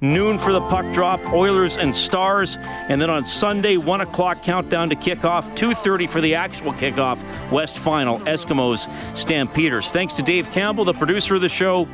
Noon 0.00 0.38
for 0.38 0.52
the 0.52 0.60
puck 0.60 0.92
drop, 0.92 1.20
Oilers 1.32 1.76
and 1.76 1.94
Stars, 1.94 2.56
and 2.60 3.02
then 3.02 3.10
on 3.10 3.24
Sunday, 3.24 3.76
one 3.76 4.00
o'clock 4.00 4.44
countdown 4.44 4.88
to 4.90 4.94
kickoff, 4.94 5.54
two 5.56 5.74
thirty 5.74 6.06
for 6.06 6.20
the 6.20 6.36
actual 6.36 6.72
kickoff. 6.72 7.20
West 7.50 7.78
Final, 7.78 8.20
Eskimos, 8.20 8.88
Stampeders. 9.16 9.90
Thanks 9.90 10.14
to 10.14 10.22
Dave 10.22 10.52
Campbell, 10.52 10.84
the 10.84 10.92
producer 10.92 11.34
of 11.34 11.40
the 11.40 11.48
show, 11.48 11.88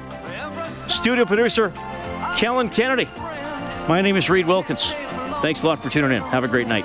studio 0.86 1.24
producer, 1.24 1.72
Kellen 2.36 2.68
Kennedy. 2.68 3.08
My 3.88 4.02
name 4.02 4.16
is 4.16 4.28
Reid 4.28 4.46
Wilkins. 4.46 4.92
Thanks 5.40 5.62
a 5.62 5.66
lot 5.66 5.78
for 5.78 5.88
tuning 5.88 6.12
in. 6.12 6.22
Have 6.24 6.44
a 6.44 6.48
great 6.48 6.66
night. 6.66 6.84